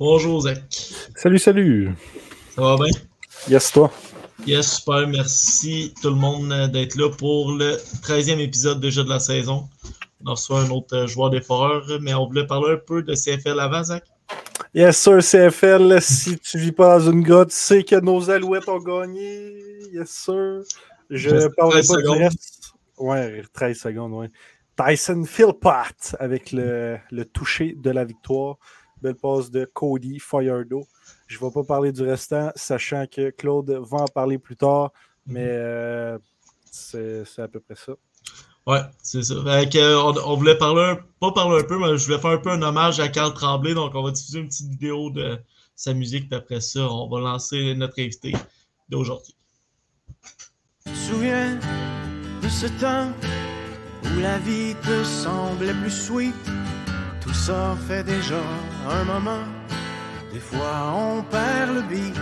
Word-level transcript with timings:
Bonjour 0.00 0.40
Zach. 0.40 0.62
Salut, 1.14 1.38
salut. 1.38 1.90
Ça 2.54 2.62
va 2.62 2.76
bien? 2.76 2.86
Yes, 3.50 3.70
toi? 3.70 3.92
Yes, 4.46 4.76
super. 4.76 5.06
Merci 5.06 5.92
tout 6.00 6.08
le 6.08 6.14
monde 6.14 6.50
euh, 6.52 6.68
d'être 6.68 6.96
là 6.96 7.10
pour 7.10 7.52
le 7.52 7.76
13e 8.02 8.38
épisode 8.38 8.80
déjà 8.80 9.04
de 9.04 9.10
la 9.10 9.20
saison. 9.20 9.68
On 10.24 10.30
reçoit 10.30 10.62
un 10.62 10.70
autre 10.70 10.96
euh, 10.96 11.06
joueur 11.06 11.28
des 11.28 11.42
foreurs, 11.42 11.84
mais 12.00 12.14
on 12.14 12.26
voulait 12.26 12.46
parler 12.46 12.72
un 12.72 12.78
peu 12.78 13.02
de 13.02 13.14
CFL 13.14 13.60
avant, 13.60 13.84
Zach. 13.84 14.04
Yes, 14.72 14.96
sir, 14.96 15.18
CFL. 15.18 16.00
Si 16.00 16.38
tu 16.38 16.56
vis 16.56 16.72
pas 16.72 16.98
dans 16.98 17.10
une 17.10 17.22
grotte, 17.22 17.50
tu 17.50 17.56
sais 17.56 17.84
que 17.84 18.00
nos 18.00 18.30
alouettes 18.30 18.70
ont 18.70 18.78
gagné. 18.78 19.52
Yes, 19.92 20.08
sir. 20.08 20.62
Je 21.10 21.28
Reste 21.28 21.56
parlerai 21.56 21.82
13 21.82 21.88
pas 21.88 22.00
du 22.00 22.08
reste. 22.08 22.72
Ouais, 22.96 23.42
13 23.52 23.78
secondes, 23.78 24.12
ouais. 24.14 24.30
Tyson 24.78 25.24
Philpott 25.26 26.16
avec 26.18 26.52
le, 26.52 26.96
le 27.10 27.24
toucher 27.26 27.76
de 27.76 27.90
la 27.90 28.06
victoire. 28.06 28.56
Belle 29.02 29.14
passe 29.14 29.50
de 29.50 29.64
Cody 29.64 30.18
Firedo. 30.18 30.86
Je 31.26 31.38
ne 31.38 31.44
vais 31.44 31.50
pas 31.52 31.64
parler 31.64 31.92
du 31.92 32.02
restant, 32.02 32.50
sachant 32.54 33.06
que 33.06 33.30
Claude 33.30 33.70
va 33.70 33.98
en 33.98 34.08
parler 34.08 34.38
plus 34.38 34.56
tard, 34.56 34.92
mais 35.26 35.46
euh, 35.46 36.18
c'est 36.70 37.24
à 37.38 37.48
peu 37.48 37.60
près 37.60 37.76
ça. 37.76 37.92
Ouais, 38.66 38.80
c'est 39.02 39.22
ça. 39.22 39.34
Fait 39.42 39.74
euh, 39.76 39.98
on, 40.02 40.14
on 40.18 40.36
voulait 40.36 40.56
parler, 40.58 40.82
un- 40.82 40.98
pas 41.18 41.32
parler 41.32 41.60
un 41.62 41.64
peu, 41.66 41.78
mais 41.78 41.96
je 41.96 42.04
voulais 42.04 42.18
faire 42.18 42.30
un 42.30 42.38
peu 42.38 42.50
un 42.50 42.62
hommage 42.62 43.00
à 43.00 43.08
Carl 43.08 43.32
Tremblay. 43.32 43.74
Donc, 43.74 43.94
on 43.94 44.02
va 44.02 44.10
diffuser 44.10 44.40
une 44.40 44.48
petite 44.48 44.68
vidéo 44.68 45.10
de 45.10 45.38
sa 45.74 45.94
musique. 45.94 46.28
Puis 46.28 46.38
après 46.38 46.60
ça, 46.60 46.80
on 46.80 47.08
va 47.08 47.20
lancer 47.20 47.74
notre 47.74 47.98
invité 48.00 48.34
d'aujourd'hui. 48.88 49.34
Tu 50.84 50.92
te 50.92 50.96
souviens 50.96 51.58
de 52.42 52.48
ce 52.48 52.66
temps 52.80 53.10
où 54.04 54.20
la 54.20 54.38
vie 54.38 54.74
te 54.82 55.04
semblait 55.04 55.74
plus 55.74 55.90
sweet? 55.90 56.34
Tout 57.22 57.34
ça 57.34 57.76
fait 57.88 58.04
déjà 58.04 58.40
un 58.88 59.04
moment. 59.04 59.44
Des 60.32 60.40
fois 60.40 60.94
on 60.94 61.22
perd 61.22 61.74
le 61.74 61.82
beat. 61.82 62.16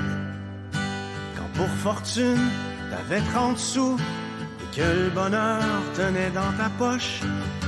Quand 1.36 1.50
pour 1.54 1.68
fortune 1.68 2.48
t'avais 2.90 3.20
30 3.32 3.58
sous 3.58 3.96
et 4.62 4.76
que 4.76 4.82
le 4.82 5.10
bonheur 5.10 5.64
tenait 5.94 6.30
dans 6.30 6.52
ta 6.56 6.70
poche, 6.78 7.20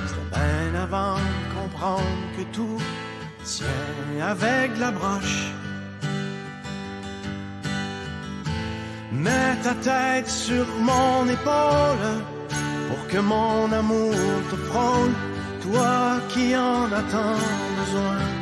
c'était 0.07 0.31
bien 0.35 0.81
avant 0.83 1.17
de 1.17 1.61
comprendre 1.61 2.25
que 2.37 2.43
tout 2.55 2.81
tient 3.45 3.67
avec 4.23 4.79
la 4.79 4.91
broche. 4.91 5.53
Mets 9.13 9.57
ta 9.63 9.75
tête 9.75 10.29
sur 10.29 10.67
mon 10.79 11.29
épaule 11.29 12.23
pour 12.89 13.07
que 13.09 13.19
mon 13.19 13.71
amour 13.73 14.15
te 14.51 14.57
frôle, 14.57 15.13
toi 15.63 16.21
qui 16.29 16.57
en 16.57 16.85
as 16.93 17.03
tant 17.13 17.39
besoin. 17.79 18.40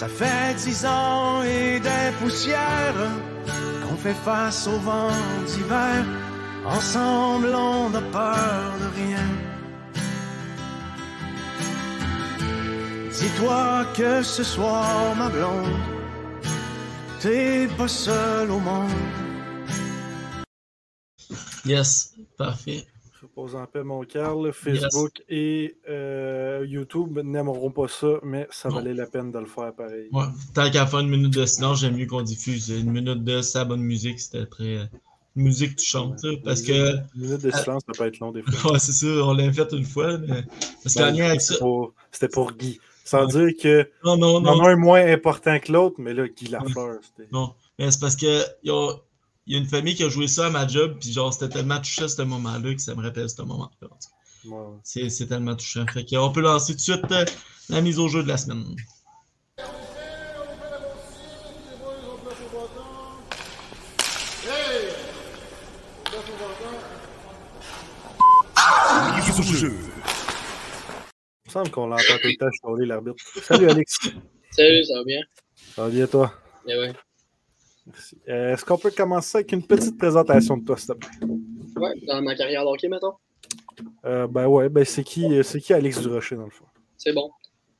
Ça 0.00 0.08
fait 0.08 0.54
dix 0.54 0.86
ans 0.86 1.42
et 1.42 1.78
des 1.78 2.10
poussières 2.18 2.94
qu'on 3.82 3.96
fait 3.96 4.14
face 4.14 4.66
au 4.66 4.78
vent 4.78 5.12
d'hiver. 5.46 6.06
Ensemble, 6.64 7.54
on 7.54 7.90
n'a 7.90 8.00
peur 8.00 8.72
de 8.80 8.88
rien. 8.98 9.26
Dis-toi 13.12 13.84
que 13.94 14.22
ce 14.22 14.42
soir, 14.42 15.14
ma 15.16 15.28
blonde, 15.28 15.76
T'es 17.20 17.68
pas 17.76 17.86
seul 17.86 18.50
au 18.50 18.58
monde. 18.58 18.88
Yes, 21.66 22.14
parfait. 22.38 22.86
Pose 23.34 23.54
en 23.54 23.64
paix 23.66 23.82
mon 23.84 24.02
cœur. 24.04 24.34
là. 24.40 24.52
Facebook 24.52 25.22
et 25.28 25.76
euh, 25.88 26.64
YouTube 26.68 27.18
n'aimeront 27.22 27.70
pas 27.70 27.88
ça, 27.88 28.18
mais 28.22 28.46
ça 28.50 28.68
Non. 28.68 28.76
valait 28.76 28.94
la 28.94 29.06
peine 29.06 29.30
de 29.32 29.38
le 29.38 29.46
faire 29.46 29.72
pareil. 29.74 30.08
Ouais. 30.12 30.24
Tant 30.54 30.70
qu'à 30.70 30.86
faire 30.86 31.00
une 31.00 31.08
minute 31.08 31.32
de 31.34 31.46
silence, 31.46 31.80
j'aime 31.80 31.96
mieux 31.96 32.06
qu'on 32.06 32.22
diffuse 32.22 32.68
une 32.70 32.90
minute 32.90 33.22
de 33.24 33.40
sa 33.42 33.64
bonne 33.64 33.82
musique. 33.82 34.18
C'était 34.20 34.46
très. 34.46 34.76
euh, 34.78 34.84
musique 35.36 35.76
touchante. 35.76 36.22
là, 36.24 36.32
parce 36.44 36.60
que. 36.62 36.72
Une 36.96 37.04
minute 37.22 37.42
de 37.42 37.50
silence, 37.50 37.82
ça 37.86 37.92
peut 37.96 38.06
être 38.06 38.18
long 38.18 38.32
des 38.32 38.42
fois. 38.42 38.52
Ouais, 38.72 38.78
c'est 38.78 38.92
ça, 38.92 39.06
on 39.06 39.32
l'a 39.32 39.52
fait 39.52 39.72
une 39.72 39.84
fois. 39.84 40.18
Mais... 40.18 40.42
Parce 40.82 40.94
Ben, 40.96 41.20
avec 41.20 41.40
ça. 41.40 41.54
C'était 42.10 42.28
pour, 42.28 42.52
Guy. 42.52 42.80
Sans 43.04 43.26
Ouais. 43.34 43.46
dire 43.48 43.62
que 43.62 43.90
Non, 44.04 44.16
non, 44.16 44.40
il 44.40 44.46
y 44.46 44.48
en 44.48 44.56
non. 44.56 44.64
a 44.64 44.70
un 44.70 44.76
moins 44.76 45.04
important 45.06 45.58
que 45.58 45.72
l'autre, 45.72 45.96
mais 45.98 46.14
là, 46.14 46.26
Guy 46.28 46.48
Lafleur, 46.48 46.98
c'était. 47.02 47.28
Non. 47.32 47.54
Mais 47.78 47.90
c'est 47.90 48.00
parce 48.00 48.16
que 48.16 48.42
y 49.52 49.56
a 49.56 49.58
une 49.58 49.66
famille 49.66 49.94
qui 49.94 50.04
a 50.04 50.08
joué 50.08 50.26
ça 50.28 50.46
à 50.46 50.50
ma 50.50 50.66
job, 50.66 50.96
puis 51.00 51.12
genre, 51.12 51.32
c'était 51.32 51.48
tellement 51.48 51.78
touchant 51.78 52.08
ce 52.08 52.22
moment-là 52.22 52.74
que 52.74 52.80
ça 52.80 52.94
me 52.94 53.02
rappelle 53.02 53.28
ce 53.28 53.40
moment-là. 53.42 53.64
En 53.64 53.68
tout 53.68 53.88
cas, 53.88 53.96
Ouais, 54.46 54.52
ouais. 54.52 54.78
C'est 54.84 55.10
c'est 55.10 55.26
tellement 55.26 55.54
touchant. 55.54 55.84
Fait 55.92 56.04
que, 56.04 56.16
on 56.16 56.32
peut 56.32 56.40
lancer 56.40 56.72
tout 56.72 56.78
de 56.78 56.82
suite 56.82 57.12
euh, 57.12 57.24
la 57.68 57.80
mise 57.82 57.98
au 57.98 58.08
jeu 58.08 58.22
de 58.22 58.28
la 58.28 58.38
semaine. 58.38 58.64
Il 69.62 69.68
me 71.46 71.50
semble 71.50 71.70
qu'on 71.70 71.86
l'entend 71.88 72.02
tout 72.22 72.28
le 72.28 72.36
temps 72.36 72.50
chialer 72.50 72.86
l'arbitre. 72.86 73.22
Salut 73.42 73.68
Alex. 73.68 73.98
Salut, 74.52 74.84
ça 74.84 74.94
va 74.94 75.04
bien? 75.04 75.20
Ça 75.74 75.82
va 75.84 75.90
bien 75.90 76.06
toi? 76.06 76.32
Eh 76.66 76.78
ouais. 76.78 76.92
Merci. 77.86 78.18
Euh, 78.28 78.54
Est-ce 78.54 78.64
qu'on 78.64 78.78
peut 78.78 78.90
commencer 78.90 79.38
avec 79.38 79.52
une 79.52 79.66
petite 79.66 79.98
présentation 79.98 80.56
de 80.56 80.64
toi, 80.64 80.76
s'il 80.76 80.88
te 80.88 80.92
plaît? 80.92 81.26
Ouais, 81.76 81.94
dans 82.06 82.22
ma 82.22 82.34
carrière 82.34 82.64
d'hockey, 82.64 82.88
mettons. 82.88 83.14
Euh, 84.04 84.26
ben 84.26 84.46
ouais, 84.46 84.68
ben 84.68 84.84
c'est 84.84 85.04
qui, 85.04 85.24
euh, 85.26 85.42
qui 85.42 85.72
Alex 85.72 86.00
Durocher 86.00 86.36
dans 86.36 86.44
le 86.44 86.50
fond? 86.50 86.66
C'est 86.96 87.12
bon. 87.12 87.30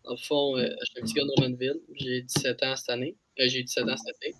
Dans 0.04 0.12
le 0.12 0.16
fond, 0.16 0.56
euh, 0.56 0.68
je 0.80 0.84
suis 0.86 1.00
un 1.00 1.02
petit 1.02 1.14
gars 1.14 1.22
de 1.24 1.28
Drummondville. 1.36 1.80
J'ai 1.94 2.22
17 2.22 2.62
ans 2.62 2.76
cette 2.76 2.90
année. 2.90 3.16
J'ai 3.36 3.60
eu 3.60 3.64
17 3.64 3.84
ans 3.88 3.96
cette 3.96 4.16
année. 4.22 4.34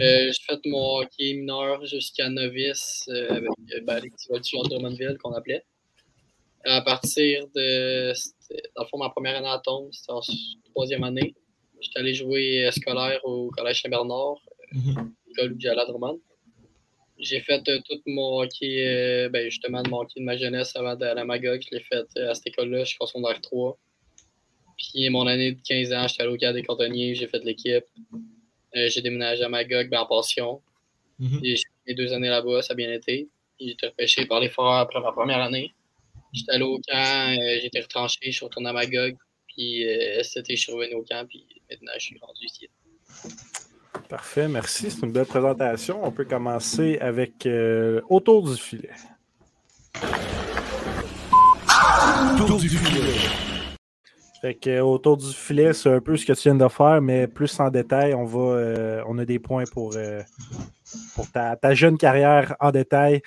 Euh, 0.00 0.32
j'ai 0.32 0.42
fait 0.46 0.60
mon 0.66 0.98
hockey 0.98 1.34
mineur 1.34 1.84
jusqu'à 1.86 2.28
novice 2.28 3.04
euh, 3.08 3.30
avec 3.30 3.50
ben, 3.84 4.00
les 4.00 4.10
petits 4.10 4.28
voltigeurs 4.28 4.64
de 4.64 4.68
Drummondville 4.70 5.16
qu'on 5.22 5.32
appelait. 5.32 5.64
À 6.64 6.82
partir 6.82 7.46
de. 7.54 8.12
Dans 8.76 8.82
le 8.82 8.88
fond, 8.88 8.98
ma 8.98 9.10
première 9.10 9.36
année 9.36 9.48
à 9.48 9.60
tombe, 9.64 9.88
c'était 9.92 10.12
en 10.12 10.20
troisième 10.74 11.04
année. 11.04 11.34
J'étais 11.80 12.00
allé 12.00 12.14
jouer 12.14 12.68
scolaire 12.72 13.20
au 13.24 13.50
Collège 13.50 13.82
Saint-Bernard, 13.82 14.36
Mhm. 14.72 15.12
Drummond. 15.36 16.20
J'ai 17.18 17.40
fait 17.40 17.68
euh, 17.68 17.80
tout 17.88 18.00
mon 18.06 18.40
hockey, 18.40 18.86
euh, 18.86 19.28
ben, 19.28 19.50
justement, 19.50 19.82
de 19.82 19.88
mon 19.88 20.00
hockey 20.00 20.20
de 20.20 20.24
ma 20.24 20.36
jeunesse 20.36 20.74
avant 20.76 20.94
d'aller 20.94 21.20
à 21.20 21.24
Magog. 21.24 21.60
Je 21.60 21.76
l'ai 21.76 21.82
fait 21.82 22.06
euh, 22.16 22.30
à 22.30 22.34
cette 22.34 22.46
école-là 22.48 22.84
jusqu'en 22.84 23.06
secondaire 23.06 23.40
3. 23.40 23.76
Puis 24.76 25.08
mon 25.10 25.26
année 25.26 25.52
de 25.52 25.60
15 25.66 25.92
ans, 25.92 26.06
j'étais 26.06 26.22
allé 26.22 26.32
au 26.32 26.36
cadre 26.36 26.54
des 26.54 26.62
cantonniers, 26.62 27.14
j'ai 27.16 27.26
fait 27.26 27.40
de 27.40 27.44
l'équipe. 27.44 27.84
J'ai 28.74 29.02
déménagé 29.02 29.42
à 29.42 29.48
Magog, 29.48 29.88
ben, 29.88 30.00
en 30.00 30.06
pension. 30.06 30.62
Mhm. 31.18 31.40
J'ai 31.42 31.56
fait 31.56 31.62
mes 31.88 31.94
deux 31.94 32.12
années 32.12 32.28
là-bas, 32.28 32.62
ça 32.62 32.74
a 32.74 32.76
bien 32.76 32.92
été. 32.92 33.28
J'ai 33.58 33.70
été 33.70 33.86
repêché 33.86 34.26
par 34.26 34.38
les 34.38 34.48
foreurs 34.48 34.78
après 34.78 35.00
ma 35.00 35.10
première 35.10 35.40
année. 35.40 35.74
J'étais 36.32 36.52
allé 36.52 36.64
au 36.64 36.78
camp, 36.78 37.32
euh, 37.32 37.58
j'ai 37.60 37.66
été 37.66 37.80
retranché, 37.80 38.18
je 38.22 38.30
suis 38.30 38.44
retourné 38.44 38.68
à 38.68 38.72
Magog. 38.72 39.16
Puis 39.48 39.88
euh, 39.88 40.22
cet 40.22 40.44
été, 40.44 40.56
je 40.56 40.62
suis 40.62 40.72
revenu 40.72 40.94
au 40.94 41.02
camp, 41.02 41.26
puis 41.26 41.44
maintenant, 41.70 41.92
je 41.94 42.04
suis 42.04 42.18
rendu 42.18 42.44
ici. 42.44 42.68
Parfait, 44.08 44.48
merci. 44.48 44.90
C'est 44.90 45.04
une 45.04 45.12
belle 45.12 45.26
présentation. 45.26 46.00
On 46.02 46.10
peut 46.10 46.24
commencer 46.24 46.98
avec 47.00 47.44
euh, 47.46 48.00
autour 48.08 48.42
du 48.48 48.56
filet. 48.56 48.88
Fait 54.40 54.54
que, 54.54 54.70
euh, 54.70 54.82
autour 54.84 55.16
du 55.16 55.26
filet, 55.32 55.72
c'est 55.74 55.90
un 55.92 56.00
peu 56.00 56.16
ce 56.16 56.24
que 56.24 56.32
tu 56.32 56.42
viens 56.48 56.54
de 56.54 56.68
faire, 56.68 57.02
mais 57.02 57.26
plus 57.26 57.58
en 57.60 57.68
détail, 57.70 58.14
on 58.14 58.24
va 58.24 58.38
euh, 58.56 59.02
on 59.06 59.18
a 59.18 59.24
des 59.24 59.38
points 59.38 59.64
pour, 59.72 59.92
euh, 59.96 60.22
pour 61.14 61.30
ta, 61.30 61.56
ta 61.56 61.74
jeune 61.74 61.98
carrière 61.98 62.54
en 62.60 62.70
détail. 62.70 63.20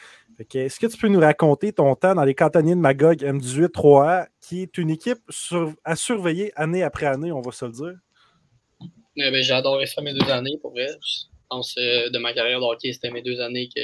Est-ce 0.55 0.79
que 0.79 0.87
tu 0.87 0.97
peux 0.97 1.09
nous 1.09 1.19
raconter 1.19 1.71
ton 1.73 1.93
temps 1.95 2.15
dans 2.15 2.23
les 2.23 2.33
cantonniers 2.33 2.73
de 2.73 2.79
Magog 2.79 3.17
M18 3.21 3.67
3A, 3.67 4.27
qui 4.39 4.63
est 4.63 4.77
une 4.79 4.89
équipe 4.89 5.19
sur- 5.29 5.73
à 5.83 5.95
surveiller 5.95 6.51
année 6.55 6.81
après 6.81 7.05
année, 7.05 7.31
on 7.31 7.41
va 7.41 7.51
se 7.51 7.65
le 7.65 7.71
dire? 7.71 7.93
Euh, 9.19 9.31
ben, 9.31 9.41
j'ai 9.41 9.53
adoré 9.53 9.85
ça 9.85 10.01
mes 10.01 10.13
deux 10.13 10.29
années, 10.29 10.57
pour 10.61 10.71
vrai. 10.71 10.87
Je 10.87 11.23
pense 11.49 11.75
euh, 11.77 12.09
de 12.09 12.17
ma 12.17 12.33
carrière 12.33 12.59
de 12.59 12.65
hockey, 12.65 12.93
c'était 12.93 13.11
mes 13.11 13.21
deux 13.21 13.39
années 13.41 13.67
que 13.67 13.81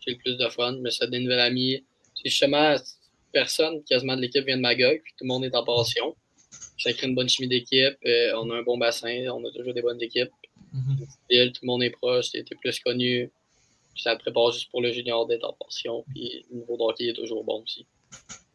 j'ai 0.00 0.12
le 0.12 0.18
plus 0.18 0.36
de 0.36 0.48
fun. 0.48 0.74
Je 0.74 0.80
me 0.80 0.90
suis 0.90 1.08
des 1.08 1.18
nouvelles 1.18 1.40
amies. 1.40 1.84
c'est 2.14 2.30
justement 2.30 2.76
personne 3.32 3.82
quasiment 3.84 4.16
de 4.16 4.20
l'équipe 4.20 4.44
vient 4.44 4.56
de 4.56 4.62
Magog, 4.62 5.00
puis 5.02 5.12
tout 5.18 5.24
le 5.24 5.28
monde 5.28 5.44
est 5.44 5.54
en 5.54 5.64
passion. 5.64 6.14
Ça 6.78 6.92
crée 6.92 7.06
une 7.06 7.14
bonne 7.14 7.28
chimie 7.28 7.48
d'équipe, 7.48 7.96
euh, 8.06 8.32
on 8.36 8.50
a 8.50 8.56
un 8.56 8.62
bon 8.62 8.76
bassin, 8.76 9.26
on 9.32 9.44
a 9.46 9.50
toujours 9.52 9.72
des 9.72 9.82
bonnes 9.82 10.02
équipes. 10.02 10.30
Mhm. 10.72 11.06
Tout 11.52 11.60
le 11.62 11.66
monde 11.66 11.82
est 11.82 11.90
proche, 11.90 12.30
t'es 12.30 12.42
t'es 12.44 12.54
plus 12.56 12.78
connu. 12.80 13.30
Puis 13.94 14.02
ça 14.02 14.16
te 14.16 14.22
prépare 14.22 14.52
juste 14.52 14.70
pour 14.70 14.80
le 14.80 14.92
junior 14.92 15.26
d'être 15.26 15.44
en 15.44 15.54
passion. 15.54 16.04
Puis 16.12 16.44
le 16.50 16.58
niveau 16.58 16.76
de 16.76 16.82
hockey 16.82 17.08
est 17.08 17.14
toujours 17.14 17.44
bon 17.44 17.62
aussi. 17.62 17.86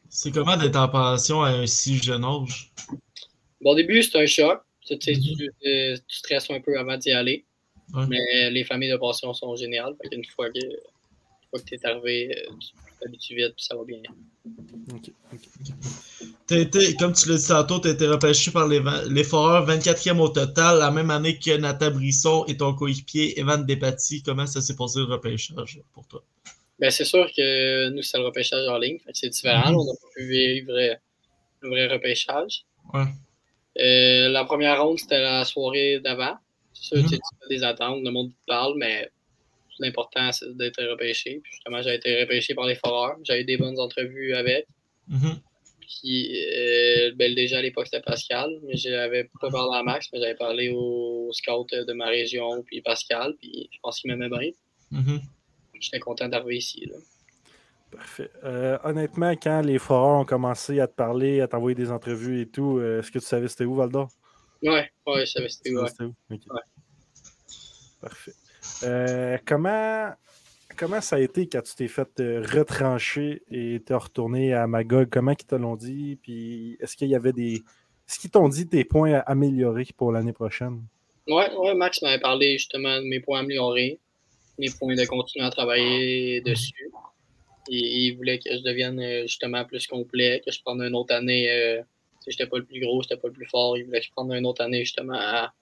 C'est 0.09 0.31
comment 0.31 0.57
d'être 0.57 0.77
en 0.77 0.89
pension 0.89 1.41
à 1.43 1.49
un 1.49 1.65
si 1.67 1.97
jeune 1.97 2.23
âge? 2.23 2.71
Bon, 3.61 3.71
au 3.71 3.75
début, 3.75 4.01
c'est 4.03 4.19
un 4.19 4.25
choc. 4.25 4.61
Tu, 4.87 4.97
sais, 5.01 5.13
Mhm. 5.13 5.21
tu, 5.37 5.51
euh, 5.67 5.97
tu 6.07 6.17
stresses 6.17 6.49
un 6.49 6.61
peu 6.61 6.77
avant 6.79 6.97
d'y 6.97 7.11
aller. 7.11 7.45
Ouais. 7.93 8.05
Mais 8.09 8.49
les 8.51 8.63
familles 8.63 8.91
de 8.91 8.97
passion 8.97 9.33
sont 9.33 9.55
géniales. 9.55 9.95
Fait 10.01 10.09
qu'une 10.09 10.25
fois 10.25 10.49
que, 10.49 10.59
une 10.59 11.49
fois 11.49 11.59
que 11.59 11.65
t'es 11.65 11.85
arrivé, 11.85 12.35
euh, 12.37 12.51
tu 12.59 12.69
t'habitues 13.01 13.35
vite, 13.35 13.53
puis 13.55 13.65
ça 13.65 13.75
va 13.75 13.83
bien. 13.85 13.99
Ok, 14.93 15.11
ok. 15.33 15.39
T'as 16.47 16.57
été, 16.59 16.95
comme 16.95 17.13
tu 17.13 17.27
l'as 17.29 17.37
dit 17.37 17.47
tantôt, 17.47 17.79
tu 17.79 17.89
as 17.89 17.91
été 17.91 18.07
repêché 18.07 18.51
par 18.51 18.67
les, 18.67 18.81
les 19.09 19.23
Foreurs, 19.23 19.65
24e 19.67 20.19
au 20.19 20.29
total, 20.29 20.79
la 20.79 20.91
même 20.91 21.11
année 21.11 21.37
que 21.37 21.55
Nathan 21.57 21.91
Brisson 21.91 22.45
et 22.47 22.55
ton 22.57 22.73
coéquipier 22.73 23.37
Evan 23.39 23.65
Despatie. 23.65 24.23
Comment 24.23 24.47
ça 24.47 24.61
s'est 24.61 24.75
passé 24.75 24.99
le 24.99 25.05
repêchage 25.05 25.81
pour 25.93 26.07
toi? 26.07 26.23
Ben, 26.79 26.89
c'est 26.91 27.05
sûr 27.05 27.27
que 27.35 27.89
nous, 27.89 28.01
c'est 28.03 28.17
le 28.17 28.25
repêchage 28.25 28.67
en 28.67 28.77
ligne. 28.77 28.99
C'est 29.13 29.29
différent. 29.29 29.71
Mhm. 29.71 29.77
On 29.77 29.85
n'a 29.85 29.93
pas 29.93 30.07
pu 30.15 30.27
vivre 30.29 30.71
le 31.61 31.69
vrai 31.69 31.87
repêchage. 31.87 32.63
Ouais. 32.93 33.05
Euh, 33.79 34.29
la 34.29 34.43
première 34.45 34.83
ronde, 34.83 34.99
c'était 34.99 35.21
la 35.21 35.45
soirée 35.45 35.99
d'avant. 35.99 36.35
C'est 36.73 36.95
sûr, 36.95 36.97
Mhm. 36.97 37.09
tu 37.09 37.15
fais 37.15 37.49
des 37.49 37.63
attentes, 37.63 38.03
le 38.03 38.11
monde 38.11 38.29
te 38.31 38.45
parle, 38.47 38.75
mais 38.77 39.09
l'important, 39.79 40.31
c'est 40.31 40.55
d'être 40.57 40.83
repêché. 40.83 41.39
Puis 41.43 41.51
justement, 41.53 41.81
j'ai 41.81 41.95
été 41.95 42.19
repêché 42.21 42.53
par 42.55 42.65
les 42.65 42.75
Foreurs. 42.75 43.17
J'ai 43.23 43.41
eu 43.41 43.45
des 43.45 43.57
bonnes 43.57 43.79
entrevues 43.79 44.33
avec. 44.33 44.65
Mhm. 45.07 45.39
Puis, 45.81 46.43
euh, 46.53 47.11
ben, 47.15 47.33
déjà 47.33 47.59
à 47.59 47.61
l'époque, 47.61 47.85
c'était 47.85 48.01
Pascal, 48.03 48.49
mais 48.63 48.75
j'avais 48.75 49.29
pas 49.39 49.49
parlé 49.49 49.77
à 49.77 49.83
Max, 49.83 50.09
mais 50.11 50.19
j'avais 50.19 50.35
parlé 50.35 50.69
au, 50.69 51.29
scout 51.31 51.69
de 51.73 51.93
ma 51.93 52.07
région, 52.07 52.63
puis 52.63 52.81
Pascal, 52.81 53.35
puis 53.39 53.69
je 53.71 53.77
pense 53.81 53.99
qu'il 53.99 54.11
m'aimait 54.11 54.29
bien. 54.29 54.51
Mhm. 54.91 55.21
J'étais 55.79 55.99
content 55.99 56.27
d'arriver 56.27 56.57
ici. 56.57 56.85
Là. 56.85 56.95
Parfait. 57.91 58.29
Euh, 58.43 58.77
honnêtement, 58.83 59.31
quand 59.31 59.61
les 59.61 59.79
foreurs 59.79 60.19
ont 60.19 60.25
commencé 60.25 60.79
à 60.79 60.87
te 60.87 60.93
parler, 60.93 61.41
à 61.41 61.47
t'envoyer 61.47 61.75
des 61.75 61.89
entrevues 61.89 62.41
et 62.41 62.47
tout, 62.47 62.77
euh, 62.77 62.99
est-ce 62.99 63.11
que 63.11 63.19
tu 63.19 63.25
savais 63.25 63.47
c'était 63.47 63.65
où, 63.65 63.75
Valdor? 63.75 64.09
Ouais, 64.61 64.91
ouais, 65.05 65.25
je 65.25 65.31
savais 65.31 65.49
c'était 65.49 65.73
où, 65.73 65.81
ouais. 65.81 65.87
c'était 65.87 66.03
où? 66.03 66.13
Ouais. 66.29 66.39
Parfait. 68.01 68.33
Euh, 68.83 69.37
comment, 69.45 70.11
comment 70.75 71.01
ça 71.01 71.15
a 71.15 71.19
été 71.19 71.47
quand 71.47 71.61
tu 71.61 71.75
t'es 71.75 71.87
fait 71.87 72.09
retrancher 72.17 73.43
et 73.49 73.81
t'es 73.85 73.93
retourné 73.93 74.53
à 74.53 74.67
Magog? 74.67 75.07
Comment 75.09 75.31
ils 75.31 75.45
te 75.45 75.55
l'ont 75.55 75.75
dit? 75.75 76.17
Puis 76.21 76.77
est-ce 76.79 76.97
qu'il 76.97 77.07
y 77.07 77.15
avait 77.15 77.33
des. 77.33 77.63
Est-ce 78.07 78.19
qu'ils 78.19 78.31
t'ont 78.31 78.49
dit 78.49 78.67
tes 78.67 78.83
points 78.83 79.13
à 79.13 79.19
améliorer 79.19 79.87
pour 79.95 80.11
l'année 80.11 80.33
prochaine? 80.33 80.83
Ouais, 81.27 81.53
ouais, 81.55 81.73
Max 81.75 82.01
m'avait 82.01 82.19
parlé 82.19 82.57
justement 82.57 82.97
de 82.97 83.03
mes 83.03 83.19
points 83.19 83.39
améliorés, 83.39 83.99
mes 84.59 84.69
points 84.69 84.95
de 84.95 85.05
continuer 85.05 85.45
à 85.45 85.49
travailler 85.49 86.41
dessus. 86.41 86.91
Et 87.69 88.07
il 88.07 88.15
voulait 88.15 88.39
que 88.39 88.49
je 88.51 88.61
devienne 88.61 88.99
euh, 88.99 89.21
justement 89.23 89.65
plus 89.65 89.87
complet, 89.87 90.41
que 90.45 90.51
je 90.51 90.61
prenne 90.61 90.81
une 90.81 90.95
autre 90.95 91.13
année. 91.13 91.49
Euh, 91.51 91.81
sais, 92.27 92.31
j'étais 92.31 92.49
pas 92.49 92.57
le 92.57 92.65
plus 92.65 92.79
gros, 92.79 93.01
j'étais 93.01 93.17
pas 93.17 93.27
le 93.27 93.33
plus 93.33 93.47
fort. 93.47 93.77
Il 93.77 93.85
voulait 93.85 93.99
que 93.99 94.05
je 94.05 94.11
prenne 94.11 94.31
une 94.31 94.45
autre 94.45 94.63
année 94.63 94.83
justement 94.83 95.17
à, 95.17 95.53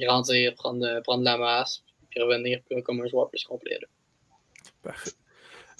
grandir, 0.00 0.54
prendre, 0.54 0.84
euh, 0.84 1.00
prendre 1.00 1.24
la 1.24 1.36
masse, 1.36 1.82
puis 2.10 2.20
revenir 2.20 2.60
comme 2.84 3.00
un 3.00 3.06
joueur 3.06 3.28
plus 3.28 3.44
complet. 3.44 3.78
Parfait. 4.82 5.10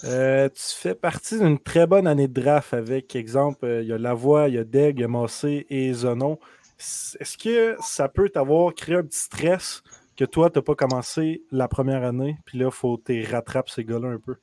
Euh, 0.04 0.48
tu 0.48 0.62
fais 0.62 0.94
partie 0.94 1.38
d'une 1.38 1.58
très 1.58 1.86
bonne 1.86 2.06
année 2.06 2.26
de 2.26 2.40
draft 2.40 2.74
avec, 2.74 3.14
exemple, 3.14 3.80
il 3.82 3.88
y 3.88 3.92
a 3.92 3.98
Lavoie, 3.98 4.48
il 4.48 4.56
y 4.56 4.58
a 4.58 4.64
Deg, 4.64 4.98
il 4.98 5.02
y 5.02 5.04
a 5.04 5.08
Massé 5.08 5.66
et 5.70 5.92
Zonon. 5.92 6.38
Est-ce 6.78 7.38
que 7.38 7.76
ça 7.80 8.08
peut 8.08 8.28
t'avoir 8.28 8.74
créé 8.74 8.96
un 8.96 9.04
petit 9.04 9.20
stress 9.20 9.82
que 10.16 10.24
toi, 10.24 10.50
tu 10.50 10.58
n'as 10.58 10.62
pas 10.62 10.74
commencé 10.74 11.44
la 11.52 11.68
première 11.68 12.02
année, 12.02 12.36
puis 12.44 12.58
là, 12.58 12.66
il 12.66 12.72
faut 12.72 12.98
que 12.98 13.12
tu 13.12 13.24
rattrapes 13.30 13.70
ces 13.70 13.84
gars-là 13.84 14.08
un 14.08 14.18
peu? 14.18 14.34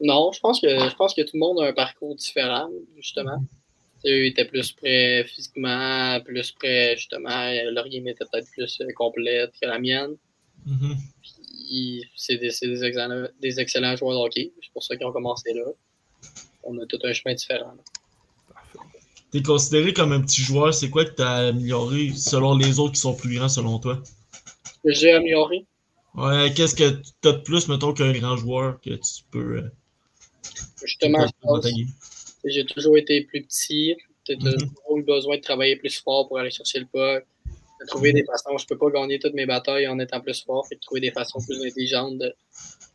Non, 0.00 0.30
je 0.32 0.40
pense 0.40 0.60
que 0.60 0.68
je 0.68 0.94
pense 0.96 1.14
que 1.14 1.22
tout 1.22 1.32
le 1.34 1.40
monde 1.40 1.60
a 1.60 1.68
un 1.68 1.72
parcours 1.72 2.14
différent, 2.14 2.68
justement. 2.96 3.42
Eux 4.04 4.26
étaient 4.26 4.44
plus 4.44 4.72
prêts 4.72 5.24
physiquement, 5.24 6.20
plus 6.24 6.52
prêts, 6.52 6.94
justement. 6.96 7.50
Leur 7.72 7.88
game 7.88 8.06
était 8.06 8.24
peut-être 8.30 8.48
plus 8.52 8.80
euh, 8.80 8.92
complète 8.94 9.52
que 9.60 9.66
la 9.66 9.78
mienne. 9.78 10.16
Puis, 10.64 12.04
C'est 12.14 12.36
des, 12.36 12.50
c'est 12.50 12.68
des, 12.68 12.84
excellents, 12.84 13.26
des 13.40 13.58
excellents 13.58 13.96
joueurs 13.96 14.12
de 14.12 14.26
hockey. 14.26 14.52
C'est 14.62 14.72
pour 14.72 14.82
ça 14.82 14.96
qu'ils 14.96 15.06
ont 15.06 15.12
commencé 15.12 15.52
là. 15.54 15.64
On 16.62 16.78
a 16.78 16.86
tout 16.86 16.98
un 17.04 17.12
chemin 17.12 17.34
différent. 17.34 17.72
T'es 19.32 19.42
considéré 19.42 19.92
comme 19.92 20.12
un 20.12 20.20
petit 20.20 20.42
joueur, 20.42 20.72
c'est 20.72 20.90
quoi 20.90 21.04
que 21.04 21.10
t'as 21.10 21.48
amélioré 21.48 22.12
selon 22.14 22.56
les 22.56 22.78
autres 22.78 22.92
qui 22.94 23.00
sont 23.00 23.14
plus 23.14 23.36
grands 23.36 23.48
selon 23.48 23.78
toi? 23.78 24.00
J'ai 24.84 25.12
amélioré. 25.12 25.66
Ouais, 26.14 26.52
qu'est-ce 26.54 26.74
que 26.76 27.02
t'as 27.20 27.32
de 27.32 27.38
plus, 27.38 27.68
mettons, 27.68 27.92
qu'un 27.92 28.12
grand 28.12 28.36
joueur 28.36 28.80
que 28.80 28.90
tu 28.90 29.22
peux. 29.30 29.56
euh, 29.58 29.70
Justement, 30.82 31.26
j'ai 32.44 32.66
toujours 32.66 32.96
été 32.96 33.22
plus 33.22 33.42
petit. 33.42 33.96
J'ai 34.28 34.36
Mhm. 34.36 34.52
toujours 34.52 34.98
eu 34.98 35.02
besoin 35.02 35.36
de 35.36 35.42
travailler 35.42 35.76
plus 35.76 35.96
fort 36.00 36.28
pour 36.28 36.38
aller 36.38 36.50
chercher 36.50 36.80
le 36.80 36.86
puck. 36.86 37.24
De 37.80 37.86
trouver 37.86 38.12
des 38.14 38.24
façons. 38.24 38.56
Je 38.56 38.66
peux 38.66 38.78
pas 38.78 38.90
gagner 38.90 39.18
toutes 39.18 39.34
mes 39.34 39.44
batailles 39.44 39.86
en 39.86 39.98
étant 39.98 40.20
plus 40.20 40.42
fort. 40.42 40.66
Fait 40.66 40.76
que 40.76 40.80
trouver 40.80 41.00
des 41.02 41.10
façons 41.10 41.38
plus 41.46 41.62
intelligentes 41.62 42.18
de, 42.18 42.34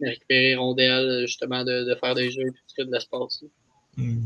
de 0.02 0.08
récupérer 0.08 0.42
les 0.50 0.56
rondelles, 0.56 1.26
justement, 1.28 1.64
de, 1.64 1.84
de 1.84 1.96
faire 1.96 2.16
des 2.16 2.32
jeux 2.32 2.42
et 2.42 2.46
de 2.50 2.56
créer 2.74 2.86
de 2.86 2.92
l'espace. 2.92 3.44
Hmm. 3.96 4.26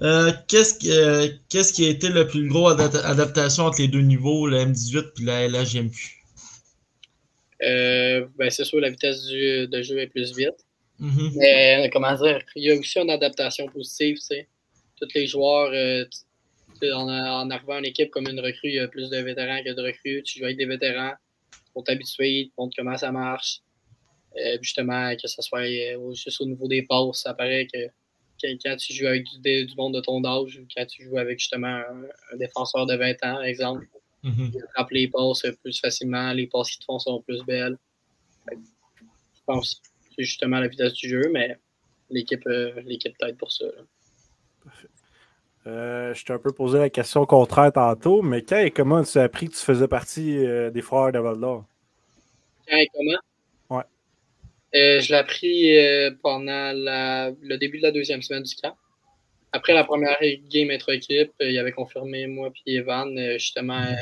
Euh, 0.00 0.32
qu'est-ce, 0.48 0.78
qui, 0.78 0.90
euh, 0.90 1.28
qu'est-ce 1.50 1.74
qui 1.74 1.84
a 1.84 1.90
été 1.90 2.08
le 2.08 2.26
plus 2.26 2.48
gros 2.48 2.70
adapta- 2.70 3.04
adaptation 3.04 3.64
entre 3.66 3.82
les 3.82 3.88
deux 3.88 4.00
niveaux, 4.00 4.46
la 4.48 4.64
M18 4.64 5.20
et 5.20 5.24
la 5.24 5.42
LHGMQ? 5.48 6.24
Euh, 7.62 8.26
ben, 8.38 8.50
c'est 8.50 8.64
sûr, 8.64 8.80
la 8.80 8.88
vitesse 8.88 9.26
du, 9.26 9.68
de 9.68 9.82
jeu 9.82 9.98
est 9.98 10.06
plus 10.06 10.34
vite. 10.34 10.64
Mhm. 11.02 11.32
Mais 11.34 11.90
comment 11.92 12.14
dire, 12.14 12.42
il 12.54 12.62
y 12.62 12.70
a 12.70 12.76
aussi 12.78 13.00
une 13.00 13.10
adaptation 13.10 13.66
positive, 13.66 14.16
tu 14.18 14.22
sais. 14.22 14.48
Tous 15.00 15.08
les 15.16 15.26
joueurs, 15.26 15.72
euh, 15.72 16.04
en, 16.94 17.08
en 17.08 17.50
arrivant 17.50 17.78
en 17.78 17.82
équipe 17.82 18.10
comme 18.10 18.28
une 18.28 18.38
recrue, 18.38 18.68
il 18.68 18.74
y 18.74 18.78
a 18.78 18.86
plus 18.86 19.10
de 19.10 19.16
vétérans 19.16 19.64
que 19.64 19.74
de 19.74 19.82
recrues. 19.82 20.22
Tu 20.22 20.38
joues 20.38 20.44
avec 20.44 20.58
des 20.58 20.66
vétérans 20.66 21.14
pour 21.72 21.82
t'habituer, 21.82 22.30
ils 22.30 22.48
te 22.50 22.54
montrent 22.56 22.76
comment 22.78 22.96
ça 22.96 23.10
marche. 23.10 23.62
Euh, 24.36 24.58
justement, 24.62 25.12
que 25.16 25.26
ce 25.26 25.42
soit 25.42 25.62
euh, 25.62 26.14
juste 26.14 26.40
au 26.40 26.46
niveau 26.46 26.68
des 26.68 26.82
passes, 26.82 27.22
ça 27.22 27.34
paraît 27.34 27.66
que, 27.66 27.88
que 28.40 28.56
quand 28.62 28.76
tu 28.76 28.94
joues 28.94 29.08
avec 29.08 29.24
du, 29.24 29.74
monde 29.76 29.94
de 29.94 30.00
ton 30.00 30.24
âge 30.24 30.56
ou 30.56 30.66
quand 30.74 30.86
tu 30.86 31.02
joues 31.02 31.18
avec 31.18 31.40
justement 31.40 31.66
un, 31.66 32.04
un 32.32 32.36
défenseur 32.36 32.86
de 32.86 32.94
20 32.94 33.10
ans, 33.10 33.16
par 33.22 33.42
exemple, 33.42 33.88
ils 34.22 34.62
attrapent 34.68 34.92
les 34.92 35.08
passes 35.08 35.44
plus 35.64 35.80
facilement, 35.80 36.32
les 36.32 36.46
passes 36.46 36.70
qu'ils 36.70 36.78
te 36.78 36.84
font 36.84 37.00
sont 37.00 37.20
plus 37.22 37.42
belles. 37.42 37.76
Je 38.48 39.40
pense 39.44 39.82
c'est 40.16 40.24
justement 40.24 40.60
la 40.60 40.68
vitesse 40.68 40.92
du 40.94 41.08
jeu, 41.08 41.30
mais 41.32 41.56
l'équipe 42.10 42.46
euh, 42.46 42.72
l'équipe 42.84 43.16
t'aide 43.18 43.36
pour 43.36 43.50
ça. 43.52 43.64
là. 43.66 43.82
Euh, 45.66 46.12
je 46.12 46.24
t'ai 46.24 46.32
un 46.32 46.38
peu 46.38 46.50
posé 46.52 46.78
la 46.78 46.90
question 46.90 47.24
contraire 47.24 47.72
tantôt, 47.72 48.20
mais 48.20 48.42
quand 48.42 48.58
et 48.58 48.72
comment 48.72 49.04
tu 49.04 49.18
as 49.18 49.22
appris 49.22 49.48
que 49.48 49.54
tu 49.54 49.60
faisais 49.60 49.86
partie 49.86 50.44
euh, 50.44 50.70
des 50.70 50.82
frères 50.82 51.12
de 51.12 51.20
Valdor? 51.20 51.64
Quand 52.68 52.76
et 52.76 52.88
comment? 52.92 53.18
Ouais. 53.70 53.84
Euh, 54.74 55.00
je 55.00 55.12
l'ai 55.12 55.18
appris 55.18 56.16
pendant 56.20 56.72
la- 56.72 57.30
le 57.40 57.56
début 57.58 57.78
de 57.78 57.84
la 57.84 57.92
deuxième 57.92 58.22
semaine 58.22 58.42
du 58.42 58.54
camp. 58.56 58.76
Après 59.52 59.74
la 59.74 59.84
première 59.84 60.16
game 60.50 60.70
intra-équipe, 60.70 61.32
euh, 61.42 61.50
il 61.50 61.58
avait 61.58 61.72
confirmé 61.72 62.26
moi 62.26 62.50
et 62.66 62.76
Evan, 62.76 63.16
justement, 63.34 63.82
euh, 63.82 63.94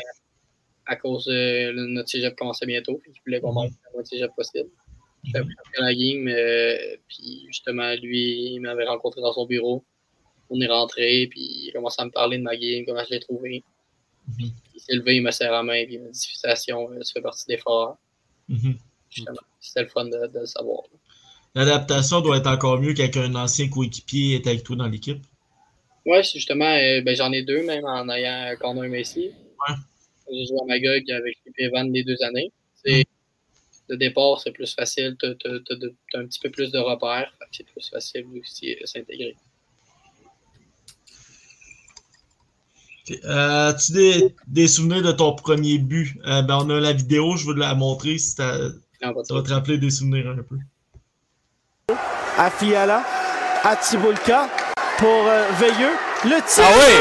à 0.87 0.97
cause 0.97 1.26
de 1.26 1.73
notre 1.73 2.09
cégep 2.09 2.37
commençait 2.37 2.67
bientôt, 2.67 2.99
puis 3.02 3.12
il 3.14 3.21
voulait 3.26 3.40
qu'on 3.40 3.52
monte 3.52 3.73
le 3.73 3.93
moins 3.93 4.02
de 4.02 4.07
cégep 4.07 4.31
possible. 4.35 4.71
Après 5.35 5.45
la 5.79 5.95
game, 5.95 6.29
euh, 6.29 6.97
puis 7.09 7.45
justement, 7.49 7.95
lui, 8.03 8.55
il 8.55 8.61
m'avait 8.61 8.87
rencontré 8.87 9.21
dans 9.21 9.33
son 9.33 9.47
bureau. 9.47 9.85
On 10.49 10.61
est 10.61 10.67
rentré, 10.67 11.29
puis 11.31 11.41
il 11.41 11.71
a 11.71 11.73
commencé 11.75 12.00
à 12.00 12.05
me 12.07 12.11
parler 12.11 12.39
de 12.39 12.43
ma 12.43 12.57
game, 12.57 12.85
comment 12.87 13.05
je 13.05 13.11
l'ai 13.11 13.21
trouvé. 13.21 13.62
Mhm. 14.29 14.50
Il 14.75 14.81
s'est 14.81 14.95
levé, 14.95 15.17
il 15.17 15.23
me 15.23 15.31
serré 15.31 15.50
la 15.50 15.62
main, 15.62 15.85
puis 15.85 15.95
il 15.95 16.00
m'a 16.00 16.09
dit 16.09 16.21
Félicitations, 16.21 16.91
euh, 16.91 17.00
tu 17.00 17.12
fais 17.12 17.21
partie 17.21 17.47
des 17.47 17.59
forts. 17.59 17.99
Mhm. 18.49 18.77
Justement, 19.11 19.41
c'était 19.61 19.83
le 19.83 19.89
fun 19.89 20.05
de, 20.07 20.27
de 20.27 20.41
le 20.41 20.47
savoir. 20.47 20.83
L'adaptation 21.55 22.21
doit 22.21 22.39
être 22.39 22.47
encore 22.47 22.81
mieux 22.81 22.95
qu'avec 22.95 23.17
un 23.17 23.35
ancien 23.35 23.69
coéquipier 23.69 24.37
est 24.37 24.47
avec 24.47 24.62
toi 24.62 24.77
dans 24.77 24.87
l'équipe. 24.87 25.23
Ouais, 26.07 26.23
c'est 26.23 26.39
justement, 26.39 26.65
euh, 26.65 27.03
ben, 27.03 27.15
j'en 27.15 27.33
ai 27.33 27.43
deux 27.43 27.62
même 27.65 27.85
en 27.85 28.09
ayant 28.09 28.57
Connor 28.59 28.85
Messi. 28.85 29.31
Ouais. 29.69 29.75
J'ai 30.33 30.47
joué 30.47 30.59
à 30.62 30.65
Magog 30.67 31.11
avec 31.11 31.39
Evan 31.59 31.93
les 31.93 32.05
deux 32.05 32.21
années. 32.23 32.53
C'est, 32.85 33.05
Le 33.90 33.97
départ, 33.97 34.40
c'est 34.40 34.52
plus 34.52 34.73
facile, 34.73 35.16
tu 35.18 35.26
as, 35.26 36.18
un 36.20 36.25
petit 36.26 36.38
peu 36.38 36.49
plus 36.49 36.70
de 36.70 36.78
repères, 36.78 37.32
c'est 37.50 37.66
plus 37.66 37.88
facile 37.90 38.25
aussi 38.40 38.76
de 38.80 38.87
s'intégrer. 38.87 39.37
Euh, 43.25 43.70
As-tu 43.70 43.92
des, 43.92 44.35
des 44.47 44.68
souvenirs 44.68 45.02
de 45.02 45.11
ton 45.11 45.35
premier 45.35 45.78
but? 45.78 46.16
Euh, 46.25 46.42
ben, 46.42 46.59
on 46.62 46.70
a 46.70 46.78
la 46.78 46.92
vidéo, 46.92 47.37
je 47.37 47.47
veux 47.49 47.54
la 47.54 47.75
montrer 47.75 48.18
si 48.18 48.30
ça 48.30 48.56
va 49.02 49.42
te 49.42 49.52
rappeler 49.52 49.78
des 49.78 49.90
souvenirs 49.90 50.28
un 50.28 50.42
peu. 50.42 50.56
à 52.38 52.49
Fiala. 52.49 53.02
à 53.64 53.75
Tiboulka 53.75 54.49
pour 54.99 55.26
euh, 55.26 55.49
Veilleux. 55.59 55.97
Le 56.25 56.40
tir! 56.47 56.62
Ah 56.64 56.73
oui! 56.78 56.94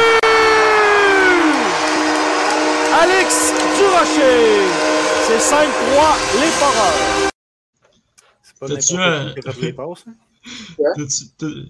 Alex 3.00 3.54
Durocher! 3.78 4.89
C'est 5.30 5.38
5-3, 5.38 5.62
les 6.42 6.52
Foreurs. 6.58 7.30
C'est 8.42 8.58
pas 8.60 8.68
n'importe 8.68 8.92
un- 9.00 9.34
qui 9.36 9.42
qui 9.42 9.48
a 9.48 9.52
fait 9.54 9.62
les 9.68 9.74
passes. 9.74 10.06
hein? 10.08 10.14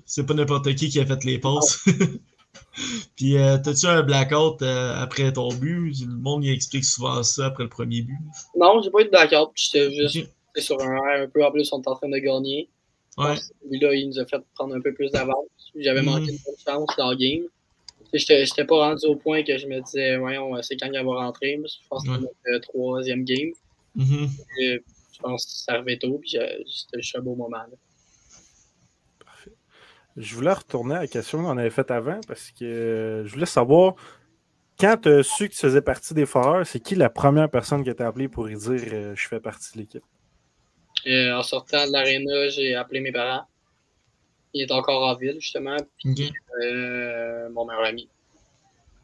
C'est 0.06 0.25
pas 0.25 0.34
n'importe 0.34 0.75
qui 0.75 0.89
qui 0.89 1.00
a 1.00 1.06
fait 1.06 1.24
les 1.25 1.39
passes. 1.39 1.84
Puis, 3.18 3.38
euh, 3.38 3.58
t'as-tu 3.58 3.86
un 3.88 4.01
blackout 4.04 4.62
euh, 4.62 4.96
après 4.96 5.34
ton 5.34 5.50
but? 5.54 5.94
Le 6.00 6.16
monde 6.16 6.46
explique 6.46 6.86
souvent 6.86 7.22
ça 7.24 7.48
après 7.48 7.63
le 7.63 7.70
premier 7.70 8.01
but. 8.01 8.18
Non, 8.56 8.82
j'ai 8.82 8.89
pas 8.92 9.01
eu 9.01 9.06
de 9.06 9.10
blackout. 9.10 9.50
J'étais 9.56 9.92
juste 10.08 10.30
sur 10.58 10.82
un 10.82 10.96
air 10.96 11.24
un 11.24 11.28
peu. 11.28 11.44
En 11.46 11.51
plus, 11.51 11.70
on 11.74 11.80
était 11.80 11.89
en 11.89 11.96
train 11.96 12.10
de 12.10 12.18
gagner. 12.18 12.70
Ouais. 13.18 13.36
Lui-là, 13.70 13.94
il 13.94 14.08
nous 14.08 14.20
a 14.20 14.25
fait 14.25 14.38
prendre 14.56 14.74
un 14.75 14.82
peu 14.82 14.94
plus 14.94 15.12
d'avance. 15.12 15.46
J'avais 15.75 16.00
Mhm. 16.01 16.06
manqué 16.06 16.32
de 16.32 16.38
bonne 16.46 16.56
chance 16.66 16.89
dans 16.98 17.12
le 17.12 17.18
game. 17.18 17.46
J'étais 18.13 18.46
j'étais 18.46 18.66
pas 18.66 18.75
rendu 18.89 19.06
au 19.06 19.16
point 19.16 19.44
que 19.44 19.58
je 19.58 19.68
me 19.68 19.82
disais, 19.82 20.18
voyons, 20.18 20.60
c'est 20.63 20.75
quand 20.78 20.88
elle 20.94 21.06
va 21.06 21.13
rentrer. 21.16 21.60
Je 21.63 21.88
pense 21.89 22.04
que 22.04 22.10
c'était 22.13 22.22
notre 22.24 22.38
euh, 22.48 22.60
troisième 22.60 23.24
game. 23.24 23.51
Mhm. 23.96 24.28
Et 24.62 24.82
je 25.13 25.20
pense 25.20 25.46
que 25.46 25.51
ça 25.51 25.74
arrivait 25.74 25.98
tôt. 25.98 26.18
Puis 26.20 26.32
j'ai- 26.32 26.63
c'était 26.66 27.01
juste 27.01 27.16
un 27.18 27.22
beau 27.22 27.36
moment. 27.36 27.58
là. 27.58 27.68
Je 30.18 30.36
voulais 30.36 30.51
retourner 30.54 30.96
à 30.96 31.00
la 31.01 31.08
question 31.08 31.44
qu'on 31.44 31.58
avait 31.58 31.70
faite 31.70 31.92
avant 31.92 32.20
parce 32.28 32.51
que 32.51 32.66
euh, 32.66 33.25
je 33.25 33.34
voulais 33.34 33.46
savoir 33.46 33.94
quand 34.80 34.98
tu 35.01 35.10
as 35.10 35.24
su 35.24 35.48
que 35.48 35.54
tu 35.54 35.60
faisais 35.60 35.82
partie 35.82 36.13
des 36.13 36.25
Foreurs, 36.25 36.66
c'est 36.66 36.80
qui 36.80 36.96
la 36.96 37.10
première 37.10 37.50
personne 37.50 37.84
qui 37.84 37.94
t'a 37.94 38.08
appelé 38.08 38.28
pour 38.28 38.46
lui 38.46 38.58
dire 38.58 38.82
euh, 38.92 39.13
je 39.16 39.28
fais 39.28 39.39
partie 39.39 39.74
de 39.74 39.80
l'équipe? 39.80 40.04
En 41.08 41.44
sortant 41.44 41.86
de 41.88 41.92
l'aréna, 41.94 42.50
j'ai 42.50 42.75
appelé 42.75 43.00
mes 43.00 43.12
parents. 43.12 43.46
Il 44.53 44.62
est 44.63 44.72
encore 44.72 45.03
en 45.08 45.15
ville, 45.15 45.38
justement. 45.39 45.77
Puis 45.98 46.32
euh, 46.63 47.50
mon 47.50 47.65
meilleur 47.65 47.86
ami. 47.86 48.08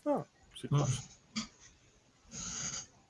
C'est 0.04 0.72
Ouais. 0.72 0.80
cool. 0.80 0.80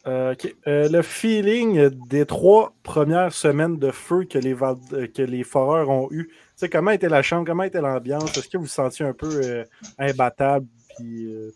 Euh, 0.07 0.33
ok. 0.33 0.55
Euh, 0.67 0.87
le 0.89 1.01
feeling 1.01 1.89
des 2.09 2.25
trois 2.27 2.73
premières 2.83 3.33
semaines 3.33 3.79
de 3.79 3.89
feu 3.89 4.25
que 4.25 4.37
les, 4.37 4.53
Val- 4.53 4.77
euh, 4.93 5.07
que 5.07 5.23
les 5.23 5.43
Foreurs 5.43 5.89
ont 5.89 6.07
eu, 6.11 6.27
tu 6.27 6.33
sais, 6.57 6.69
comment 6.69 6.91
était 6.91 7.09
la 7.09 7.23
chambre, 7.23 7.45
comment 7.47 7.63
était 7.63 7.81
l'ambiance? 7.81 8.37
Est-ce 8.37 8.47
que 8.47 8.57
vous 8.57 8.65
vous 8.65 8.69
sentiez 8.69 9.03
un 9.05 9.13
peu 9.13 9.27
euh, 9.43 9.63
imbattable? 9.97 10.67
Puis, 10.95 11.25
euh? 11.25 11.51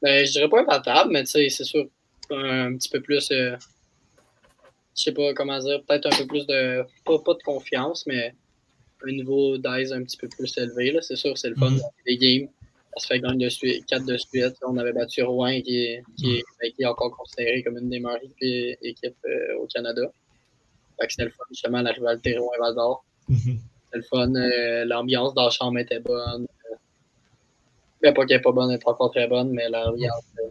Ben, 0.00 0.24
je 0.24 0.30
dirais 0.30 0.48
pas 0.48 0.60
imbattable, 0.60 1.10
mais 1.12 1.24
c'est 1.26 1.48
sûr, 1.50 1.86
un, 2.30 2.76
petit 2.76 2.88
peu 2.88 3.00
plus. 3.00 3.28
euh, 3.32 3.56
je 4.96 5.02
sais 5.02 5.12
pas 5.12 5.34
comment 5.34 5.58
dire, 5.58 5.82
peut-être 5.88 6.06
un 6.06 6.16
peu 6.16 6.26
plus 6.28 6.46
de. 6.46 6.84
Pas, 7.04 7.18
pas 7.18 7.34
de 7.34 7.42
confiance, 7.42 8.06
mais 8.06 8.32
un 9.06 9.12
niveau 9.12 9.58
d'aise 9.58 9.92
un 9.92 10.02
petit 10.02 10.16
peu 10.16 10.28
plus 10.28 10.56
élevé. 10.58 10.92
là. 10.92 11.00
C'est 11.02 11.16
sûr, 11.16 11.36
c'est 11.36 11.48
le 11.50 11.56
fun. 11.56 11.70
Mhm. 11.70 11.80
Les 12.06 12.16
games, 12.16 12.48
ça 12.96 13.00
se 13.02 13.06
fait 13.08 13.20
gagner 13.20 13.44
de 13.46 13.50
suite, 13.50 13.84
4 13.86 14.04
de 14.06 14.16
suite. 14.16 14.54
On 14.66 14.76
avait 14.76 14.92
battu 14.92 15.22
Rouen, 15.22 15.60
qui 15.62 15.84
est, 15.84 16.02
qui, 16.16 16.36
est, 16.62 16.70
qui 16.72 16.82
est 16.82 16.86
encore 16.86 17.10
considéré 17.16 17.62
comme 17.62 17.76
une 17.78 17.88
des 17.90 18.00
meilleures 18.00 18.20
équipes, 18.82 19.16
euh, 19.26 19.58
au 19.60 19.66
Canada. 19.66 20.02
C'était 21.08 21.24
le 21.24 21.30
fun, 21.30 21.44
justement, 21.50 21.82
la 21.82 21.90
rivalité 21.92 22.36
Rouen-Val 22.38 22.74
d'Or. 22.74 23.04
Mhm. 23.28 23.38
C'était 23.38 23.96
le 23.98 24.02
fun. 24.02 24.34
euh, 24.34 24.84
L'ambiance 24.84 25.34
dans 25.34 25.44
la 25.44 25.50
chambre 25.50 25.78
était 25.78 25.98
bonne. 26.00 26.46
euh, 26.70 26.76
Ben, 28.02 28.14
pas 28.14 28.24
qu'elle 28.26 28.38
est 28.38 28.42
pas 28.42 28.52
bonne, 28.52 28.70
elle 28.70 28.78
est 28.78 28.88
encore 28.88 29.10
très 29.10 29.26
bonne, 29.26 29.50
mais 29.50 29.68
l'ambiance. 29.68 30.24
euh, 30.40 30.50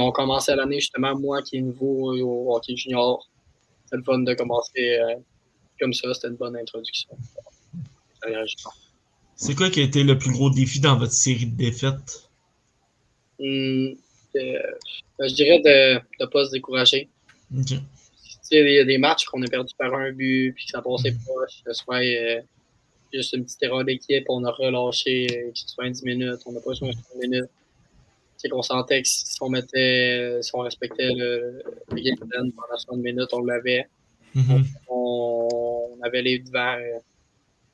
on 0.00 0.12
commençait 0.12 0.54
l'année, 0.56 0.80
justement, 0.80 1.14
moi 1.18 1.42
qui 1.42 1.56
est 1.58 1.60
nouveau 1.62 2.12
euh, 2.16 2.22
au 2.22 2.54
hockey 2.56 2.74
junior. 2.76 3.28
C'était 3.84 3.96
le 3.98 4.02
fun 4.04 4.18
de 4.20 4.34
commencer 4.34 4.98
euh, 4.98 5.16
comme 5.80 5.92
ça. 5.92 6.12
C'était 6.14 6.28
une 6.28 6.36
bonne 6.36 6.56
introduction. 6.56 7.10
C'est 9.36 9.54
quoi 9.54 9.70
qui 9.70 9.80
a 9.80 9.84
été 9.84 10.02
le 10.04 10.18
plus 10.18 10.32
gros 10.32 10.50
défi 10.50 10.80
dans 10.80 10.96
votre 10.96 11.12
série 11.12 11.46
de 11.46 11.56
défaites? 11.56 12.28
Euh, 13.40 13.94
ben, 14.34 15.28
je 15.28 15.34
dirais 15.34 15.60
de 15.60 16.00
ne 16.20 16.26
pas 16.26 16.44
se 16.44 16.50
décourager. 16.52 17.08
Il 18.52 18.74
y 18.74 18.78
a 18.78 18.84
des 18.84 18.98
matchs 18.98 19.24
qu'on 19.24 19.42
a 19.42 19.46
perdu 19.46 19.72
par 19.78 19.94
un 19.94 20.12
but, 20.12 20.52
puis 20.54 20.66
que 20.66 20.70
ça 20.72 20.82
passait 20.82 21.12
pas. 21.12 21.46
Que 21.46 21.72
ce 21.72 21.82
soit 21.84 22.02
euh, 22.04 22.40
juste 23.12 23.32
une 23.32 23.44
petite 23.44 23.62
erreur 23.62 23.84
d'équipe, 23.84 24.24
on 24.28 24.44
a 24.44 24.50
relâché 24.50 25.26
euh, 25.30 25.52
90 25.52 26.04
minutes, 26.04 26.40
on 26.46 26.52
n'a 26.52 26.60
pas 26.60 26.74
joué 26.74 26.90
90 26.90 27.28
minutes. 27.28 27.50
Sais, 28.36 28.48
qu'on 28.48 28.62
sentait 28.62 29.02
que 29.02 29.08
si 29.08 29.36
on 29.42 29.50
mettait, 29.50 30.38
si 30.42 30.50
on 30.54 30.60
respectait 30.60 31.12
le, 31.14 31.62
le 31.90 32.02
game 32.02 32.16
plan 32.16 32.42
pendant 32.56 32.78
60 32.78 32.98
minutes, 32.98 33.28
on 33.32 33.44
l'avait. 33.44 33.86
Mhm. 34.34 34.64
On, 34.88 35.90
on 35.98 36.02
avait 36.02 36.22
les 36.22 36.38
devants 36.38 36.76
euh, 36.78 36.98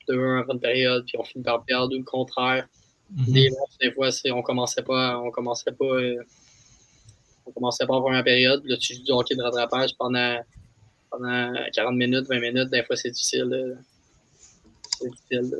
2-1 0.09 0.41
avant 0.41 0.53
une 0.55 0.61
période, 0.61 1.05
puis 1.07 1.17
on 1.19 1.25
finit 1.25 1.45
par 1.45 1.63
perdre, 1.65 1.95
ou 1.95 1.99
le 1.99 2.05
contraire. 2.05 2.67
Mhm. 3.11 3.33
Des 3.33 3.51
matchs, 3.51 3.79
des 3.81 3.93
fois, 3.93 4.09
on 4.33 4.43
commençait 4.43 4.83
pas, 4.83 5.19
on 5.19 5.31
commençait 5.31 5.73
pas, 5.73 5.85
euh, 5.85 6.23
on 7.47 7.53
commençait 7.53 7.87
pas 7.87 7.95
en 7.95 8.01
première 8.03 8.25
période. 8.25 8.63
Là, 8.65 8.77
tu 8.77 8.95
joues 8.95 9.03
du 9.05 9.13
hockey 9.13 9.37
de 9.37 9.43
rattrapage 9.43 9.91
pendant, 9.99 10.41
pendant 11.11 11.53
40 11.73 11.95
minutes, 11.97 12.27
20 12.29 12.41
minutes. 12.41 12.71
Des 12.71 12.83
fois, 12.83 12.97
c'est 12.97 13.11
difficile. 13.11 13.79
C'est 14.99 15.09
difficile. 15.11 15.51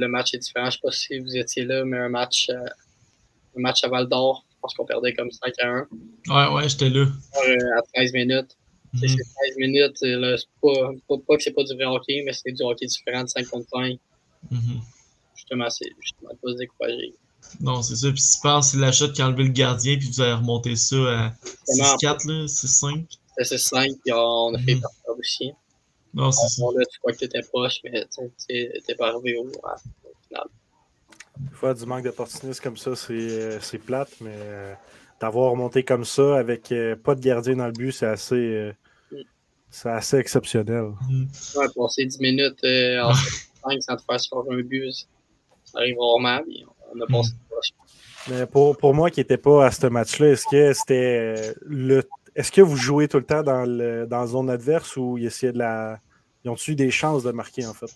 Le 0.00 0.06
match 0.08 0.34
est 0.34 0.38
différent. 0.38 0.66
Je 0.70 0.76
sais 0.76 0.80
pas 0.82 0.90
si 0.90 1.18
vous 1.18 1.36
étiez 1.36 1.64
là, 1.64 1.84
mais 1.84 1.98
un 1.98 2.08
match, 2.08 2.48
euh, 2.50 2.54
un 3.56 3.60
match 3.60 3.84
à 3.84 3.88
Val 3.88 4.08
d'Or, 4.08 4.44
je 4.50 4.56
pense 4.60 4.74
qu'on 4.74 4.86
perdait 4.86 5.12
comme 5.14 5.30
5 5.30 5.52
à 5.60 5.68
1 5.68 5.86
Ouais, 6.28 6.54
ouais, 6.54 6.68
j'étais 6.68 6.88
là. 6.90 7.02
euh, 7.48 7.78
à 7.78 7.82
13 7.94 8.12
minutes. 8.14 8.56
Mhm. 9.02 9.08
C'est 9.08 9.16
13 9.16 9.56
minutes. 9.58 9.96
euh, 10.02 10.18
là, 10.18 10.36
c'est 10.36 10.46
pas, 10.62 10.90
pas, 11.08 11.14
pas 11.26 11.36
que 11.36 11.42
c'est 11.42 11.52
pas 11.52 11.64
du 11.64 11.74
vrai 11.74 11.84
hockey, 11.86 12.22
mais 12.24 12.32
c'est 12.32 12.52
du 12.52 12.62
hockey 12.62 12.86
différent 12.86 13.24
de 13.24 13.28
5 13.28 13.46
contre 13.48 13.68
5. 13.70 13.98
Mhm. 14.50 14.80
Justement, 15.34 15.70
c'est 15.70 15.90
justement 16.00 16.30
pas 16.42 16.52
se 16.52 16.56
décourager. 16.58 17.14
Non, 17.60 17.82
c'est 17.82 17.96
ça. 17.96 18.10
Puis 18.10 18.20
si 18.20 18.36
tu 18.36 18.42
penses, 18.42 18.70
c'est 18.72 18.78
la 18.78 18.90
shot 18.92 19.12
qui 19.12 19.22
a 19.22 19.26
enlevé 19.28 19.44
le 19.44 19.50
gardien, 19.50 19.96
puis 19.98 20.08
vous 20.08 20.20
avez 20.20 20.32
remonté 20.32 20.74
ça 20.76 20.96
à 20.96 21.34
Vraiment. 21.68 21.96
6-4, 21.96 22.26
là, 22.26 22.46
6-5. 22.48 23.06
C'était 23.38 23.58
5 23.58 23.90
puis 24.02 24.12
on 24.14 24.54
a 24.54 24.58
fait 24.58 24.74
Mhm. 24.74 24.80
partir 24.80 25.10
aussi. 25.18 25.52
Non, 26.14 26.32
c'est 26.32 26.48
ça. 26.48 26.62
Là, 26.74 26.84
tu 26.90 26.98
crois 26.98 27.12
que 27.12 27.18
t'étais 27.18 27.42
proche, 27.42 27.80
mais 27.84 28.06
tu 28.06 28.22
sais, 28.38 28.72
t'es 28.86 28.94
pas 28.94 29.08
arrivé 29.08 29.36
au, 29.36 29.44
au 29.44 29.50
final. 30.26 30.46
Des 31.38 31.54
fois, 31.54 31.74
du 31.74 31.84
manque 31.84 32.04
d'opportunisme 32.04 32.62
comme 32.62 32.76
ça, 32.78 32.96
c'est 32.96 33.12
euh, 33.12 33.60
c'est 33.60 33.78
plate, 33.78 34.08
mais 34.22 34.32
euh, 34.34 34.74
d'avoir 35.20 35.50
remonté 35.50 35.82
comme 35.84 36.06
ça 36.06 36.38
avec 36.38 36.72
euh, 36.72 36.96
pas 36.96 37.14
de 37.14 37.20
gardien 37.20 37.56
dans 37.56 37.66
le 37.66 37.72
but, 37.72 37.92
c'est 37.92 38.06
assez, 38.06 38.34
euh, 38.34 38.72
c'est 39.76 39.90
assez 39.90 40.16
exceptionnel. 40.16 40.92
Mhm. 41.08 41.28
Ouais, 41.56 41.66
passer 41.76 42.06
10 42.06 42.20
minutes 42.20 42.64
euh, 42.64 43.02
en 43.02 43.12
5 43.12 43.82
sans 43.82 43.96
te 43.96 44.02
faire 44.02 44.20
scorer 44.20 44.56
un 44.56 44.62
but, 44.62 44.90
ça 45.64 45.78
arrive 45.78 45.96
rarement, 45.98 46.42
puis 46.44 46.64
on 46.94 47.00
a 47.00 47.06
passé 47.06 47.32
proche. 47.50 47.68
Mais 48.28 48.46
pour, 48.46 48.76
pour 48.76 48.94
moi 48.94 49.10
qui 49.10 49.20
n'étais 49.20 49.36
pas 49.36 49.66
à 49.66 49.70
ce 49.70 49.86
match-là, 49.86 50.28
est-ce 50.30 50.46
que 50.50 50.72
c'était 50.72 51.36
euh, 51.36 51.54
le. 51.62 52.02
Est-ce 52.34 52.50
que 52.52 52.60
vous 52.60 52.76
jouez 52.76 53.06
tout 53.08 53.18
le 53.18 53.24
temps 53.24 53.42
dans, 53.42 53.64
le, 53.64 54.06
dans 54.06 54.20
la 54.20 54.26
zone 54.26 54.50
adverse 54.50 54.96
ou 54.96 55.16
ils 55.18 55.26
essayaient 55.26 55.52
de 55.52 55.58
la. 55.58 56.00
Ils 56.44 56.50
ont 56.50 56.56
eu 56.68 56.74
des 56.74 56.90
chances 56.90 57.22
de 57.22 57.30
marquer 57.32 57.66
en 57.66 57.74
fait? 57.74 57.90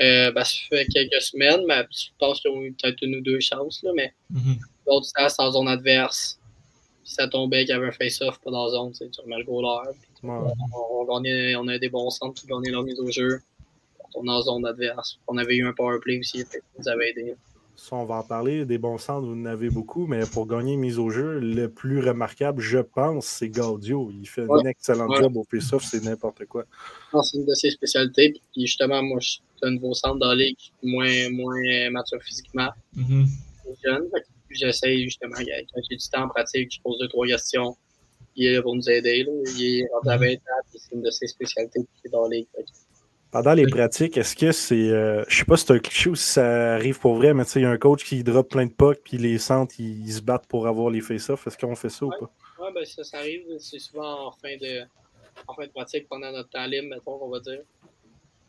Euh, 0.00 0.30
ben, 0.32 0.44
ça 0.44 0.56
fait 0.70 0.86
quelques 0.86 1.20
semaines, 1.20 1.64
mais 1.66 1.84
je 1.90 2.06
pense 2.18 2.40
qu'ils 2.40 2.50
ont 2.50 2.62
eu 2.62 2.72
peut-être 2.72 2.98
une 3.02 3.16
ou 3.16 3.20
deux 3.20 3.40
chances, 3.40 3.82
là, 3.82 3.90
mais 3.94 4.12
Mhm. 4.30 4.56
l'autre 4.86 5.08
temps, 5.14 5.28
c'est 5.28 5.42
en 5.42 5.50
zone 5.52 5.68
adverse. 5.68 6.38
Puis 7.04 7.12
ça 7.14 7.26
tombait 7.28 7.64
qu'il 7.64 7.74
y 7.74 7.78
avait 7.78 7.88
un 7.88 7.92
face-off, 7.92 8.38
pas 8.40 8.50
dans 8.50 8.66
la 8.66 8.70
zone, 8.72 8.92
tu 8.92 9.20
remets 9.20 9.38
le 9.38 9.44
goaler. 9.44 9.90
On, 10.22 10.52
on 11.00 11.04
gagnait, 11.04 11.56
on 11.56 11.68
a 11.68 11.78
des 11.78 11.88
bons 11.88 12.10
centres 12.10 12.40
qui 12.40 12.46
gagnaient 12.46 12.70
leur 12.70 12.82
mise 12.82 12.98
au 13.00 13.10
jeu. 13.10 13.40
On 14.14 14.24
est 14.26 14.30
en 14.30 14.40
zone 14.42 14.66
adverse. 14.66 15.18
On 15.28 15.36
avait 15.36 15.56
eu 15.56 15.66
un 15.66 15.72
power 15.72 15.98
play 16.00 16.18
aussi, 16.18 16.40
ça 16.40 16.58
nous 16.78 16.88
avait 16.88 17.10
aidé. 17.10 17.34
Ça, 17.76 17.94
on 17.94 18.04
va 18.04 18.16
en 18.16 18.22
parler. 18.24 18.64
Des 18.64 18.78
bons 18.78 18.98
centres, 18.98 19.24
vous 19.26 19.34
en 19.34 19.44
avez 19.44 19.70
beaucoup, 19.70 20.06
mais 20.08 20.22
pour 20.26 20.48
gagner 20.48 20.72
une 20.74 20.80
mise 20.80 20.98
au 20.98 21.10
jeu, 21.10 21.38
le 21.38 21.68
plus 21.68 22.00
remarquable, 22.00 22.60
je 22.60 22.78
pense, 22.78 23.26
c'est 23.26 23.48
Gaudio. 23.50 24.10
Il 24.12 24.26
fait 24.26 24.46
un 24.50 24.64
excellent 24.64 25.08
Ouais. 25.08 25.18
job 25.18 25.36
au 25.36 25.44
face-off, 25.48 25.84
c'est 25.84 26.02
n'importe 26.02 26.44
quoi. 26.46 26.64
C'est 27.22 27.38
une 27.38 27.46
de 27.46 27.54
ses 27.54 27.70
spécialités. 27.70 28.32
Puis 28.52 28.62
justement, 28.66 29.00
moi, 29.02 29.18
je 29.20 29.28
suis 29.30 29.42
un 29.62 29.70
nouveau 29.70 29.94
centre 29.94 30.16
dans 30.18 30.28
la 30.30 30.34
ligue, 30.34 30.58
moins, 30.82 31.30
moins 31.30 31.90
mature 31.90 32.20
physiquement, 32.22 32.70
Mhm. 32.96 33.26
jeune. 33.84 34.08
Fait 34.12 34.20
que 34.22 34.26
J'essaie 34.50 34.98
justement, 35.04 35.34
quand 35.36 35.80
j'ai 35.90 35.96
du 35.96 36.08
temps 36.10 36.22
en 36.24 36.28
pratique, 36.30 36.72
je 36.74 36.80
pose 36.80 36.98
deux, 36.98 37.08
trois 37.08 37.26
questions. 37.26 37.76
Il 38.38 38.46
est 38.46 38.54
là 38.54 38.62
pour 38.62 38.74
nous 38.74 38.88
aider. 38.88 39.24
Là. 39.24 39.32
Il 39.58 39.80
est 39.80 39.88
rendu 39.92 40.08
à 40.08 40.16
20 40.16 40.32
ans, 40.32 40.36
puis 40.70 40.78
c'est 40.80 40.94
une 40.94 41.02
de 41.02 41.10
ses 41.10 41.26
spécialités 41.26 41.80
dans 42.10 42.28
que 42.30 42.36
Pendant 43.30 43.52
les 43.52 43.66
pratiques, 43.66 44.16
est-ce 44.16 44.34
que 44.34 44.52
c'est. 44.52 44.74
euh, 44.90 45.24
je 45.28 45.38
sais 45.38 45.44
pas 45.44 45.56
si 45.56 45.66
c'est 45.66 45.72
un 45.74 45.78
cliché 45.78 46.10
ou 46.10 46.14
si 46.14 46.24
ça 46.24 46.74
arrive 46.74 46.98
pour 46.98 47.14
vrai, 47.16 47.34
mais 47.34 47.44
tu 47.44 47.50
sais, 47.50 47.60
il 47.60 47.64
y 47.64 47.66
a 47.66 47.70
un 47.70 47.76
coach 47.78 48.04
qui 48.04 48.22
drop 48.24 48.48
plein 48.48 48.66
de 48.66 48.72
pucks, 48.72 49.00
puis 49.04 49.18
les 49.18 49.38
centres, 49.38 49.74
ils, 49.78 50.06
ils 50.06 50.12
se 50.12 50.22
battent 50.22 50.46
pour 50.46 50.66
avoir 50.66 50.88
les 50.90 51.00
face-offs. 51.00 51.46
Est-ce 51.46 51.58
qu'on 51.58 51.74
fait 51.74 51.90
ça 51.90 52.06
ou 52.06 52.10
pas? 52.10 52.30
Ouais, 52.60 52.72
ben 52.74 52.84
ça, 52.84 53.04
ça 53.04 53.18
arrive. 53.18 53.44
C'est 53.58 53.78
souvent 53.78 54.28
en 54.28 54.32
fin 54.32 54.56
de 54.56 54.82
en 55.46 55.54
fin 55.54 55.66
de 55.66 55.70
pratique 55.70 56.08
pendant 56.08 56.32
notre 56.32 56.50
temps 56.50 56.66
libre, 56.66 56.88
mettons, 56.88 57.18
on 57.22 57.28
va 57.28 57.40
dire. 57.40 57.60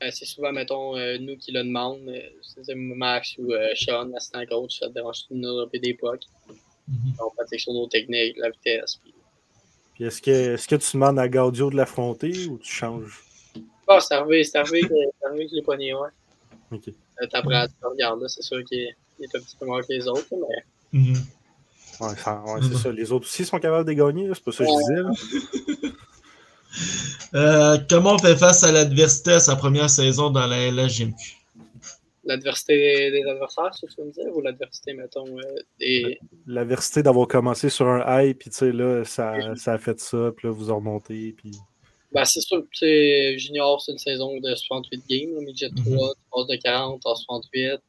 Euh, 0.02 0.10
c'est 0.12 0.26
souvent, 0.26 0.52
mettons, 0.52 0.96
euh, 0.96 1.18
nous 1.18 1.36
qui 1.38 1.52
le 1.52 1.64
demandent. 1.64 2.08
euh, 2.08 2.22
c'est 2.42 2.74
Max 2.76 3.38
ou 3.38 3.52
Sean, 3.76 4.06
l'assistant 4.06 4.46
coach, 4.46 4.80
ça 4.80 4.88
te 4.88 4.94
dérange 4.94 5.28
de 5.30 5.36
nous 5.36 5.48
dropper 5.48 5.80
des 5.80 5.94
pucks. 5.94 6.24
Mhm. 6.88 7.14
On 7.20 7.30
pratique 7.32 7.60
sur 7.60 7.74
nos 7.74 7.88
techniques, 7.88 8.38
la 8.38 8.50
vitesse. 8.50 8.96
Puis... 9.04 9.14
Puis 10.00 10.08
est-ce 10.08 10.22
que, 10.22 10.32
est-ce 10.54 10.66
que 10.66 10.78
tu 10.78 10.94
demandes 10.94 11.20
à 11.20 11.28
Gaudio 11.28 11.70
de 11.70 11.76
l'affronter 11.76 12.32
ou 12.48 12.58
tu 12.58 12.72
changes? 12.72 13.22
Ah, 13.86 14.00
c'est 14.00 14.14
arrivé, 14.14 14.46
c'est 14.46 14.58
arrivé 14.58 14.88
arrivé 15.26 15.44
que 15.44 15.52
je 15.52 15.56
l'ai 15.58 15.62
pogné, 15.62 15.94
ouais. 15.94 16.08
Ok. 16.72 16.84
C'est 17.20 17.28
t'apprends, 17.28 17.66
tu 17.68 17.86
regardes, 17.86 18.22
là, 18.22 18.30
c'est 18.30 18.42
sûr 18.42 18.64
qu'il 18.64 18.80
est, 18.80 18.96
il 19.20 19.26
est 19.26 19.36
un 19.36 19.42
petit 19.42 19.58
peu 19.60 19.66
meilleur 19.66 19.82
que 19.86 19.92
les 19.92 20.08
autres, 20.08 20.26
mais 20.32 20.64
Mhm. 21.02 21.16
Ouais, 22.00 22.16
ça- 22.16 22.42
ouais, 22.46 22.62
c'est 22.62 22.78
ça. 22.78 22.92
Les 22.94 23.12
autres 23.12 23.26
aussi 23.26 23.44
sont 23.44 23.60
capables 23.60 23.86
de 23.86 23.92
gagner, 23.92 24.30
c'est 24.34 24.42
pas 24.42 24.54
ça 24.54 24.64
que 24.64 24.70
je 24.72 24.78
disais. 24.78 25.90
Euh, 27.34 27.78
comment 27.90 28.14
on 28.14 28.18
fait 28.20 28.36
face 28.38 28.64
à 28.64 28.72
l'adversité 28.72 29.32
à 29.34 29.40
sa 29.40 29.56
première 29.56 29.90
saison 29.90 30.30
dans 30.30 30.46
la 30.48 30.58
LHGMQ? 30.68 31.39
L'adversité 32.30 33.12
des 33.12 33.24
adversaires, 33.24 33.74
c'est 33.74 33.90
ce 33.90 33.96
que 33.96 34.02
tu 34.02 34.08
me 34.08 34.12
dire, 34.12 34.36
ou 34.36 34.42
l'adversité, 34.42 34.94
mettons, 34.94 35.28
euh, 35.28 35.42
des. 35.80 36.20
L'aversité 36.48 37.04
d'avoir 37.04 37.28
commencé 37.28 37.70
sur 37.70 37.88
un 37.88 38.04
high, 38.22 38.36
puis 38.38 38.50
tu 38.50 38.58
sais, 38.58 38.72
là, 38.72 39.04
ça, 39.04 39.56
ça 39.56 39.74
a 39.74 39.78
fait 39.78 40.00
ça, 40.00 40.32
puis 40.36 40.48
là, 40.48 40.54
vous 40.54 40.72
en 40.72 40.78
remontez, 40.78 41.34
puis. 41.38 41.52
Ben, 42.12 42.26
c'est 42.26 42.42
sûr, 42.42 42.64
tu 42.72 42.80
sais, 42.80 43.38
Junior, 43.38 43.80
c'est 43.82 43.92
une 43.92 44.00
saison 44.00 44.40
de 44.40 44.56
68 44.56 45.04
games, 45.10 45.44
Midget 45.44 45.70
3, 45.70 45.86
Mhm. 45.86 46.14
tu 46.16 46.22
passes 46.32 46.48
de 46.48 46.56
40 46.56 47.06
en 47.06 47.16
68. 47.16 47.80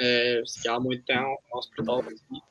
Euh, 0.00 0.42
c'est 0.44 0.68
quand 0.68 0.74
même 0.74 0.82
moins 0.84 0.96
de 0.96 1.02
temps, 1.02 1.26
on 1.30 1.52
pense 1.52 1.66
plus 1.68 1.84
tard 1.84 1.98
aussi. 2.06 2.42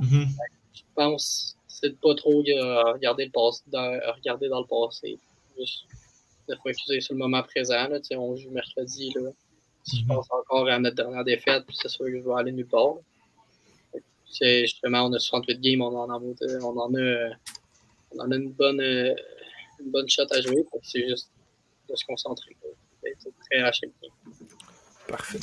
Mhm. 0.00 0.28
Je 0.74 0.82
pense 0.94 1.56
c'est 1.82 1.90
de 1.90 1.96
pas 1.96 2.14
trop 2.14 2.42
euh, 2.46 2.92
regarder, 2.92 3.24
le 3.24 3.30
passé, 3.32 3.62
dans, 3.66 3.98
regarder 4.14 4.48
dans 4.48 4.60
le 4.60 4.66
passé. 4.66 5.18
Juste 5.58 5.84
de 6.48 6.54
focuser 6.62 7.00
sur 7.00 7.14
le 7.14 7.18
moment 7.18 7.42
présent. 7.42 7.88
Là, 7.88 7.98
tu 7.98 8.06
sais, 8.06 8.16
on 8.16 8.36
joue 8.36 8.50
mercredi. 8.50 9.12
Là. 9.16 9.30
Si 9.84 10.00
je 10.00 10.06
pense 10.06 10.26
encore 10.30 10.68
à 10.68 10.78
notre 10.78 10.96
dernière 10.96 11.24
défaite, 11.24 11.64
puis 11.66 11.76
c'est 11.80 11.88
sûr 11.88 12.06
que 12.06 12.20
je 12.20 12.24
vais 12.24 12.34
aller 12.34 12.52
nulle 12.52 12.66
part. 12.66 12.94
C'est 14.26 14.62
justement, 14.62 15.06
on 15.06 15.12
a 15.12 15.18
68 15.18 15.60
games, 15.60 15.82
on 15.82 15.96
en 15.96 16.08
a, 16.08 16.14
on 16.14 16.76
en 16.78 16.94
a, 16.94 17.30
on 18.12 18.20
en 18.20 18.30
a 18.30 18.36
une, 18.36 18.52
bonne, 18.52 18.80
une 18.80 19.90
bonne 19.90 20.08
shot 20.08 20.22
à 20.30 20.40
jouer. 20.40 20.64
C'est 20.82 21.06
juste 21.08 21.30
de 21.88 21.96
se 21.96 22.04
concentrer. 22.04 22.56
à 23.56 23.72
chaque 23.72 23.90
game. 24.02 24.12
Parfait. 25.08 25.40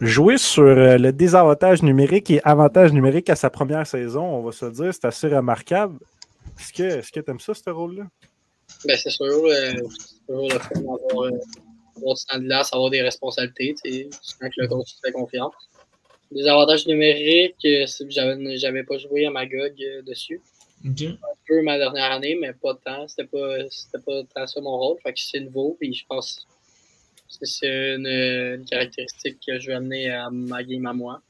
Jouer 0.00 0.38
sur 0.38 0.64
euh, 0.64 0.98
le 0.98 1.12
désavantage 1.12 1.82
numérique 1.82 2.30
et 2.30 2.40
avantage 2.42 2.92
numérique 2.92 3.30
à 3.30 3.36
sa 3.36 3.48
première 3.48 3.86
saison, 3.86 4.24
on 4.24 4.42
va 4.42 4.50
se 4.50 4.64
le 4.64 4.72
dire, 4.72 4.92
c'est 4.92 5.04
assez 5.04 5.28
remarquable. 5.28 5.98
Est-ce 6.58 7.12
que 7.12 7.20
tu 7.20 7.30
aimes 7.30 7.40
ça, 7.40 7.54
ce 7.54 7.70
rôle-là? 7.70 8.04
Ben, 8.84 8.96
c'est 8.96 9.10
sûr, 9.10 9.24
euh, 9.24 9.72
c'est 9.98 10.26
toujours 10.26 10.48
le 10.50 10.58
fun 10.58 10.80
d'avoir 10.80 11.22
euh, 11.26 11.30
avoir 11.96 12.14
du 12.14 12.24
temps 12.24 12.38
de 12.38 12.44
glace, 12.44 12.72
avoir 12.72 12.90
des 12.90 13.02
responsabilités, 13.02 13.74
tu 13.82 13.90
sais, 13.90 14.08
quand 14.40 14.48
que 14.48 14.60
le 14.60 14.68
coach 14.68 14.94
fait 15.04 15.12
confiance. 15.12 15.54
Les 16.30 16.46
avantages 16.46 16.86
numériques, 16.86 17.64
euh, 17.64 17.86
j'avais 18.08 18.56
j'avais 18.56 18.82
pas 18.82 18.98
joué 18.98 19.26
à 19.26 19.30
Magog 19.30 19.74
euh, 19.80 20.02
dessus. 20.02 20.40
Un 21.12 21.36
peu 21.46 21.62
ma 21.62 21.78
dernière 21.78 22.12
année, 22.12 22.36
mais 22.40 22.52
pas 22.52 22.74
tant. 22.74 23.06
C'était 23.08 23.26
pas, 23.26 23.68
c'était 23.70 24.04
pas 24.04 24.22
tant 24.34 24.46
ça 24.46 24.60
mon 24.60 24.76
rôle. 24.76 24.98
Fait 25.02 25.12
que 25.12 25.20
c'est 25.20 25.40
nouveau, 25.40 25.76
puis 25.78 25.94
je 25.94 26.04
pense 26.06 26.46
que 27.40 27.46
c'est 27.46 27.94
une, 27.94 28.06
une 28.06 28.64
caractéristique 28.64 29.38
que 29.46 29.58
je 29.58 29.68
vais 29.68 29.74
amener 29.74 30.10
à 30.10 30.30
ma 30.30 30.62
game 30.62 30.86
à 30.86 30.92
moi. 30.92 31.22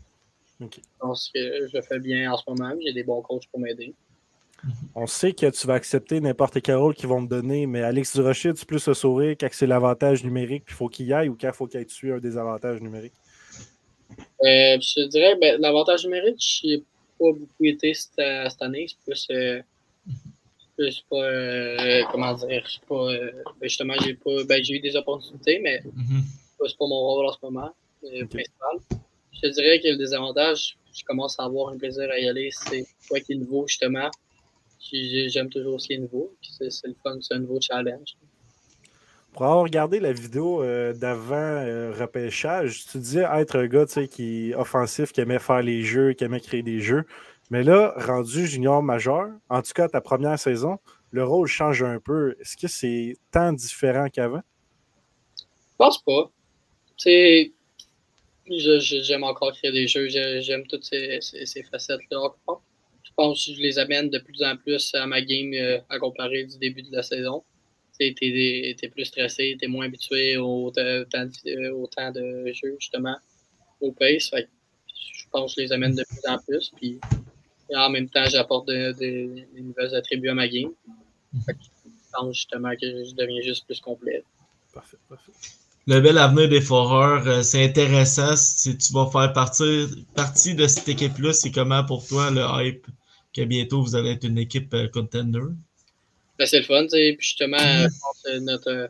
Je 0.61 0.67
pense 1.01 1.31
que 1.35 1.67
je 1.69 1.77
le 1.77 1.83
fais 1.83 1.99
bien 1.99 2.33
en 2.33 2.37
ce 2.37 2.45
moment, 2.49 2.75
j'ai 2.85 2.93
des 2.93 3.03
bons 3.03 3.23
coachs 3.23 3.47
pour 3.51 3.61
m'aider. 3.61 3.95
On 4.95 5.07
sait 5.07 5.33
que 5.33 5.51
tu 5.51 5.67
vas 5.67 5.75
accepter 5.75 6.21
n'importe 6.21 6.61
quel 6.63 6.77
rôle 6.77 6.95
qu'ils 6.95 7.09
vont 7.09 7.25
te 7.25 7.31
donner, 7.31 7.67
mais 7.67 7.83
Alex 7.83 8.15
Durocher, 8.17 8.55
tu 8.55 8.65
peux 8.65 8.79
se 8.79 8.95
sourire 8.95 9.37
quand 9.39 9.49
c'est 9.53 9.67
l'avantage 9.67 10.25
numérique, 10.25 10.65
puis 10.65 10.75
il 10.75 10.77
faut 10.77 10.89
qu'il 10.89 11.07
y 11.07 11.13
aille, 11.13 11.29
ou 11.29 11.37
quand 11.39 11.49
il 11.49 11.55
faut 11.55 11.67
qu'il 11.67 11.81
ait 11.81 11.85
tué 11.85 12.13
un 12.13 12.19
désavantage 12.19 12.81
numérique? 12.81 13.13
Euh, 14.11 14.79
je 14.81 15.03
te 15.03 15.09
dirais, 15.09 15.35
ben, 15.41 15.61
l'avantage 15.61 16.05
numérique, 16.05 16.37
je 16.41 16.67
n'ai 16.67 16.79
pas 17.19 17.33
beaucoup 17.33 17.65
été 17.65 17.93
cette, 17.95 18.13
cette 18.51 18.63
année. 18.63 18.87
C'est 18.89 18.99
plus, 19.05 19.27
euh, 19.31 19.63
plus 20.77 21.05
pas, 21.11 21.17
euh, 21.17 22.03
comment 22.11 22.33
dire, 22.35 22.65
je 22.67 22.79
pas, 22.87 22.95
euh, 23.13 23.33
ben, 23.61 23.69
justement, 23.69 23.95
j'ai 24.03 24.15
pas, 24.15 24.45
ben, 24.45 24.63
j'ai 24.63 24.75
eu 24.75 24.81
des 24.81 24.97
opportunités, 24.97 25.59
mais 25.61 25.81
Mhm. 25.85 26.23
c'est 26.67 26.79
pas 26.79 26.87
mon 26.87 27.01
rôle 27.01 27.27
en 27.27 27.33
ce 27.33 27.39
moment, 27.43 27.71
euh, 28.05 28.27
principal. 28.27 29.01
Je 29.33 29.41
te 29.41 29.47
dirais 29.49 29.81
que 29.81 29.89
le 29.89 29.97
désavantage, 29.97 30.77
je 30.93 31.03
commence 31.05 31.39
à 31.41 31.45
avoir 31.45 31.71
un 31.71 31.77
plaisir 31.79 32.09
à 32.11 32.19
y 32.19 32.29
aller, 32.29 32.51
c'est 32.53 32.87
quoi 33.09 33.21
qui 33.21 33.33
est 33.33 33.37
nouveau, 33.37 33.67
justement. 33.67 34.11
J'ai- 34.93 35.29
J'aime 35.29 35.49
toujours 35.49 35.81
ce 35.81 35.87
qui 35.89 35.95
est 35.95 35.99
nouveau, 35.99 36.35
c'est 36.43 36.71
c'est 36.71 36.89
le 36.89 36.95
fun, 37.03 37.19
c'est 37.21 37.35
un 37.35 37.39
nouveau 37.41 37.59
challenge. 37.61 38.17
Pour 39.33 39.43
avoir 39.45 39.63
regardé 39.65 39.99
la 39.99 40.13
vidéo 40.13 40.63
euh, 40.63 40.93
d'avant 40.93 41.35
euh, 41.35 41.93
repêchage, 41.99 42.85
tu 42.87 42.99
disais 42.99 43.25
être 43.35 43.59
un 43.59 43.67
gars 43.67 43.87
qui 44.09 44.51
est 44.51 44.55
offensif, 44.55 45.13
qui 45.13 45.21
aimait 45.21 45.41
faire 45.41 45.61
les 45.63 45.83
jeux, 45.83 46.13
qui 46.13 46.23
aimait 46.23 46.39
créer 46.41 46.63
des 46.63 46.81
jeux. 46.81 47.05
Mais 47.51 47.63
là, 47.65 47.95
rendu 47.97 48.47
junior 48.47 48.83
majeur, 48.83 49.29
en 49.49 49.61
tout 49.61 49.73
cas 49.75 49.89
ta 49.89 50.01
première 50.01 50.39
saison, 50.39 50.79
le 51.11 51.25
rôle 51.25 51.49
change 51.49 51.83
un 51.83 51.99
peu. 51.99 52.37
Est-ce 52.41 52.57
que 52.57 52.69
c'est 52.69 53.17
tant 53.33 53.53
différent 53.53 54.09
qu'avant? 54.09 54.43
Je 55.39 55.77
pense 55.79 56.01
pas. 56.03 56.31
Je- 58.47 59.01
j'aime 59.03 59.25
encore 59.25 59.53
créer 59.53 59.73
des 59.73 59.89
jeux, 59.89 60.09
je- 60.09 60.41
j'aime 60.43 60.67
toutes 60.67 60.85
ces, 60.85 61.19
ces, 61.21 61.45
ces 61.47 61.63
facettes-là 61.65 62.21
encore. 62.21 62.63
Je 63.17 63.23
pense 63.23 63.47
que 63.47 63.55
je 63.55 63.61
les 63.61 63.79
amène 63.79 64.11
de 64.11 64.19
plus 64.19 64.43
en 64.43 64.57
plus 64.57 64.93
à 64.95 65.07
ma 65.07 65.23
game 65.23 65.53
euh, 65.55 65.79
à 65.89 66.01
comparer 66.01 66.43
du 66.45 66.59
début 66.59 66.83
de 66.83 66.91
la 66.91 67.05
saison. 67.05 67.45
Tu 67.99 68.13
t'es, 68.13 68.75
t'es 68.77 68.89
plus 68.89 69.05
stressé, 69.05 69.57
t'es 69.61 69.69
moins 69.69 69.87
habitué 69.87 70.37
au, 70.37 70.73
temps 70.73 71.25
de- 71.25 72.53
jeu, 72.53 72.77
justement, 72.81 73.17
au 73.81 73.93
pace. 73.93 74.33
Je 75.13 75.25
pense 75.31 75.55
que 75.55 75.61
je 75.61 75.67
les 75.67 75.73
amène 75.73 75.95
de 75.95 76.03
plus 76.03 76.29
en 76.29 76.39
plus. 76.39 76.73
Puis 76.77 76.99
en 77.73 77.89
même 77.89 78.09
temps, 78.09 78.25
j'apporte 78.29 78.67
de- 78.67 78.91
de- 78.93 79.45
des 79.55 79.61
nouvelles 79.61 79.95
attributs 79.95 80.31
à 80.31 80.35
ma 80.35 80.49
game. 80.49 80.73
Je 81.33 81.53
pense 82.13 82.35
justement 82.37 82.73
que 82.73 83.05
je 83.05 83.15
deviens 83.15 83.43
juste 83.43 83.65
plus 83.65 83.81
complet. 83.81 84.25
Parfait, 84.73 84.97
parfait. 85.09 85.33
Le 85.87 86.01
bel 86.01 86.19
avenir 86.19 86.49
des 86.49 86.61
Foreurs, 86.61 87.29
euh, 87.29 87.43
c'est 87.43 87.63
intéressant. 87.65 88.35
Si 88.35 88.77
tu 88.77 88.93
vas 88.93 89.09
faire 89.13 89.33
partie 89.33 90.55
de 90.57 90.67
cette 90.67 90.89
équipe-là, 90.89 91.33
c'est 91.33 91.53
comment 91.53 91.85
pour 91.85 92.05
toi 92.07 92.31
le 92.33 92.43
hype? 92.43 92.87
Que 93.35 93.43
bientôt 93.43 93.83
vous 93.83 93.97
allez 93.97 94.11
être 94.11 94.25
une 94.25 94.39
équipe 94.39 94.73
euh, 94.75 94.89
contender? 94.89 95.41
Ben, 96.39 96.47
c'est 96.47 96.59
le 96.59 96.65
fun, 96.65 96.83
tu 96.85 96.91
sais. 96.91 97.15
Puis 97.19 97.27
justement, 97.27 97.59
euh, 97.59 97.89
je 97.89 98.01
pense 98.01 98.23
que 98.25 98.39
notre, 98.41 98.71
euh, 98.71 98.89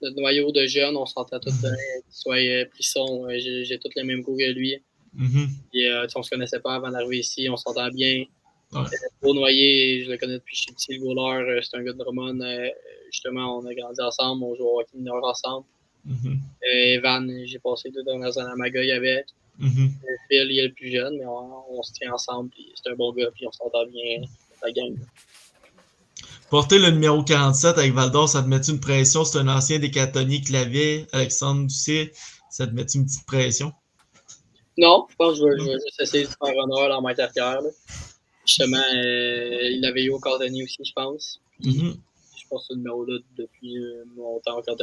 notre 0.00 0.16
noyau 0.16 0.52
de 0.52 0.66
jeunes, 0.66 0.96
on 0.96 1.06
s'entend 1.06 1.38
tous 1.40 1.60
bien, 1.60 1.70
soit 2.10 2.66
Plisson, 2.70 3.28
j'ai 3.38 3.78
tous 3.78 3.90
les 3.96 4.04
mêmes 4.04 4.22
goûts 4.22 4.36
que 4.36 4.50
lui. 4.52 4.74
Euh, 4.74 5.46
tu 5.72 5.80
sais, 5.80 6.16
on 6.16 6.22
se 6.22 6.30
connaissait 6.30 6.60
pas 6.60 6.74
avant 6.74 6.90
d'arriver 6.90 7.18
ici, 7.18 7.48
on 7.50 7.56
s'entend 7.56 7.88
bien. 7.90 8.24
Ouais. 8.72 8.80
Beau 9.20 9.34
Noyer, 9.34 10.04
je 10.04 10.10
le 10.10 10.16
connais 10.16 10.34
depuis 10.34 10.54
que 10.54 10.58
je 10.58 10.62
suis 10.62 10.72
petit, 10.72 10.94
le 10.94 11.00
goaler, 11.00 11.60
c'est 11.62 11.76
un 11.76 11.82
gars 11.82 11.92
de 11.92 11.98
Drummond. 11.98 12.40
justement, 13.10 13.58
on 13.58 13.66
a 13.66 13.74
grandi 13.74 14.00
ensemble, 14.00 14.44
on 14.44 14.54
joue 14.54 14.64
au 14.64 14.80
hockey 14.80 14.96
mineur 14.96 15.22
ensemble. 15.22 15.66
Mhm. 16.04 16.40
Euh, 16.64 16.96
Evan, 16.96 17.30
j'ai 17.44 17.58
passé 17.58 17.90
deux 17.90 18.02
dernières 18.02 18.36
années 18.38 18.52
à 18.52 18.56
Magog 18.56 18.88
avec. 18.90 19.26
Euh, 19.60 19.66
Phil, 20.28 20.48
il 20.50 20.58
est 20.58 20.66
le 20.68 20.72
plus 20.72 20.90
jeune, 20.90 21.16
mais 21.18 21.26
on, 21.26 21.78
on 21.78 21.82
se 21.82 21.92
tient 21.92 22.12
ensemble, 22.12 22.50
c'est 22.74 22.90
un 22.90 22.96
bon 22.96 23.12
gars, 23.12 23.30
puis 23.34 23.46
on 23.46 23.52
s'entend 23.52 23.86
bien, 23.86 24.22
la 24.62 24.72
gang. 24.72 24.96
Porter 26.50 26.78
le 26.78 26.90
numéro 26.90 27.22
47 27.22 27.78
avec 27.78 27.92
Valdor, 27.94 28.28
ça 28.28 28.42
te 28.42 28.48
met 28.48 28.58
une 28.58 28.78
pression? 28.78 29.24
C'est 29.24 29.38
un 29.38 29.48
ancien 29.48 29.78
des 29.78 29.90
cantonniers 29.90 30.42
Clavier, 30.42 31.06
Alexandre 31.12 31.66
Ducé. 31.66 32.12
Ça 32.50 32.66
te 32.66 32.72
met 32.72 32.82
une 32.82 33.06
petite 33.06 33.24
pression? 33.24 33.72
Non, 34.76 35.06
je 35.08 35.16
pense 35.16 35.38
que 35.38 35.40
je 35.40 35.44
vais, 35.44 35.58
je 35.58 35.64
vais 35.64 35.72
juste 35.72 36.00
essayer 36.00 36.24
de 36.24 36.28
faire 36.28 36.56
honneur 36.56 36.90
dans 36.90 37.00
ma 37.00 37.14
carrière. 37.14 37.62
là. 37.62 37.70
Justement, 38.44 38.76
euh, 38.76 39.70
il 39.70 39.84
avait 39.86 40.04
eu 40.04 40.10
au 40.10 40.18
cordonnier 40.18 40.64
aussi, 40.64 40.78
je 40.84 40.92
pense. 40.92 41.40
Mhm. 41.60 41.96
Ce 42.60 42.74
numéro-là 42.74 43.18
depuis 43.36 43.78
euh, 43.78 44.04
mon 44.16 44.40
temps. 44.40 44.60
Fait 44.62 44.74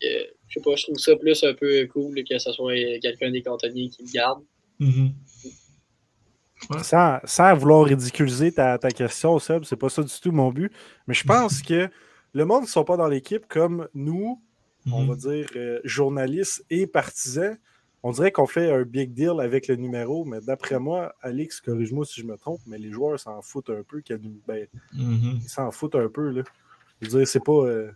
que, 0.00 0.06
euh, 0.06 0.24
je 0.48 0.54
sais 0.54 0.60
pas, 0.60 0.74
je 0.76 0.82
trouve 0.84 0.98
ça 0.98 1.14
plus 1.16 1.42
un 1.44 1.54
peu 1.54 1.86
cool 1.92 2.22
que 2.24 2.38
ce 2.38 2.52
soit 2.52 2.74
quelqu'un 3.00 3.30
des 3.30 3.42
cantonniers 3.42 3.88
qui 3.90 4.02
le 4.02 4.10
garde. 4.12 4.42
Mhm. 4.80 5.12
Sans, 6.82 7.18
sans 7.24 7.54
vouloir 7.54 7.84
ridiculiser 7.84 8.52
ta, 8.52 8.78
ta 8.78 8.90
question, 8.90 9.38
Seb, 9.38 9.64
c'est 9.64 9.76
pas 9.76 9.88
ça 9.88 10.02
du 10.02 10.12
tout 10.20 10.32
mon 10.32 10.50
but. 10.50 10.72
Mais 11.06 11.14
je 11.14 11.24
pense 11.24 11.62
que 11.62 11.88
le 12.32 12.44
monde 12.44 12.62
ne 12.62 12.68
sont 12.68 12.84
pas 12.84 12.96
dans 12.96 13.06
l'équipe 13.06 13.46
comme 13.48 13.88
nous, 13.94 14.42
on 14.92 15.04
va 15.04 15.14
Mhm. 15.14 15.20
dire 15.20 15.46
euh, 15.56 15.80
journalistes 15.84 16.64
et 16.70 16.86
partisans. 16.86 17.56
On 18.08 18.12
dirait 18.12 18.32
qu'on 18.32 18.46
fait 18.46 18.70
un 18.72 18.84
big 18.84 19.12
deal 19.12 19.34
avec 19.38 19.68
le 19.68 19.76
numéro, 19.76 20.24
mais 20.24 20.38
d'après 20.40 20.78
moi, 20.78 21.14
Alex, 21.20 21.60
corrige-moi 21.60 22.06
si 22.06 22.22
je 22.22 22.26
me 22.26 22.38
trompe, 22.38 22.62
mais 22.66 22.78
les 22.78 22.90
joueurs 22.90 23.20
s'en 23.20 23.42
foutent 23.42 23.68
un 23.68 23.82
peu. 23.82 24.00
qu'il 24.00 24.16
Ben, 24.46 24.66
Mhm. 24.94 25.40
ils 25.42 25.48
s'en 25.48 25.70
foutent 25.70 25.94
un 25.94 26.08
peu. 26.08 26.30
Là. 26.30 26.42
Je 27.02 27.10
veux 27.10 27.18
dire, 27.18 27.28
c'est 27.28 27.44
pas. 27.44 27.52
euh, 27.66 27.90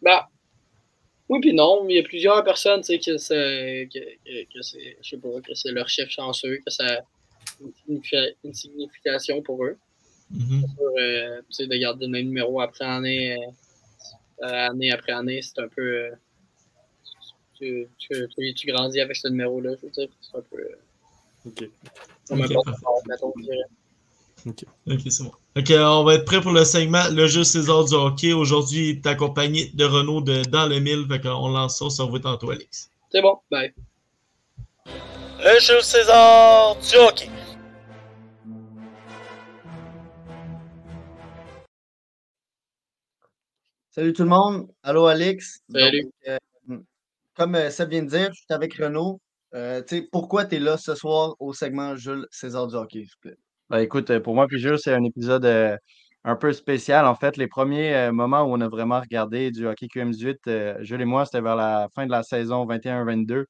Bah, 0.00 0.26
oui 1.28 1.40
puis 1.42 1.52
non, 1.52 1.84
mais 1.84 1.92
il 1.92 1.96
y 1.98 2.00
a 2.00 2.02
plusieurs 2.02 2.42
personnes, 2.44 2.80
tu 2.80 2.94
sais, 2.94 2.98
que 2.98 3.18
c'est, 3.18 3.90
que, 3.92 3.98
que- 3.98 4.44
que 4.54 4.62
c'est, 4.62 4.96
je 5.02 5.08
sais 5.10 5.18
pas, 5.18 5.38
que 5.46 5.52
c'est 5.54 5.70
leur 5.72 5.86
chef 5.90 6.08
chanceux, 6.08 6.56
que 6.64 6.70
ça 6.70 6.84
a 6.86 7.00
une, 7.60 7.70
significa- 7.74 8.32
une 8.44 8.54
signification 8.54 9.42
pour 9.42 9.66
eux. 9.66 9.76
Tu 10.32 10.44
sais, 11.50 11.66
de 11.66 11.76
garder 11.76 12.06
le 12.06 12.12
même 12.12 12.24
numéro 12.24 12.58
après 12.62 12.86
année, 12.86 13.34
euh, 13.34 14.46
euh, 14.46 14.68
année 14.70 14.92
après 14.92 15.12
année, 15.12 15.42
c'est 15.42 15.58
un 15.60 15.68
peu. 15.68 16.10
Tu, 17.58 17.88
tu, 17.98 18.28
tu- 18.36 18.54
tu 18.54 18.66
grandis 18.72 19.00
avec 19.00 19.16
ce 19.16 19.28
numéro-là, 19.28 19.70
je 19.80 19.86
veux 19.86 19.92
dire. 19.92 20.08
C'est 20.20 20.36
un 20.38 20.42
peu. 20.42 20.56
euh, 20.58 20.76
ok. 21.46 21.68
comme 22.26 22.40
Ok, 24.86 25.00
c'est 25.10 25.22
bon. 25.24 25.32
On 25.56 26.04
va 26.04 26.14
être 26.14 26.24
prêt 26.24 26.40
pour 26.40 26.52
le 26.52 26.64
segment 26.64 27.02
Le 27.10 27.26
jeu 27.26 27.42
César 27.44 27.84
du 27.84 27.94
hockey. 27.94 28.32
Aujourd'hui, 28.32 29.00
tu 29.02 29.08
accompagné 29.08 29.70
de 29.74 29.84
Renault 29.84 30.20
de 30.20 30.42
Dans 30.44 30.66
le 30.66 30.78
Mille. 30.78 31.06
Fait 31.08 31.20
qu'on 31.20 31.48
lance 31.48 31.78
ça, 31.78 31.86
on 31.86 31.90
se 31.90 32.00
revoit 32.02 32.20
tantôt, 32.20 32.50
Alex. 32.50 32.90
C'est 33.10 33.20
bon, 33.22 33.38
bye. 33.50 33.72
le 35.40 35.60
Jules 35.60 35.82
César 35.82 36.76
du 36.76 36.96
hockey. 36.96 37.28
Salut 43.90 44.12
tout 44.12 44.22
le 44.22 44.28
monde. 44.28 44.68
Allô 44.82 45.06
Alex. 45.06 45.60
Salut. 45.72 46.02
Donc, 46.04 46.12
euh, 46.28 46.38
comme 47.38 47.54
euh, 47.54 47.70
Seb 47.70 47.90
vient 47.90 48.02
de 48.02 48.08
dire, 48.08 48.28
je 48.32 48.40
suis 48.40 48.46
avec 48.50 48.74
Renaud. 48.74 49.20
Euh, 49.54 49.80
pourquoi 50.12 50.44
tu 50.44 50.56
es 50.56 50.58
là 50.58 50.76
ce 50.76 50.94
soir 50.94 51.34
au 51.38 51.54
segment 51.54 51.96
Jules 51.96 52.26
César 52.30 52.66
du 52.66 52.74
hockey, 52.74 53.04
s'il 53.04 53.06
vous 53.06 53.20
plaît? 53.30 53.38
Ben, 53.70 53.78
écoute, 53.78 54.10
euh, 54.10 54.20
pour 54.20 54.34
moi 54.34 54.46
puis 54.46 54.58
Jules, 54.58 54.78
c'est 54.78 54.92
un 54.92 55.04
épisode 55.04 55.46
un 56.24 56.36
peu 56.36 56.52
spécial. 56.52 57.06
En 57.06 57.14
fait, 57.14 57.36
les 57.36 57.46
premiers 57.46 58.10
moments 58.12 58.42
où 58.42 58.52
on 58.52 58.60
a 58.60 58.68
vraiment 58.68 59.00
regardé 59.00 59.50
du 59.50 59.66
hockey 59.66 59.86
QM18, 59.86 60.36
euh, 60.48 60.74
Jules 60.80 61.00
et 61.00 61.04
moi, 61.04 61.24
c'était 61.24 61.40
vers 61.40 61.56
la 61.56 61.88
fin 61.94 62.06
de 62.06 62.10
la 62.10 62.22
saison 62.22 62.66
21-22, 62.66 63.44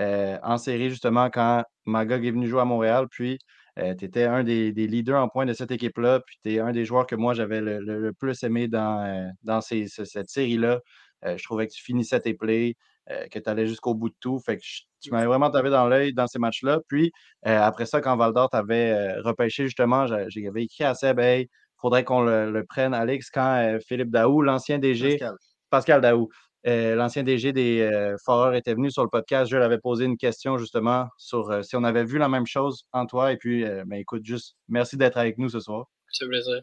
euh, 0.00 0.38
en 0.42 0.58
série 0.58 0.90
justement 0.90 1.30
quand 1.30 1.62
Magog 1.84 2.24
est 2.24 2.30
venu 2.30 2.48
jouer 2.48 2.62
à 2.62 2.64
Montréal. 2.64 3.06
Puis, 3.10 3.38
tu 3.76 4.04
étais 4.06 4.24
un 4.24 4.42
des, 4.42 4.72
leaders 4.72 5.22
en 5.22 5.28
point 5.28 5.44
de 5.44 5.52
cette 5.52 5.70
équipe-là. 5.70 6.20
Puis, 6.26 6.38
tu 6.42 6.54
es 6.54 6.60
un 6.60 6.72
des 6.72 6.86
joueurs 6.86 7.06
que 7.06 7.14
moi, 7.14 7.34
j'avais 7.34 7.60
le, 7.60 8.12
plus 8.18 8.42
aimé 8.42 8.68
dans, 8.68 9.30
dans 9.42 9.60
cette 9.60 10.30
série-là. 10.30 10.80
Je 11.24 11.42
trouvais 11.44 11.66
que 11.66 11.72
tu 11.72 11.82
finissais 11.82 12.20
tes 12.20 12.34
plays, 12.34 12.74
euh, 13.10 13.26
que 13.28 13.38
tu 13.38 13.48
allais 13.48 13.66
jusqu'au 13.66 13.94
bout 13.94 14.08
de 14.08 14.14
tout. 14.20 14.38
Fait 14.40 14.56
que 14.56 14.62
je- 14.64 14.82
tu 15.00 15.10
m'avais 15.10 15.26
vraiment 15.26 15.50
tapé 15.50 15.70
dans 15.70 15.86
l'œil 15.88 16.12
dans 16.12 16.26
ces 16.26 16.38
matchs-là. 16.38 16.80
Puis, 16.88 17.12
euh, 17.46 17.60
après 17.60 17.86
ça, 17.86 18.00
quand 18.00 18.16
Valdor 18.16 18.48
t'avait 18.50 18.92
euh, 18.92 19.22
repêché, 19.22 19.64
justement, 19.64 20.06
j'a- 20.06 20.28
j'avais 20.28 20.64
écrit 20.64 20.84
à 20.84 20.94
Seb, 20.94 21.18
hey, 21.20 21.48
faudrait 21.80 22.04
qu'on 22.04 22.22
le, 22.22 22.50
le 22.50 22.64
prenne, 22.64 22.94
Alex, 22.94 23.30
quand 23.30 23.78
Philippe 23.86 24.10
Daou, 24.10 24.42
l'ancien 24.42 24.78
DG, 24.78 25.10
Pascal. 25.18 25.36
Pascal 25.70 26.00
Daou, 26.00 26.28
l'ancien 26.64 27.22
DG 27.22 27.52
des 27.52 28.14
Foreurs, 28.24 28.54
était 28.54 28.74
venu 28.74 28.90
sur 28.90 29.04
le 29.04 29.08
podcast. 29.10 29.50
Je 29.50 29.56
lui 29.56 29.62
avais 29.62 29.78
posé 29.78 30.04
une 30.04 30.16
question, 30.16 30.58
justement, 30.58 31.06
sur 31.18 31.64
si 31.64 31.76
on 31.76 31.84
avait 31.84 32.04
vu 32.04 32.18
la 32.18 32.28
même 32.28 32.46
chose 32.46 32.86
en 32.92 33.06
toi. 33.06 33.30
Et 33.32 33.36
puis, 33.36 33.64
ben, 33.64 33.92
écoute, 34.00 34.24
juste 34.24 34.56
merci 34.68 34.96
d'être 34.96 35.16
avec 35.18 35.38
nous 35.38 35.48
ce 35.50 35.60
soir. 35.60 35.86
C'est 36.10 36.24
un 36.24 36.28
plaisir. 36.28 36.62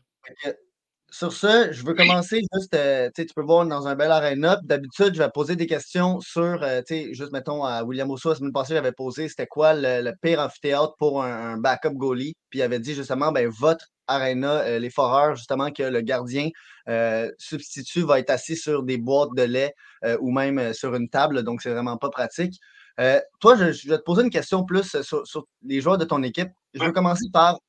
Sur 1.13 1.31
ce, 1.31 1.71
je 1.71 1.85
veux 1.85 1.93
commencer 1.93 2.41
juste, 2.55 2.73
euh, 2.73 3.07
tu 3.15 3.27
peux 3.35 3.43
voir 3.43 3.67
dans 3.67 3.87
un 3.87 3.93
bel 3.93 4.09
arena. 4.09 4.59
D'habitude, 4.63 5.13
je 5.13 5.21
vais 5.21 5.29
poser 5.29 5.55
des 5.55 5.67
questions 5.67 6.19
sur, 6.21 6.63
euh, 6.63 6.81
juste 7.11 7.31
mettons 7.31 7.63
à 7.63 7.83
William 7.83 8.09
Osso, 8.09 8.29
la 8.29 8.35
semaine 8.35 8.51
passée, 8.51 8.73
j'avais 8.73 8.93
posé 8.93 9.29
c'était 9.29 9.45
quoi 9.45 9.75
le, 9.75 10.01
le 10.01 10.13
pire 10.19 10.39
amphithéâtre 10.39 10.95
pour 10.97 11.21
un, 11.23 11.51
un 11.53 11.57
backup 11.57 11.91
goalie. 11.91 12.33
Puis 12.49 12.59
il 12.59 12.61
avait 12.63 12.79
dit 12.79 12.95
justement, 12.95 13.31
ben, 13.31 13.47
votre 13.47 13.89
arena, 14.07 14.61
euh, 14.61 14.79
les 14.79 14.89
foreurs, 14.89 15.35
justement, 15.35 15.69
que 15.69 15.83
le 15.83 16.01
gardien 16.01 16.49
euh, 16.89 17.29
substitut 17.37 18.01
va 18.01 18.17
être 18.17 18.31
assis 18.31 18.55
sur 18.55 18.81
des 18.81 18.97
boîtes 18.97 19.35
de 19.35 19.43
lait 19.43 19.75
ou 20.19 20.31
même 20.31 20.73
sur 20.73 20.95
une 20.95 21.09
table. 21.09 21.43
Donc, 21.43 21.61
c'est 21.61 21.69
vraiment 21.69 21.97
pas 21.97 22.09
pratique. 22.09 22.59
Toi, 22.97 23.55
je, 23.55 23.71
je 23.71 23.87
vais 23.87 23.99
te 23.99 24.03
poser 24.03 24.23
une 24.23 24.31
question 24.31 24.65
plus 24.65 24.99
sur, 25.03 25.27
sur 25.27 25.45
les 25.63 25.79
joueurs 25.79 25.99
de 25.99 26.05
ton 26.05 26.23
équipe. 26.23 26.49
Je 26.73 26.83
veux 26.83 26.91
commencer 26.91 27.27
par 27.31 27.59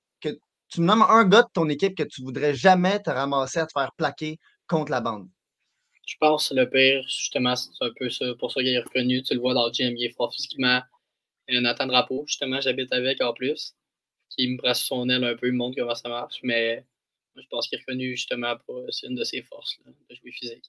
tu 0.68 0.81
me 0.81 0.87
nommes 0.87 1.03
un 1.03 1.24
gars 1.24 1.42
de 1.42 1.48
ton 1.53 1.68
équipe 1.68 1.96
que 1.96 2.03
tu 2.03 2.22
voudrais 2.22 2.55
jamais 2.55 3.00
te 3.00 3.11
ramasser 3.11 3.61
à 3.61 3.66
te 3.66 3.72
faire 3.72 3.92
plaquer 3.96 4.38
contre 4.66 4.90
la 4.90 5.00
bande? 5.00 5.29
Je 6.07 6.16
pense 6.20 6.50
que 6.50 6.55
le 6.55 6.68
pire, 6.68 7.03
justement, 7.05 7.57
c'est 7.57 7.70
un 7.81 7.90
peu 7.96 8.11
ça, 8.11 8.27
pour 8.38 8.53
ça 8.53 8.61
qu'il 8.61 8.74
est 8.74 8.81
reconnu. 8.81 9.22
Tu 9.22 9.35
le 9.35 9.40
vois 9.40 9.55
dans 9.55 9.66
le 9.66 9.72
gym, 9.72 9.94
il 9.96 10.05
est 10.05 10.14
fort 10.14 10.33
physiquement. 10.33 10.83
Euh, 11.50 11.61
Nathan 11.61 11.87
Drapeau, 11.87 12.24
justement, 12.27 12.61
j'habite 12.61 12.92
avec 12.92 13.20
en 13.22 13.33
plus. 13.33 13.74
Qui 14.31 14.48
me 14.48 14.59
presse 14.59 14.81
son 14.81 15.09
aile 15.09 15.24
un 15.24 15.37
peu, 15.37 15.46
il 15.46 15.53
me 15.53 15.59
montre 15.59 15.77
comment 15.79 15.94
ça 15.94 16.09
marche. 16.09 16.40
Mais 16.42 16.85
je 17.37 17.46
pense 17.50 17.68
qu'il 17.68 17.79
est 17.79 17.83
reconnu 17.83 18.16
justement 18.16 18.55
pour 18.66 18.83
c'est 18.90 19.07
une 19.07 19.14
de 19.14 19.24
ses 19.24 19.42
forces, 19.42 19.79
là, 19.85 19.92
de 20.11 20.14
jouer 20.14 20.33
physique. 20.33 20.64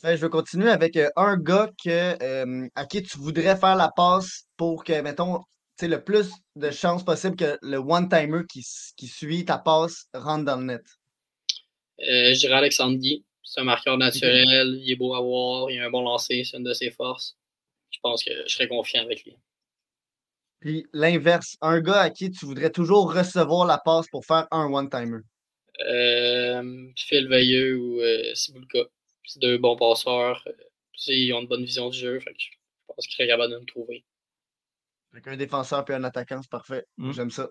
Fait, 0.00 0.16
je 0.16 0.22
veux 0.22 0.28
continuer 0.28 0.68
avec 0.68 0.96
euh, 0.96 1.08
un 1.16 1.36
gars 1.36 1.70
que, 1.82 2.22
euh, 2.22 2.68
à 2.74 2.86
qui 2.86 3.02
tu 3.02 3.18
voudrais 3.18 3.56
faire 3.56 3.76
la 3.76 3.90
passe 3.94 4.46
pour 4.56 4.82
que, 4.82 5.00
mettons, 5.00 5.40
le 5.82 6.02
plus 6.02 6.30
de 6.56 6.70
chances 6.70 7.04
possible 7.04 7.36
que 7.36 7.58
le 7.62 7.76
one-timer 7.76 8.42
qui, 8.48 8.62
suit 8.62 9.44
ta 9.44 9.58
passe 9.58 10.06
rentre 10.14 10.44
dans 10.44 10.56
le 10.56 10.64
net? 10.64 10.84
Euh, 12.00 12.34
je 12.34 12.38
dirais 12.40 12.54
Alexandre 12.54 12.96
Guy. 12.96 13.24
C'est 13.42 13.60
un 13.60 13.64
marqueur 13.64 13.96
naturel, 13.96 14.80
il 14.82 14.90
est 14.90 14.96
beau 14.96 15.14
à 15.14 15.20
voir, 15.20 15.70
il 15.70 15.80
a 15.80 15.86
un 15.86 15.90
bon 15.90 16.02
lancer, 16.02 16.42
c'est 16.44 16.56
une 16.56 16.64
de 16.64 16.74
ses 16.74 16.90
forces. 16.90 17.36
Je 17.90 17.98
pense 18.02 18.24
que 18.24 18.30
je 18.46 18.52
serais 18.52 18.68
confiant 18.68 19.02
avec 19.02 19.24
lui. 19.24 19.36
Puis 20.60 20.86
l'inverse, 20.92 21.56
un 21.60 21.80
gars 21.80 22.00
à 22.00 22.10
qui 22.10 22.30
tu 22.30 22.44
voudrais 22.44 22.70
toujours 22.70 23.14
recevoir 23.14 23.66
la 23.66 23.78
passe 23.78 24.08
pour 24.08 24.24
faire 24.24 24.48
un 24.50 24.72
one-timer? 24.72 25.20
Euh, 25.88 26.88
Phil 26.96 27.28
Veilleux 27.28 27.76
ou 27.76 28.00
euh, 28.00 28.34
Sibulka. 28.34 28.80
C'est 29.24 29.40
deux 29.40 29.58
bons 29.58 29.76
passeurs. 29.76 30.42
euh, 30.46 30.52
ils 31.08 31.32
ont 31.32 31.40
une 31.40 31.48
bonne 31.48 31.64
vision 31.64 31.90
du 31.90 31.98
jeu. 31.98 32.18
Fait 32.20 32.32
que 32.32 32.40
je 32.40 32.48
pense 32.86 33.06
qu'ils 33.06 33.16
seraient 33.16 33.28
capables 33.28 33.52
de 33.52 33.58
me 33.58 33.64
trouver. 33.66 34.04
Fait 35.24 35.30
un 35.30 35.36
défenseur 35.36 35.84
puis 35.84 35.94
un 35.94 36.04
attaquant, 36.04 36.40
c'est 36.42 36.50
parfait. 36.50 36.84
Mm. 36.98 37.12
J'aime 37.12 37.30
ça. 37.30 37.48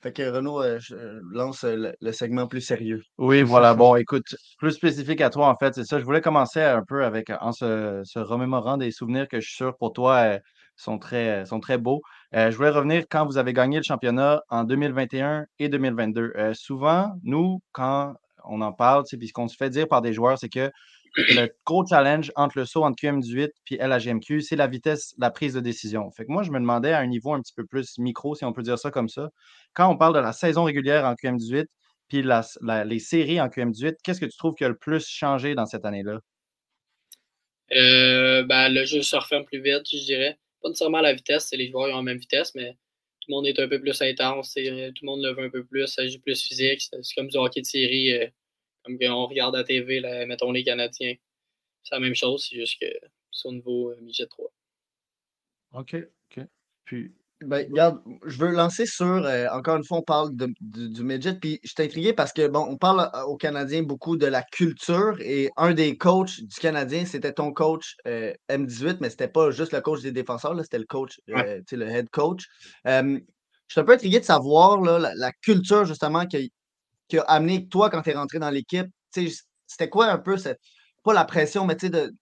Fait 0.00 0.12
que 0.12 0.22
Renaud, 0.22 0.62
euh, 0.62 0.78
je 0.80 0.94
euh, 0.94 1.20
lance 1.32 1.64
euh, 1.64 1.74
le, 1.74 1.94
le 2.00 2.12
segment 2.12 2.46
plus 2.46 2.60
sérieux. 2.60 3.02
Oui, 3.18 3.42
voilà. 3.42 3.74
Bon, 3.74 3.96
écoute, 3.96 4.34
plus 4.58 4.72
spécifique 4.72 5.20
à 5.20 5.30
toi, 5.30 5.48
en 5.48 5.56
fait, 5.56 5.74
c'est 5.74 5.84
ça. 5.84 5.98
Je 5.98 6.04
voulais 6.04 6.20
commencer 6.20 6.60
un 6.60 6.82
peu 6.86 7.04
avec, 7.04 7.30
en 7.40 7.52
se, 7.52 8.02
se 8.04 8.18
remémorant 8.18 8.76
des 8.76 8.90
souvenirs 8.90 9.28
que 9.28 9.40
je 9.40 9.46
suis 9.46 9.56
sûr 9.56 9.76
pour 9.76 9.92
toi 9.92 10.14
euh, 10.16 10.38
sont 10.76 10.98
très, 10.98 11.44
sont 11.46 11.60
très 11.60 11.78
beaux. 11.78 12.02
Euh, 12.34 12.50
je 12.50 12.56
voulais 12.56 12.70
revenir 12.70 13.04
quand 13.10 13.26
vous 13.26 13.38
avez 13.38 13.52
gagné 13.52 13.78
le 13.78 13.82
championnat 13.82 14.42
en 14.48 14.64
2021 14.64 15.46
et 15.58 15.68
2022. 15.68 16.32
Euh, 16.36 16.52
souvent, 16.54 17.12
nous, 17.22 17.60
quand 17.72 18.14
on 18.44 18.60
en 18.60 18.72
parle, 18.72 19.04
puis 19.04 19.28
ce 19.28 19.32
qu'on 19.32 19.48
se 19.48 19.56
fait 19.56 19.70
dire 19.70 19.88
par 19.88 20.02
des 20.02 20.12
joueurs, 20.12 20.38
c'est 20.38 20.48
que 20.48 20.70
le 21.16 21.48
gros 21.64 21.86
challenge 21.86 22.32
entre 22.36 22.58
le 22.58 22.64
saut 22.64 22.84
entre 22.84 23.02
QM18 23.02 23.50
puis 23.64 23.76
LHGMQ, 23.76 24.40
c'est 24.40 24.56
la 24.56 24.66
vitesse, 24.66 25.14
la 25.18 25.30
prise 25.30 25.54
de 25.54 25.60
décision. 25.60 26.10
Fait 26.10 26.24
que 26.24 26.32
moi, 26.32 26.42
je 26.42 26.50
me 26.50 26.58
demandais 26.58 26.92
à 26.92 26.98
un 26.98 27.06
niveau 27.06 27.32
un 27.32 27.40
petit 27.40 27.54
peu 27.54 27.64
plus 27.64 27.98
micro, 27.98 28.34
si 28.34 28.44
on 28.44 28.52
peut 28.52 28.62
dire 28.62 28.78
ça 28.78 28.90
comme 28.90 29.08
ça, 29.08 29.30
quand 29.74 29.90
on 29.90 29.96
parle 29.96 30.14
de 30.14 30.20
la 30.20 30.32
saison 30.32 30.64
régulière 30.64 31.04
en 31.04 31.14
QM18 31.14 31.66
puis 32.08 32.22
les 32.22 32.98
séries 32.98 33.40
en 33.40 33.48
QM18, 33.48 33.96
qu'est-ce 34.02 34.20
que 34.20 34.26
tu 34.26 34.36
trouves 34.36 34.54
qui 34.54 34.64
a 34.64 34.68
le 34.68 34.76
plus 34.76 35.06
changé 35.06 35.54
dans 35.54 35.66
cette 35.66 35.84
année-là? 35.84 36.20
Euh, 37.72 38.42
ben, 38.44 38.70
le 38.70 38.84
jeu 38.84 39.02
se 39.02 39.16
referme 39.16 39.44
plus 39.44 39.60
vite, 39.60 39.86
je 39.90 40.04
dirais. 40.04 40.38
Pas 40.62 40.68
nécessairement 40.68 41.00
la 41.00 41.12
vitesse, 41.12 41.50
les 41.52 41.68
joueurs 41.70 41.88
ils 41.88 41.92
ont 41.92 41.98
la 41.98 42.02
même 42.02 42.18
vitesse, 42.18 42.54
mais 42.54 42.72
tout 43.20 43.28
le 43.28 43.34
monde 43.34 43.46
est 43.46 43.58
un 43.60 43.68
peu 43.68 43.80
plus 43.80 44.00
intense, 44.00 44.54
euh, 44.56 44.90
tout 44.92 45.04
le 45.04 45.06
monde 45.06 45.22
le 45.22 45.34
veut 45.34 45.44
un 45.44 45.50
peu 45.50 45.64
plus, 45.64 45.86
ça 45.86 46.06
joue 46.06 46.18
plus 46.20 46.42
physique. 46.42 46.80
C'est 46.80 47.02
c'est 47.02 47.14
comme 47.14 47.28
du 47.28 47.36
hockey 47.36 47.60
de 47.60 47.66
série, 47.66 48.14
euh, 48.14 48.26
comme 48.88 48.98
qu'on 48.98 49.26
regarde 49.26 49.54
à 49.56 49.64
TV, 49.64 50.00
là, 50.00 50.26
mettons 50.26 50.50
les 50.50 50.64
Canadiens. 50.64 51.14
C'est 51.84 51.94
la 51.94 52.00
même 52.00 52.14
chose, 52.14 52.46
c'est 52.48 52.56
juste 52.56 52.80
que 52.80 52.86
c'est 53.30 53.48
au 53.48 53.52
niveau 53.52 53.90
euh, 53.90 53.96
midget 54.00 54.26
3. 54.26 54.50
OK, 55.74 55.96
OK. 56.36 56.44
Puis, 56.84 57.12
Ben, 57.40 57.68
regarde, 57.70 58.00
je 58.26 58.36
veux 58.38 58.50
lancer 58.50 58.84
sur, 58.84 59.06
euh, 59.06 59.46
encore 59.52 59.76
une 59.76 59.84
fois, 59.84 59.98
on 59.98 60.02
parle 60.02 60.34
de- 60.34 60.52
du, 60.60 60.88
du 60.90 61.04
midget, 61.04 61.34
puis 61.38 61.60
je 61.62 61.68
suis 61.68 61.84
intrigué 61.84 62.12
parce 62.12 62.32
que, 62.32 62.48
bon, 62.48 62.66
on 62.68 62.76
parle 62.76 63.08
euh, 63.14 63.22
aux 63.26 63.36
Canadiens 63.36 63.84
beaucoup 63.84 64.16
de 64.16 64.26
la 64.26 64.42
culture 64.42 65.16
et 65.20 65.48
un 65.56 65.72
des 65.72 65.96
coachs 65.96 66.40
du 66.40 66.56
Canadien, 66.58 67.04
c'était 67.06 67.32
ton 67.32 67.52
coach 67.52 67.94
euh, 68.08 68.32
M18, 68.48 68.96
mais 69.00 69.08
c'était 69.08 69.28
pas 69.28 69.52
juste 69.52 69.72
le 69.72 69.80
coach 69.80 70.00
des 70.02 70.10
défenseurs, 70.10 70.54
là, 70.54 70.64
c'était 70.64 70.78
le 70.80 70.86
coach, 70.86 71.20
euh, 71.28 71.58
tu 71.58 71.64
sais, 71.70 71.76
le 71.76 71.86
head 71.88 72.10
coach. 72.10 72.44
Euh, 72.88 73.20
je 73.68 73.72
suis 73.74 73.80
un 73.80 73.84
peu 73.84 73.92
intrigué 73.92 74.18
de 74.18 74.24
savoir 74.24 74.80
là, 74.80 74.98
la, 74.98 75.14
la 75.14 75.30
culture, 75.30 75.84
justement, 75.84 76.26
qui 76.26 76.36
a, 76.38 76.40
qui 77.08 77.18
a 77.18 77.22
amené 77.22 77.68
toi 77.68 77.90
quand 77.90 78.02
tu 78.02 78.10
es 78.10 78.14
rentré 78.14 78.38
dans 78.38 78.50
l'équipe. 78.50 78.86
C'était 79.10 79.88
quoi 79.88 80.06
un 80.06 80.18
peu 80.18 80.36
cette, 80.36 80.60
pas 81.04 81.12
la 81.12 81.24
pression, 81.24 81.66
mais 81.66 81.76
tu 81.76 81.86
sais, 81.86 81.90
de, 81.90 82.12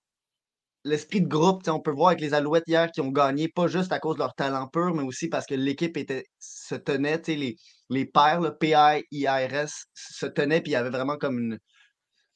l'esprit 0.87 1.20
de 1.20 1.27
groupe, 1.27 1.62
tu 1.62 1.66
sais, 1.66 1.70
on 1.70 1.81
peut 1.81 1.90
voir 1.90 2.09
avec 2.09 2.20
les 2.20 2.33
Alouettes 2.33 2.64
hier 2.66 2.90
qui 2.92 3.01
ont 3.01 3.11
gagné, 3.11 3.49
pas 3.49 3.66
juste 3.66 3.92
à 3.92 3.99
cause 3.99 4.14
de 4.14 4.20
leur 4.20 4.35
talent 4.35 4.68
pur, 4.68 4.94
mais 4.94 5.03
aussi 5.03 5.29
parce 5.29 5.46
que 5.46 5.55
l'équipe 5.55 5.96
était 5.96 6.25
se 6.38 6.77
tenait, 6.77 7.20
tu 7.20 7.33
sais, 7.33 7.38
les, 7.38 7.57
les 7.90 8.05
pairs, 8.07 8.40
le 8.40 8.57
P-I-I-R-S, 8.57 9.87
se 9.94 10.27
tenaient, 10.27 10.61
puis 10.61 10.70
il 10.70 10.75
y 10.75 10.77
avait 10.77 10.90
vraiment 10.90 11.16
comme 11.16 11.38
une, 11.38 11.59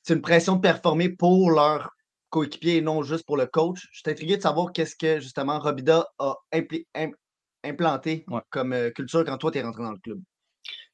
c'est 0.03 0.15
une 0.15 0.23
pression 0.23 0.57
de 0.57 0.61
performer 0.61 1.11
pour 1.11 1.51
leur 1.51 1.91
coéquipier 2.31 2.77
et 2.77 2.81
non 2.81 3.03
juste 3.03 3.25
pour 3.25 3.37
le 3.37 3.47
coach. 3.47 3.87
Je 3.93 4.01
suis 4.01 4.11
intrigué 4.11 4.37
de 4.37 4.43
savoir 4.43 4.73
qu'est-ce 4.73 4.97
que 4.97 5.21
justement 5.21 5.59
Robida 5.59 6.07
a 6.19 6.35
impli- 6.53 6.87
im- 6.95 7.13
implanté 7.65 8.25
Ouais. 8.29 8.41
comme 8.51 8.73
euh, 8.73 8.91
culture 8.91 9.25
quand 9.25 9.39
toi 9.39 9.51
tu 9.51 9.59
es 9.59 9.63
rentré 9.63 9.83
dans 9.83 9.93
le 9.93 9.99
club. 9.99 10.21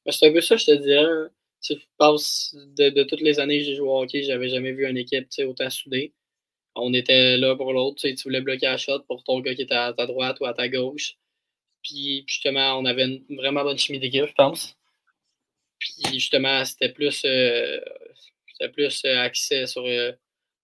Ben, 0.05 0.11
c'est 0.11 0.29
un 0.29 0.33
peu 0.33 0.41
ça, 0.41 0.57
je 0.57 0.65
te 0.65 0.71
dirais. 0.71 1.29
Je 1.61 1.73
pense 1.97 2.55
de, 2.77 2.89
de 2.89 3.03
toutes 3.03 3.21
les 3.21 3.39
années 3.39 3.59
que 3.59 3.65
j'ai 3.65 3.75
joué 3.75 3.87
au 3.87 4.01
hockey, 4.01 4.23
j'avais 4.23 4.49
jamais 4.49 4.71
vu 4.71 4.87
une 4.87 4.97
équipe 4.97 5.27
autant 5.39 5.69
soudée. 5.69 6.13
On 6.75 6.93
était 6.93 7.37
là 7.37 7.55
pour 7.55 7.73
l'autre. 7.73 8.01
Tu 8.01 8.15
voulais 8.23 8.41
bloquer 8.41 8.67
la 8.67 8.77
shot 8.77 9.01
pour 9.07 9.23
ton 9.23 9.39
gars 9.39 9.55
qui 9.55 9.63
était 9.63 9.75
à 9.75 9.93
ta 9.93 10.05
droite 10.05 10.37
ou 10.39 10.45
à 10.45 10.53
ta 10.53 10.69
gauche. 10.69 11.15
Puis 11.83 12.23
justement, 12.27 12.77
on 12.79 12.85
avait 12.85 13.05
une 13.05 13.37
vraiment 13.37 13.63
bonne 13.63 13.77
chimie 13.77 13.99
d'équipe, 13.99 14.25
je 14.27 14.33
pense. 14.33 14.75
Puis 15.79 15.93
justement, 16.13 16.63
c'était 16.65 16.89
plus, 16.89 17.23
euh, 17.25 17.79
plus 18.73 19.03
euh, 19.05 19.19
axé 19.19 19.65
sur 19.67 19.85
euh, 19.85 20.11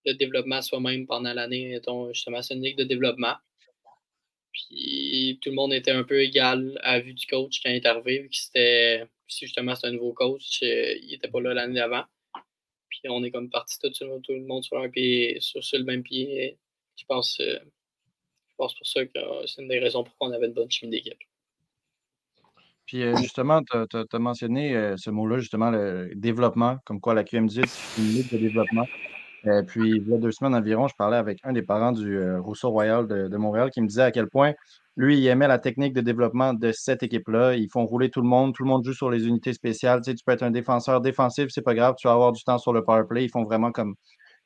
le 0.05 0.13
développement 0.13 0.61
soi-même 0.61 1.07
pendant 1.07 1.33
l'année. 1.33 1.79
Justement, 2.11 2.41
c'est 2.41 2.55
une 2.55 2.63
ligue 2.63 2.77
de 2.77 2.83
développement. 2.83 3.35
Puis 4.51 5.39
tout 5.41 5.49
le 5.49 5.55
monde 5.55 5.73
était 5.73 5.91
un 5.91 6.03
peu 6.03 6.21
égal 6.21 6.79
à 6.83 6.99
vue 6.99 7.13
du 7.13 7.25
coach 7.25 7.61
quand 7.63 7.71
il 7.71 7.77
est 7.77 7.85
arrivé, 7.85 8.29
c'était 8.31 9.03
si 9.27 9.45
justement 9.45 9.75
c'est 9.75 9.87
un 9.87 9.91
nouveau 9.91 10.13
coach, 10.13 10.61
euh, 10.63 10.95
il 11.01 11.09
n'était 11.09 11.27
pas 11.27 11.41
là 11.41 11.53
l'année 11.53 11.75
d'avant. 11.75 12.03
Puis 12.89 13.01
on 13.09 13.23
est 13.23 13.31
comme 13.31 13.49
parti 13.49 13.77
tout, 13.79 13.89
tout 13.89 14.33
le 14.33 14.45
monde 14.45 14.63
sur 14.63 14.77
un 14.77 14.89
pied, 14.89 15.37
sur, 15.39 15.63
sur 15.63 15.79
le 15.79 15.85
même 15.85 16.03
pied. 16.03 16.57
Je 16.95 17.05
pense, 17.05 17.39
euh, 17.39 17.57
je 18.49 18.55
pense 18.57 18.75
pour 18.75 18.85
ça 18.85 19.05
que 19.05 19.17
euh, 19.17 19.45
c'est 19.47 19.61
une 19.61 19.67
des 19.67 19.79
raisons 19.79 20.03
pour 20.03 20.13
on 20.19 20.31
avait 20.31 20.47
une 20.47 20.53
bonne 20.53 20.69
chimie 20.69 20.91
d'équipe. 20.91 21.17
Puis 22.85 23.01
justement, 23.17 23.61
tu 23.63 23.97
as, 23.97 24.19
mentionné 24.19 24.95
ce 24.97 25.09
mot-là, 25.09 25.39
justement, 25.39 25.71
le 25.71 26.11
développement, 26.15 26.77
comme 26.85 26.99
quoi 26.99 27.13
la 27.13 27.23
QM18, 27.23 27.65
c'est 27.65 28.01
une 28.01 28.07
ligue 28.09 28.29
de 28.29 28.37
développement. 28.37 28.85
Puis, 29.67 29.91
il 29.97 30.09
y 30.09 30.13
a 30.13 30.17
deux 30.17 30.31
semaines 30.31 30.55
environ, 30.55 30.87
je 30.87 30.95
parlais 30.95 31.17
avec 31.17 31.39
un 31.43 31.53
des 31.53 31.63
parents 31.63 31.91
du 31.91 32.19
Rousseau 32.37 32.69
Royal 32.69 33.07
de, 33.07 33.27
de, 33.27 33.37
Montréal 33.37 33.69
qui 33.71 33.81
me 33.81 33.87
disait 33.87 34.03
à 34.03 34.11
quel 34.11 34.27
point 34.27 34.53
lui, 34.95 35.17
il 35.17 35.25
aimait 35.27 35.47
la 35.47 35.57
technique 35.57 35.93
de 35.93 36.01
développement 36.01 36.53
de 36.53 36.71
cette 36.71 37.01
équipe-là. 37.01 37.55
Ils 37.55 37.69
font 37.69 37.85
rouler 37.85 38.11
tout 38.11 38.21
le 38.21 38.27
monde. 38.27 38.53
Tout 38.53 38.63
le 38.63 38.69
monde 38.69 38.85
joue 38.85 38.93
sur 38.93 39.09
les 39.09 39.27
unités 39.27 39.53
spéciales. 39.53 40.01
Tu, 40.01 40.11
sais, 40.11 40.15
tu 40.15 40.23
peux 40.23 40.33
être 40.33 40.43
un 40.43 40.51
défenseur 40.51 41.01
défensif, 41.01 41.47
c'est 41.49 41.63
pas 41.63 41.73
grave. 41.73 41.95
Tu 41.97 42.07
vas 42.07 42.13
avoir 42.13 42.31
du 42.31 42.43
temps 42.43 42.59
sur 42.59 42.73
le 42.73 42.83
power 42.83 43.03
play. 43.09 43.25
Ils 43.25 43.29
font 43.29 43.43
vraiment 43.43 43.71
comme 43.71 43.95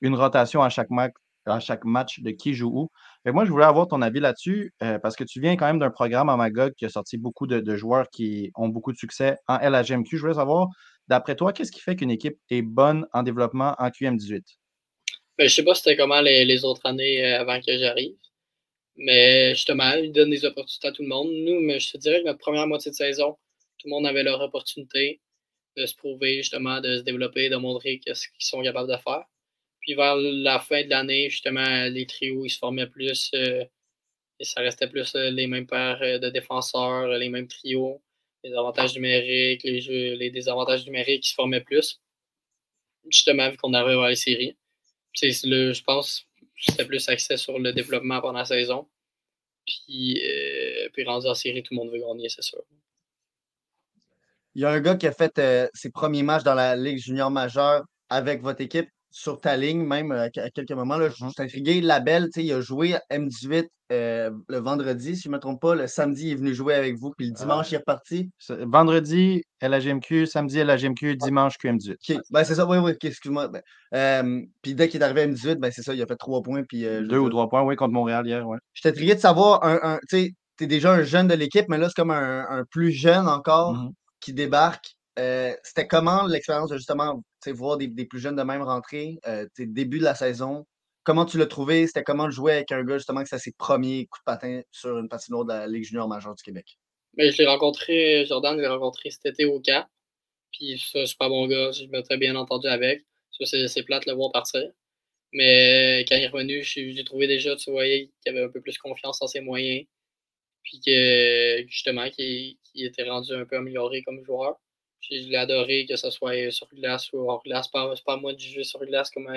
une 0.01 0.15
rotation 0.15 0.61
à 0.61 0.69
chaque, 0.69 0.89
match, 0.89 1.13
à 1.45 1.59
chaque 1.59 1.83
match 1.83 2.21
de 2.21 2.31
qui 2.31 2.53
joue 2.53 2.71
où. 2.73 2.89
Et 3.25 3.31
moi, 3.31 3.43
je 3.43 3.51
voulais 3.51 3.65
avoir 3.65 3.87
ton 3.87 4.01
avis 4.01 4.21
là-dessus 4.21 4.73
euh, 4.83 4.99
parce 4.99 5.17
que 5.17 5.25
tu 5.25 5.41
viens 5.41 5.57
quand 5.57 5.65
même 5.65 5.79
d'un 5.79 5.89
programme 5.89 6.29
à 6.29 6.37
Magog 6.37 6.73
qui 6.77 6.85
a 6.85 6.89
sorti 6.89 7.17
beaucoup 7.17 7.45
de, 7.47 7.75
joueurs 7.75 8.09
qui 8.09 8.51
ont 8.55 8.69
beaucoup 8.69 8.93
de 8.93 8.97
succès 8.97 9.35
en 9.47 9.57
LHMQ. 9.57 10.15
Je 10.15 10.21
voulais 10.21 10.35
savoir, 10.35 10.67
d'après 11.09 11.35
toi, 11.35 11.51
qu'est-ce 11.51 11.73
qui 11.73 11.81
fait 11.81 11.97
qu'une 11.97 12.11
équipe 12.11 12.37
est 12.49 12.61
bonne 12.61 13.05
en 13.11 13.23
développement 13.23 13.75
en 13.79 13.89
QM18? 13.89 14.43
Ben, 15.37 15.47
je 15.47 15.53
sais 15.53 15.63
pas 15.63 15.75
c'était 15.75 15.95
comment 15.95 16.21
les, 16.21 16.65
autres 16.65 16.85
années 16.85 17.23
euh, 17.23 17.41
avant 17.41 17.59
que 17.61 17.77
j'arrive. 17.77 18.15
Mais 18.97 19.53
justement, 19.55 19.93
ils 19.93 20.11
donnent 20.11 20.31
des 20.31 20.45
opportunités 20.45 20.87
à 20.87 20.91
tout 20.91 21.03
le 21.03 21.09
monde. 21.09 21.29
Nous, 21.31 21.61
mais 21.61 21.79
je 21.79 21.91
te 21.91 21.97
dirais 21.97 22.21
que 22.21 22.25
notre 22.25 22.39
première 22.39 22.67
moitié 22.67 22.91
de 22.91 22.95
saison, 22.95 23.37
tout 23.77 23.87
le 23.87 23.91
monde 23.91 24.07
avait 24.07 24.23
leur 24.23 24.41
opportunité 24.41 25.21
de 25.77 25.85
se 25.85 25.95
prouver, 25.95 26.37
justement, 26.37 26.81
de 26.81 26.97
se 26.97 27.03
développer, 27.03 27.49
de 27.49 27.57
montrer 27.57 28.01
ce 28.07 28.27
qu'ils 28.29 28.45
sont 28.45 28.63
capables 28.63 28.91
de 28.91 28.97
faire. 28.97 29.25
Puis 29.81 29.93
vers 29.95 30.15
la 30.17 30.59
fin 30.59 30.83
de 30.83 30.89
l'année, 30.89 31.29
justement, 31.29 31.85
les 31.89 32.07
trios, 32.07 32.45
ils 32.45 32.49
se 32.49 32.57
formaient 32.59 32.87
plus. 32.87 33.31
Euh, 33.35 33.63
et 34.39 34.45
ça 34.45 34.61
restait 34.61 34.87
plus 34.87 35.15
euh, 35.15 35.31
les 35.31 35.47
mêmes 35.47 35.67
paires 35.67 35.99
de 36.19 36.29
défenseurs, 36.29 37.07
les 37.07 37.29
mêmes 37.29 37.47
trios, 37.47 38.01
les 38.43 38.53
avantages 38.53 38.95
numériques, 38.95 39.63
les, 39.63 39.81
jeux, 39.81 40.13
les 40.15 40.31
désavantages 40.31 40.85
numériques 40.85 41.23
qui 41.23 41.29
se 41.29 41.35
formaient 41.35 41.61
plus. 41.61 42.01
Justement, 43.09 43.49
vu 43.49 43.57
qu'on 43.57 43.73
arrive 43.73 43.99
à 43.99 44.09
les 44.09 44.15
séries. 44.15 44.55
Le, 45.21 45.73
je 45.73 45.83
pense, 45.83 46.27
c'était 46.55 46.85
plus 46.85 47.07
axé 47.09 47.37
sur 47.37 47.59
le 47.59 47.73
développement 47.73 48.21
pendant 48.21 48.39
la 48.39 48.45
saison. 48.45 48.87
Puis, 49.65 50.21
euh, 50.23 50.89
puis 50.93 51.03
rendu 51.03 51.27
en 51.27 51.33
série, 51.33 51.63
tout 51.63 51.73
le 51.73 51.77
monde 51.77 51.91
veut 51.91 51.99
gagner, 51.99 52.29
c'est 52.29 52.43
sûr. 52.43 52.61
Il 54.55 54.61
y 54.61 54.65
a 54.65 54.69
un 54.69 54.79
gars 54.79 54.95
qui 54.95 55.07
a 55.07 55.11
fait 55.11 55.37
euh, 55.39 55.67
ses 55.73 55.91
premiers 55.91 56.23
matchs 56.23 56.43
dans 56.43 56.55
la 56.55 56.75
Ligue 56.75 56.97
junior 56.97 57.29
majeure 57.29 57.83
avec 58.09 58.41
votre 58.41 58.61
équipe 58.61 58.89
sur 59.17 59.41
ta 59.41 59.57
ligne, 59.57 59.83
même 59.83 60.11
euh, 60.11 60.29
à 60.35 60.49
quelques 60.51 60.71
moments. 60.71 60.97
Là, 60.97 61.09
je 61.09 61.15
suis 61.15 61.25
intrigué. 61.39 61.81
Labelle, 61.81 62.29
il 62.35 62.53
a 62.53 62.61
joué 62.61 62.95
M18 63.09 63.67
euh, 63.91 64.29
le 64.47 64.59
vendredi, 64.59 65.15
si 65.15 65.23
je 65.23 65.29
ne 65.29 65.35
me 65.35 65.39
trompe 65.39 65.59
pas. 65.59 65.73
Le 65.73 65.87
samedi, 65.87 66.27
il 66.27 66.31
est 66.33 66.35
venu 66.35 66.53
jouer 66.53 66.75
avec 66.75 66.97
vous, 66.97 67.11
puis 67.17 67.27
le 67.27 67.33
ah. 67.35 67.39
dimanche, 67.39 67.71
il 67.71 67.75
est 67.75 67.77
reparti. 67.79 68.29
Vendredi, 68.49 69.41
LHMQ, 69.61 70.27
samedi, 70.27 70.63
LHMQ, 70.63 71.15
dimanche, 71.15 71.55
QM18. 71.57 71.93
OK, 71.93 72.21
ben, 72.29 72.43
c'est 72.43 72.55
ça, 72.55 72.67
oui, 72.67 72.77
oui, 72.77 72.93
excuse-moi. 73.01 73.47
Ben, 73.47 73.61
euh, 73.95 74.41
puis 74.61 74.75
dès 74.75 74.87
qu'il 74.87 75.01
est 75.01 75.03
arrivé 75.03 75.21
à 75.21 75.27
M18, 75.27 75.55
ben, 75.55 75.71
c'est 75.71 75.81
ça, 75.81 75.95
il 75.95 76.01
a 76.01 76.05
fait 76.05 76.17
trois 76.17 76.43
points. 76.43 76.63
Puis, 76.63 76.83
Deux 76.83 77.17
ou 77.17 77.29
trois 77.29 77.49
points, 77.49 77.63
oui, 77.63 77.75
contre 77.75 77.93
Montréal 77.93 78.27
hier, 78.27 78.47
ouais. 78.47 78.57
Je 78.73 78.81
suis 78.81 78.89
intrigué 78.89 79.15
de 79.15 79.19
savoir, 79.19 79.63
un, 79.63 79.97
tu 80.07 80.17
sais, 80.17 80.33
tu 80.59 80.65
es 80.65 80.67
déjà 80.67 80.93
un 80.93 81.01
jeune 81.01 81.27
de 81.27 81.33
l'équipe, 81.33 81.65
mais 81.69 81.79
là, 81.79 81.87
c'est 81.87 81.95
comme 81.95 82.11
un, 82.11 82.65
plus 82.69 82.91
jeune 82.91 83.27
encore 83.27 83.73
mm-hmm. 83.73 83.93
qui 84.19 84.33
débarque. 84.33 84.96
C'était 85.63 85.87
comment 85.87 86.27
l'expérience 86.27 86.69
de 86.69 86.77
justement 86.77 87.21
voir 87.47 87.77
des, 87.77 87.87
plus 88.05 88.19
jeunes 88.19 88.35
de 88.35 88.43
même 88.43 88.61
rentrer, 88.61 89.19
euh, 89.27 89.45
début 89.57 89.99
de 89.99 90.03
la 90.03 90.15
saison, 90.15 90.65
comment 91.07 91.25
tu 91.25 91.37
l'as 91.37 91.45
trouvé? 91.45 91.87
C'était 91.87 92.03
comment 92.03 92.29
jouer 92.29 92.53
avec 92.53 92.71
un 92.73 92.83
gars 92.83 92.97
justement 92.97 93.23
que 93.23 93.29
c'est 93.29 93.39
ses 93.39 93.53
premiers 93.53 94.07
coups 94.07 94.21
de 94.21 94.25
patin 94.25 94.61
sur 94.71 94.97
une 94.97 95.07
patinoire 95.07 95.45
de 95.45 95.53
la 95.53 95.67
Ligue 95.67 95.85
junior 95.85 96.07
majeure 96.07 96.35
du 96.35 96.43
Québec? 96.43 96.77
Mais 97.15 97.27
ben, 97.27 97.33
je 97.33 97.37
l'ai 97.37 97.47
rencontré, 97.47 98.25
Jordan, 98.25 98.57
je 98.57 98.61
l'ai 98.61 98.67
rencontré 98.67 99.09
cet 99.09 99.25
été 99.25 99.45
au 99.45 99.61
camp. 99.61 99.87
Puis 100.51 100.77
ça, 100.79 100.99
pas 101.17 101.29
bon 101.29 101.47
gars, 101.47 101.71
je 101.71 101.85
me 101.85 102.01
très 102.01 102.17
bien 102.17 102.35
entendu 102.35 102.67
avec. 102.67 103.05
Ça, 103.31 103.45
c'est 103.67 103.83
plate 103.83 104.05
de 104.05 104.11
le 104.11 104.17
voir 104.17 104.31
partir. 104.31 104.63
Mais 105.31 106.05
quand 106.07 106.15
il 106.15 106.23
est 106.23 106.27
revenu, 106.27 106.63
j'ai 106.63 107.03
trouvé 107.03 107.27
déjà, 107.27 107.55
tu 107.55 107.71
voyais 107.71 108.11
qu'il 108.21 108.35
avait 108.35 108.45
un 108.45 108.49
peu 108.49 108.61
plus 108.61 108.77
confiance 108.77 109.21
en 109.21 109.27
ses 109.27 109.41
moyens. 109.41 109.85
Puis 110.63 110.81
que 110.85 111.63
justement, 111.67 112.09
qu'il 112.09 112.57
était 112.75 113.09
rendu 113.09 113.33
un 113.33 113.45
peu 113.45 113.57
amélioré 113.57 114.03
comme 114.03 114.23
joueur. 114.25 114.57
Je 115.09 115.29
l'ai 115.29 115.37
adoré, 115.37 115.85
que 115.85 115.95
ce 115.95 116.09
soit 116.09 116.51
sur 116.51 116.67
glace 116.73 117.11
ou 117.13 117.29
hors 117.29 117.43
glace. 117.43 117.69
C'est 117.73 118.03
pas, 118.03 118.17
moi 118.17 118.33
de 118.33 118.39
juger 118.39 118.63
sur 118.63 118.79
glace 118.85 119.09
comment 119.11 119.33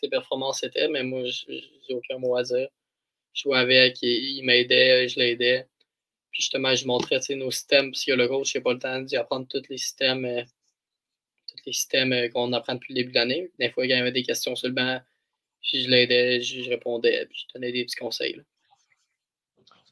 ses 0.00 0.08
performances 0.08 0.62
étaient, 0.62 0.88
mais 0.88 1.02
moi, 1.02 1.22
j'ai 1.24 1.94
aucun 1.94 2.18
mot 2.18 2.36
à 2.36 2.42
dire. 2.42 2.68
Je 3.32 3.42
jouais 3.42 3.58
avec, 3.58 3.98
il, 4.02 4.42
m'aidait, 4.44 5.08
je 5.08 5.18
l'aidais. 5.18 5.66
Puis 6.30 6.42
justement, 6.42 6.74
je 6.74 6.86
montrais 6.86 7.20
nos 7.30 7.50
systèmes, 7.50 7.90
parce 7.92 8.04
que 8.04 8.12
le 8.12 8.28
coach, 8.28 8.52
j'ai 8.52 8.60
pas 8.60 8.72
le 8.72 8.78
temps 8.78 9.00
d'y 9.00 9.16
apprendre 9.16 9.46
tous 9.48 9.62
les 9.68 9.78
systèmes, 9.78 10.24
euh, 10.24 10.42
tous 11.48 11.58
les 11.66 11.72
systèmes 11.72 12.12
euh, 12.12 12.28
qu'on 12.28 12.52
apprend 12.52 12.74
depuis 12.74 12.92
le 12.92 13.00
début 13.00 13.12
de 13.12 13.16
l'année. 13.16 13.50
Des 13.58 13.70
fois, 13.70 13.86
il 13.86 13.90
y 13.90 13.92
avait 13.92 14.12
des 14.12 14.22
questions 14.22 14.54
sur 14.56 14.68
le 14.68 14.74
banc, 14.74 15.00
je 15.62 15.88
l'aidais, 15.88 16.40
je, 16.40 16.68
répondais, 16.68 17.26
puis 17.26 17.46
je 17.46 17.54
donnais 17.54 17.72
des 17.72 17.84
petits 17.84 17.96
conseils. 17.96 18.40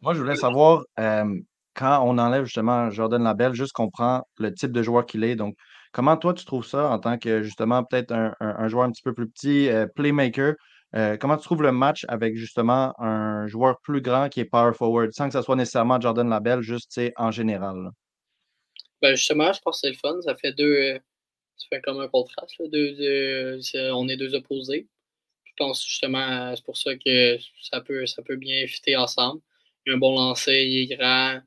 Moi, 0.00 0.14
je 0.14 0.20
voulais 0.20 0.37
savoir, 0.37 0.85
euh, 0.98 1.40
quand 1.74 2.02
on 2.04 2.18
enlève 2.18 2.44
justement 2.44 2.90
Jordan 2.90 3.22
Labelle, 3.22 3.54
juste 3.54 3.72
qu'on 3.72 3.90
prend 3.90 4.26
le 4.38 4.52
type 4.52 4.72
de 4.72 4.82
joueur 4.82 5.06
qu'il 5.06 5.24
est. 5.24 5.37
Donc, 5.37 5.56
comment 5.92 6.16
toi, 6.16 6.35
tu 6.35 6.44
trouves 6.44 6.66
ça 6.66 6.88
en 6.90 6.98
tant 6.98 7.18
que 7.18 7.42
justement 7.42 7.85
peut-être 7.85 8.12
un, 8.12 8.68
joueur 8.68 8.85
un 8.85 8.90
petit 8.90 9.02
peu 9.02 9.14
plus 9.14 9.28
petit, 9.28 9.68
euh, 9.68 9.87
playmaker? 9.87 10.54
Euh, 10.94 11.16
comment 11.16 11.37
tu 11.38 11.44
trouves 11.44 11.62
le 11.62 11.72
match 11.72 12.04
avec 12.08 12.37
justement 12.37 12.92
un 13.00 13.46
joueur 13.46 13.80
plus 13.80 14.02
grand 14.02 14.28
qui 14.28 14.40
est 14.40 14.44
power 14.44 14.74
forward, 14.74 15.11
sans 15.12 15.28
que 15.28 15.32
ce 15.32 15.40
soit 15.40 15.56
nécessairement 15.56 15.98
Jordan 16.00 16.28
Labelle, 16.28 16.61
juste 16.61 17.00
en 17.16 17.30
général? 17.30 17.90
Ben 19.00 19.14
justement, 19.14 19.52
je 19.52 19.61
pense 19.61 19.80
que 19.80 19.88
c'est 19.88 19.92
le 19.92 19.98
fun. 19.98 20.20
Ça 20.22 20.35
fait 20.37 20.52
deux. 20.52 20.76
Euh, 20.76 20.98
ça 21.56 21.66
fait 21.70 21.80
comme 21.80 22.00
un 22.00 22.08
contraste. 22.08 22.61
Deux, 22.70 23.58
on 23.92 24.08
est 24.08 24.16
deux 24.16 24.35
opposés. 24.35 24.88
Je 25.44 25.52
pense 25.56 25.85
justement, 25.85 26.54
c'est 26.54 26.64
pour 26.64 26.76
ça 26.76 26.96
que 26.96 27.38
ça 27.62 27.80
peut, 27.80 28.06
ça 28.06 28.22
peut 28.22 28.37
bien 28.37 28.66
fitter 28.66 28.96
ensemble. 28.96 29.40
Un 29.87 29.98
bon 29.98 30.14
lancer, 30.14 30.64
il 30.64 30.92
est 30.92 30.96
grand, 30.96 31.40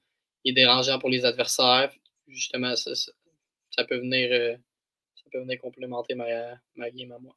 il 0.46 0.52
est 0.52 0.64
dérangeant 0.64 1.00
pour 1.00 1.10
les 1.10 1.26
adversaires. 1.26 1.92
Justement, 2.28 2.76
ça, 2.76 3.84
peut, 3.84 3.98
venir, 3.98 4.30
euh, 4.32 4.56
ça 5.16 5.24
peut 5.32 5.40
venir 5.40 5.60
complémenter 5.60 6.16
ma, 6.16 6.26
ma 6.76 6.90
game 6.92 7.12
à 7.12 7.20
moi. 7.20 7.36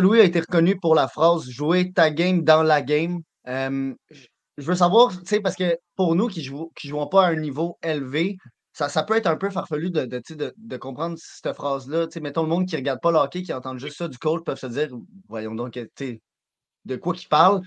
Louis 0.00 0.20
a 0.20 0.24
été 0.24 0.40
reconnu 0.40 0.78
pour 0.78 0.94
la 0.94 1.08
phrase 1.08 1.48
jouer 1.48 1.92
ta 1.92 2.10
game 2.10 2.42
dans 2.42 2.62
la 2.62 2.82
game. 2.82 3.22
Euh, 3.48 3.94
je 4.58 4.62
veux 4.62 4.74
savoir, 4.74 5.12
parce 5.42 5.56
que 5.56 5.76
pour 5.96 6.14
nous 6.14 6.28
qui 6.28 6.40
ne 6.40 6.44
jouons, 6.44 6.70
qui 6.76 6.88
jouons 6.88 7.06
pas 7.08 7.26
à 7.26 7.30
un 7.30 7.36
niveau 7.36 7.78
élevé, 7.82 8.36
ça, 8.72 8.88
ça, 8.88 9.02
peut 9.02 9.16
être 9.16 9.26
un 9.26 9.36
peu 9.36 9.50
farfelu 9.50 9.90
de, 9.90 10.04
de, 10.04 10.54
de, 10.56 10.76
comprendre 10.76 11.16
cette 11.18 11.52
phrase-là. 11.54 12.08
Mettons 12.20 12.42
le 12.42 12.48
monde 12.48 12.66
qui 12.66 12.74
ne 12.74 12.80
regarde 12.80 13.00
pas 13.00 13.10
le 13.10 13.18
hockey, 13.18 13.42
qui 13.42 13.52
entend 13.52 13.76
juste 13.78 13.96
ça 13.96 14.08
du 14.08 14.18
coach, 14.18 14.44
peuvent 14.44 14.58
se 14.58 14.66
dire 14.66 14.90
voyons 15.28 15.54
donc, 15.54 15.78
de 15.78 16.96
quoi 16.96 17.14
qu'il 17.14 17.28
parle 17.28 17.62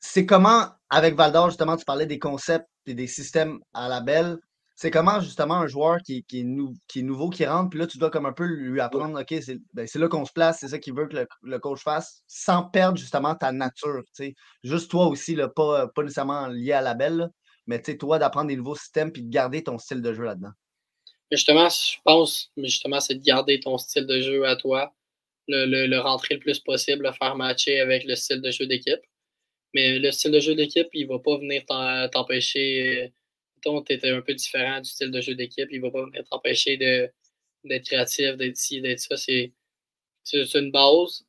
c'est 0.00 0.26
comment, 0.26 0.66
avec 0.90 1.14
Valdor, 1.14 1.50
justement, 1.50 1.76
tu 1.76 1.84
parlais 1.84 2.06
des 2.06 2.18
concepts 2.18 2.68
et 2.86 2.94
des 2.94 3.06
systèmes 3.06 3.60
à 3.74 3.88
la 3.88 4.00
belle. 4.00 4.38
C'est 4.76 4.92
comment, 4.92 5.20
justement, 5.20 5.54
un 5.54 5.66
joueur 5.66 5.98
qui, 6.04 6.22
qui, 6.24 6.40
est 6.40 7.02
nouveau, 7.02 7.30
qui 7.30 7.44
rentre, 7.44 7.70
puis 7.70 7.80
là, 7.80 7.86
tu 7.88 7.98
dois 7.98 8.10
comme 8.10 8.26
un 8.26 8.32
peu 8.32 8.44
lui 8.44 8.80
apprendre, 8.80 9.20
OK, 9.20 9.34
ben, 9.74 9.86
c'est 9.88 9.98
là 9.98 10.06
qu'on 10.06 10.24
se 10.24 10.32
place, 10.32 10.58
c'est 10.60 10.68
ça 10.68 10.78
qu'il 10.78 10.94
veut 10.94 11.08
que 11.08 11.26
le, 11.42 11.58
coach 11.58 11.82
fasse, 11.82 12.22
sans 12.28 12.62
perdre, 12.62 12.96
justement, 12.96 13.34
ta 13.34 13.50
nature. 13.50 14.02
sais. 14.12 14.34
Juste 14.62 14.88
toi 14.88 15.06
aussi, 15.06 15.34
là, 15.34 15.48
pas, 15.48 15.88
pas 15.88 16.02
nécessairement 16.02 16.46
lié 16.46 16.72
à 16.72 16.80
la 16.80 16.94
belle, 16.94 17.28
mais 17.66 17.82
toi, 17.82 18.20
d'apprendre 18.20 18.48
des 18.48 18.56
nouveaux 18.56 18.76
systèmes 18.76 19.10
puis 19.10 19.22
de 19.22 19.30
garder 19.30 19.64
ton 19.64 19.78
style 19.78 20.00
de 20.00 20.12
jeu 20.14 20.24
là-dedans. 20.24 20.52
Justement, 21.30 21.68
je 21.68 21.98
pense, 22.04 22.50
mais 22.56 22.68
justement, 22.68 23.00
c'est 23.00 23.16
de 23.16 23.22
garder 23.22 23.60
ton 23.60 23.76
style 23.78 24.06
de 24.06 24.20
jeu 24.20 24.46
à 24.46 24.56
toi, 24.56 24.94
le, 25.48 25.86
le, 25.86 25.98
rentrer 25.98 26.34
le 26.34 26.40
plus 26.40 26.60
possible, 26.60 27.04
le 27.04 27.12
faire 27.12 27.36
matcher 27.36 27.80
avec 27.80 28.04
le 28.04 28.14
style 28.14 28.40
de 28.40 28.50
jeu 28.50 28.66
d'équipe. 28.66 29.00
Mais 29.74 29.98
le 29.98 30.10
style 30.12 30.30
de 30.32 30.40
jeu 30.40 30.54
d'équipe, 30.54 30.88
il 30.92 31.06
ne 31.06 31.12
va 31.12 31.18
pas 31.18 31.36
venir 31.38 31.64
t'empêcher. 32.10 33.12
Mettons, 33.56 33.82
tu 33.82 33.92
étais 33.92 34.10
un 34.10 34.22
peu 34.22 34.34
différent 34.34 34.80
du 34.80 34.88
style 34.88 35.10
de 35.10 35.20
jeu 35.20 35.34
d'équipe, 35.34 35.68
il 35.70 35.80
ne 35.80 35.86
va 35.86 35.90
pas 35.90 36.04
venir 36.06 36.24
t'empêcher 36.24 36.76
d'être 36.76 37.84
créatif, 37.86 38.36
d'être 38.36 38.56
ci, 38.56 38.80
d'être 38.80 39.00
ça. 39.00 39.16
C'est 39.16 39.52
une 40.54 40.70
base. 40.70 41.24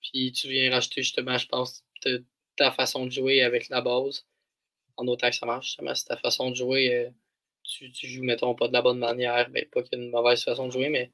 Puis 0.00 0.32
tu 0.32 0.48
viens 0.48 0.70
rajouter 0.70 1.02
justement, 1.02 1.38
je 1.38 1.46
pense, 1.46 1.84
ta 2.56 2.70
façon 2.72 3.06
de 3.06 3.10
jouer 3.10 3.42
avec 3.42 3.68
la 3.68 3.80
base. 3.80 4.26
En 4.96 5.06
autant 5.08 5.30
que 5.30 5.36
ça 5.36 5.46
marche, 5.46 5.66
justement, 5.66 5.94
c'est 5.94 6.06
ta 6.06 6.16
façon 6.16 6.50
de 6.50 6.56
jouer. 6.56 6.94
Euh, 6.94 7.10
tu, 7.64 7.90
joues, 8.08 8.22
mettons, 8.24 8.54
pas 8.54 8.68
de 8.68 8.72
la 8.72 8.82
bonne 8.82 8.98
manière. 8.98 9.50
Ben, 9.50 9.66
pas 9.70 9.82
qu'il 9.82 9.98
y 9.98 10.02
ait 10.02 10.04
une 10.04 10.10
mauvaise 10.10 10.44
façon 10.44 10.66
de 10.68 10.72
jouer, 10.72 10.88
mais 10.88 11.10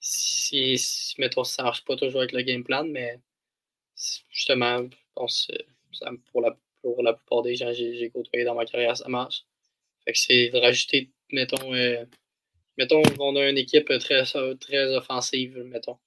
si, 0.00 1.14
mettons, 1.18 1.44
ça 1.44 1.62
marche 1.62 1.84
pas 1.84 1.96
toujours 1.96 2.20
avec 2.20 2.32
le 2.32 2.42
game 2.42 2.64
plan, 2.64 2.84
mais 2.84 3.20
justement, 4.30 4.82
je 4.90 4.96
pense. 5.14 5.50
Pour, 6.32 6.40
la, 6.42 6.56
pour 6.82 7.02
la 7.02 7.14
plupart 7.14 7.42
des 7.42 7.54
gens 7.56 7.72
j'ai 7.72 8.10
côtoyé 8.10 8.44
dans 8.44 8.54
ma 8.54 8.64
carrière, 8.64 8.96
ça 8.96 9.08
marche. 9.08 9.44
Que 10.06 10.12
c'est 10.14 10.50
de 10.50 10.58
rajouter, 10.58 11.10
mettons, 11.32 11.74
euh, 11.74 12.04
mettons 12.78 13.02
qu'on 13.02 13.36
a 13.36 13.48
une 13.48 13.58
équipe 13.58 13.88
très, 13.98 14.24
très 14.24 14.96
offensive, 14.96 15.58
mettons. 15.64 15.98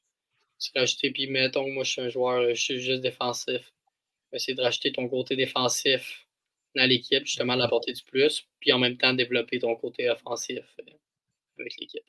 C'est 0.58 0.78
rajouter, 0.78 1.12
puis 1.12 1.28
mettons, 1.28 1.69
moi 1.69 1.84
je 1.84 1.91
suis 1.91 2.02
un 2.02 2.10
joueur, 2.10 2.49
je 2.49 2.62
suis 2.62 2.80
juste 2.80 3.02
défensif. 3.02 3.73
essayer 4.34 4.56
de 4.56 4.62
rajouter 4.62 4.91
ton 4.91 5.08
côté 5.10 5.36
défensif 5.36 6.28
dans 6.75 6.88
l'équipe, 6.88 7.25
justement, 7.25 7.58
d'apporter 7.58 7.93
du 7.93 8.04
plus, 8.04 8.47
puis 8.60 8.71
en 8.71 8.80
même 8.80 8.97
temps 8.97 9.13
développer 9.13 9.60
ton 9.60 9.75
côté 9.75 10.10
offensif 10.10 10.63
euh, 10.80 10.93
avec 11.60 11.78
l'équipe. 11.80 12.04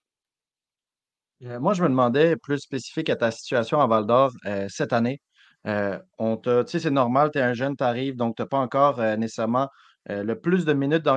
Euh, 1.42 1.58
moi, 1.58 1.72
je 1.72 1.82
me 1.82 1.88
demandais 1.88 2.36
plus 2.36 2.58
spécifique 2.58 3.08
à 3.08 3.16
ta 3.16 3.30
situation 3.30 3.80
à 3.80 3.86
Val 3.86 4.06
d'Or 4.06 4.30
euh, 4.46 4.66
cette 4.68 4.92
année. 4.92 5.20
On 5.64 6.36
tu 6.36 6.50
sais, 6.66 6.78
c'est 6.78 6.90
normal, 6.90 7.30
tu 7.32 7.38
es 7.38 7.42
un 7.42 7.54
jeune, 7.54 7.76
tu 7.76 7.84
arrives, 7.84 8.16
donc 8.16 8.36
tu 8.36 8.42
n'as 8.42 8.46
pas 8.46 8.58
encore 8.58 9.00
nécessairement 9.18 9.68
le 10.08 10.34
plus 10.34 10.64
de 10.64 10.72
minutes 10.72 11.04
dans 11.04 11.16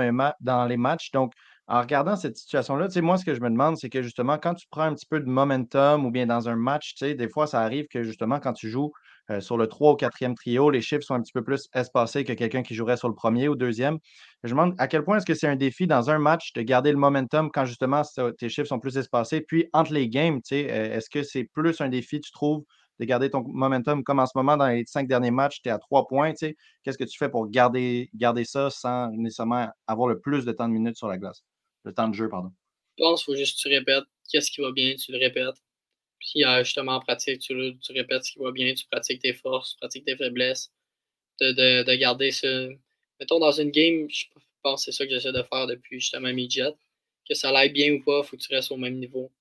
les, 0.67 0.77
matchs. 0.77 1.11
Donc, 1.11 1.33
en 1.67 1.79
regardant 1.79 2.15
cette 2.15 2.35
situation-là, 2.35 2.89
tu 2.89 3.01
moi, 3.01 3.17
ce 3.17 3.23
que 3.23 3.33
je 3.33 3.41
me 3.41 3.49
demande, 3.49 3.77
c'est 3.77 3.89
que 3.89 4.01
justement, 4.01 4.37
quand 4.37 4.53
tu 4.53 4.67
prends 4.69 4.83
un 4.83 4.93
petit 4.93 5.05
peu 5.05 5.19
de 5.19 5.29
momentum 5.29 6.05
ou 6.05 6.11
bien 6.11 6.25
dans 6.25 6.49
un 6.49 6.57
match, 6.57 6.93
tu 6.95 7.15
des 7.15 7.29
fois, 7.29 7.47
ça 7.47 7.61
arrive 7.61 7.87
que 7.87 8.03
justement, 8.03 8.39
quand 8.39 8.53
tu 8.53 8.69
joues 8.69 8.91
euh, 9.31 9.39
sur 9.39 9.57
le 9.57 9.67
3 9.67 9.93
ou 9.93 9.95
4e 9.95 10.35
trio, 10.35 10.69
les 10.69 10.81
chiffres 10.81 11.03
sont 11.03 11.13
un 11.13 11.21
petit 11.21 11.31
peu 11.31 11.43
plus 11.43 11.69
espacés 11.73 12.25
que 12.25 12.33
quelqu'un 12.33 12.61
qui 12.61 12.75
jouerait 12.75 12.97
sur 12.97 13.07
le 13.07 13.15
premier 13.15 13.47
ou 13.47 13.55
deuxième. 13.55 13.97
Je 14.43 14.53
me 14.53 14.59
demande 14.59 14.75
à 14.79 14.87
quel 14.87 15.05
point 15.05 15.17
est-ce 15.17 15.25
que 15.25 15.33
c'est 15.33 15.47
un 15.47 15.55
défi 15.55 15.87
dans 15.87 16.09
un 16.09 16.19
match 16.19 16.51
de 16.51 16.61
garder 16.61 16.91
le 16.91 16.97
momentum 16.97 17.49
quand 17.49 17.63
justement 17.63 18.01
tes 18.37 18.49
chiffres 18.49 18.67
sont 18.67 18.79
plus 18.79 18.97
espacés. 18.97 19.39
Puis 19.39 19.69
entre 19.71 19.93
les 19.93 20.09
games, 20.09 20.41
tu 20.41 20.55
euh, 20.55 20.97
est-ce 20.97 21.09
que 21.09 21.23
c'est 21.23 21.45
plus 21.45 21.79
un 21.79 21.87
défi, 21.87 22.19
tu 22.19 22.33
trouves, 22.33 22.65
de 22.99 23.05
garder 23.05 23.29
ton 23.29 23.43
momentum 23.45 24.03
comme 24.03 24.19
en 24.19 24.25
ce 24.25 24.33
moment 24.35 24.57
dans 24.57 24.67
les 24.67 24.85
cinq 24.85 25.07
derniers 25.07 25.31
matchs, 25.31 25.61
tu 25.61 25.69
es 25.69 25.71
à 25.71 25.79
trois 25.79 26.07
points. 26.07 26.31
Tu 26.31 26.37
sais, 26.37 26.57
Qu'est-ce 26.83 26.97
que 26.97 27.03
tu 27.03 27.17
fais 27.17 27.29
pour 27.29 27.49
garder, 27.49 28.09
garder 28.13 28.45
ça 28.45 28.69
sans 28.69 29.11
nécessairement 29.11 29.69
avoir 29.87 30.07
le 30.07 30.19
plus 30.19 30.45
de 30.45 30.51
temps 30.51 30.67
de 30.67 30.73
minutes 30.73 30.97
sur 30.97 31.07
la 31.07 31.17
glace? 31.17 31.43
Le 31.83 31.93
temps 31.93 32.07
de 32.07 32.13
jeu, 32.13 32.29
pardon. 32.29 32.51
Je 32.97 33.03
pense 33.03 33.23
qu'il 33.23 33.33
faut 33.33 33.37
juste 33.37 33.57
que 33.57 33.69
tu 33.69 33.75
répètes 33.75 34.03
qu'est-ce 34.31 34.51
qui 34.51 34.61
va 34.61 34.71
bien, 34.71 34.95
tu 34.95 35.11
le 35.11 35.17
répètes. 35.17 35.61
Puis 36.19 36.45
euh, 36.45 36.63
justement, 36.63 36.93
en 36.93 36.99
pratique, 36.99 37.39
tu, 37.39 37.53
répètes 37.89 38.23
ce 38.23 38.31
qui 38.33 38.39
va 38.39 38.51
bien, 38.51 38.73
tu 38.73 38.85
pratiques 38.89 39.21
tes 39.21 39.33
forces, 39.33 39.71
tu 39.71 39.77
pratiques 39.77 40.05
tes 40.05 40.15
faiblesses. 40.15 40.71
De, 41.41 41.83
de, 41.83 41.95
garder 41.95 42.31
ce. 42.31 42.71
Mettons, 43.19 43.39
dans 43.39 43.51
une 43.51 43.71
game, 43.71 44.07
je 44.09 44.25
pense 44.61 44.85
que 44.85 44.91
c'est 44.91 44.97
ça 44.97 45.05
que 45.05 45.11
j'essaie 45.11 45.31
de 45.31 45.43
faire 45.43 45.67
depuis 45.67 45.99
justement 45.99 46.31
midget. 46.31 46.73
Que 47.27 47.33
ça 47.33 47.51
l'aille 47.51 47.71
bien 47.71 47.93
ou 47.93 48.03
pas, 48.03 48.21
il 48.23 48.27
faut 48.27 48.37
que 48.37 48.41
tu 48.41 48.53
restes 48.53 48.71
au 48.71 48.77
même 48.77 48.97
niveau. 48.99 49.31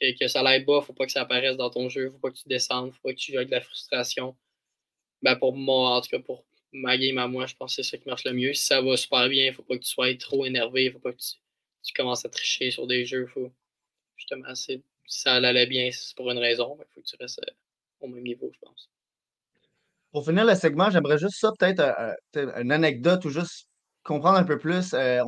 Que, 0.00 0.18
que 0.18 0.28
ça 0.28 0.42
l'aille 0.42 0.64
bas, 0.64 0.80
faut 0.82 0.92
pas 0.92 1.06
que 1.06 1.12
ça 1.12 1.22
apparaisse 1.22 1.56
dans 1.56 1.70
ton 1.70 1.88
jeu, 1.88 2.10
faut 2.10 2.18
pas 2.18 2.30
que 2.30 2.36
tu 2.36 2.48
descendes, 2.48 2.92
faut 2.92 3.00
pas 3.02 3.12
que 3.12 3.18
tu 3.18 3.32
joues 3.32 3.38
avec 3.38 3.48
de 3.48 3.54
la 3.54 3.60
frustration. 3.60 4.36
Ben 5.22 5.36
pour 5.36 5.56
moi, 5.56 5.96
en 5.96 6.00
tout 6.00 6.10
cas 6.10 6.18
pour 6.18 6.44
ma 6.72 6.96
game 6.98 7.18
à 7.18 7.26
moi, 7.26 7.46
je 7.46 7.54
pense 7.54 7.76
que 7.76 7.82
c'est 7.82 7.90
ça 7.90 7.98
qui 7.98 8.08
marche 8.08 8.24
le 8.24 8.32
mieux. 8.32 8.52
Si 8.52 8.66
ça 8.66 8.80
va 8.80 8.96
super 8.96 9.28
bien, 9.28 9.52
faut 9.52 9.62
pas 9.62 9.76
que 9.76 9.82
tu 9.82 9.90
sois 9.90 10.14
trop 10.16 10.44
énervé, 10.44 10.90
faut 10.90 10.98
pas 10.98 11.12
que 11.12 11.18
tu, 11.18 11.92
commences 11.94 12.24
à 12.24 12.28
tricher 12.28 12.70
sur 12.70 12.86
des 12.86 13.06
jeux. 13.06 13.26
Faut, 13.26 13.52
justement, 14.16 14.54
si 14.54 14.82
ça 15.06 15.34
allait 15.34 15.66
bien, 15.66 15.90
c'est 15.92 16.14
pour 16.16 16.30
une 16.30 16.38
raison. 16.38 16.76
Il 16.78 16.84
faut 16.94 17.00
que 17.00 17.06
tu 17.06 17.16
restes 17.18 17.40
euh, 17.40 17.52
au 18.00 18.08
même 18.08 18.24
niveau, 18.24 18.50
je 18.52 18.58
pense. 18.60 18.90
Pour 20.12 20.24
finir 20.24 20.44
le 20.44 20.54
segment, 20.54 20.90
j'aimerais 20.90 21.18
juste 21.18 21.38
ça, 21.38 21.52
peut-être 21.58 21.80
euh, 21.80 22.60
une 22.60 22.72
anecdote 22.72 23.24
ou 23.24 23.30
juste 23.30 23.68
comprendre 24.02 24.38
un 24.38 24.44
peu 24.44 24.58
plus. 24.58 24.92
Euh, 24.94 25.22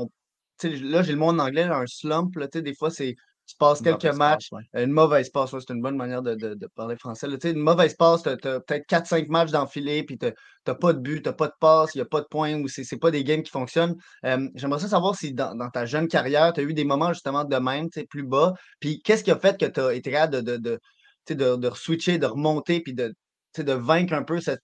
là, 0.63 1.03
j'ai 1.03 1.13
le 1.13 1.19
mot 1.19 1.27
en 1.27 1.39
anglais, 1.39 1.63
un 1.63 1.87
slump. 1.87 2.35
Là, 2.37 2.47
des 2.49 2.75
fois, 2.75 2.91
c'est 2.91 3.17
tu 3.49 3.57
passes 3.57 3.81
quelques 3.81 4.15
matchs, 4.15 4.51
une 4.75 4.93
mauvaise 4.93 5.31
passe, 5.31 5.51
c'est 5.51 5.73
une 5.73 5.81
bonne 5.81 5.97
manière 5.97 6.21
de, 6.21 6.67
parler 6.77 6.97
français. 6.97 7.27
une 7.45 7.59
mauvaise 7.59 7.95
passe, 7.95 8.23
tu 8.23 8.29
as, 8.29 8.37
peut-être 8.37 8.87
4-5 8.87 9.29
matchs 9.29 9.51
d'enfilé, 9.51 10.03
puis 10.03 10.19
tu 10.19 10.27
n'as 10.67 10.75
pas 10.75 10.93
de 10.93 10.99
but, 10.99 11.23
tu 11.23 11.29
n'as 11.31 11.33
pas 11.33 11.47
de 11.49 11.55
passe, 11.59 11.95
il 11.95 11.99
n'y 11.99 12.03
a 12.03 12.05
pas 12.05 12.21
de 12.21 12.27
points, 12.27 12.61
ou 12.61 12.69
ce 12.69 12.83
n'est 12.83 12.99
pas 12.99 13.11
des 13.11 13.25
games 13.25 13.43
qui 13.43 13.51
fonctionnent. 13.51 13.97
J'aimerais 14.55 14.81
savoir 14.81 15.17
si 15.17 15.33
dans, 15.33 15.71
ta 15.71 15.87
jeune 15.87 16.09
carrière, 16.09 16.53
tu 16.53 16.61
as 16.61 16.63
eu 16.63 16.75
des 16.75 16.85
moments 16.85 17.13
justement 17.15 17.45
de 17.45 17.57
même, 17.57 17.89
plus 18.11 18.23
bas, 18.23 18.53
puis 18.81 19.01
qu'est-ce 19.03 19.25
qui 19.25 19.31
a 19.31 19.39
fait 19.39 19.59
que 19.59 19.67
tu 19.67 19.81
as 19.81 19.95
été 19.95 20.11
capable 20.11 20.43
de, 20.43 20.57
de, 20.59 20.79
de, 21.31 21.57
de, 21.57 21.71
switcher, 21.75 22.19
de 22.19 22.27
remonter, 22.27 22.81
puis 22.81 22.93
de, 22.93 23.15
de 23.57 23.73
vaincre 23.73 24.13
un 24.13 24.25
peu 24.25 24.41
cette, 24.41 24.61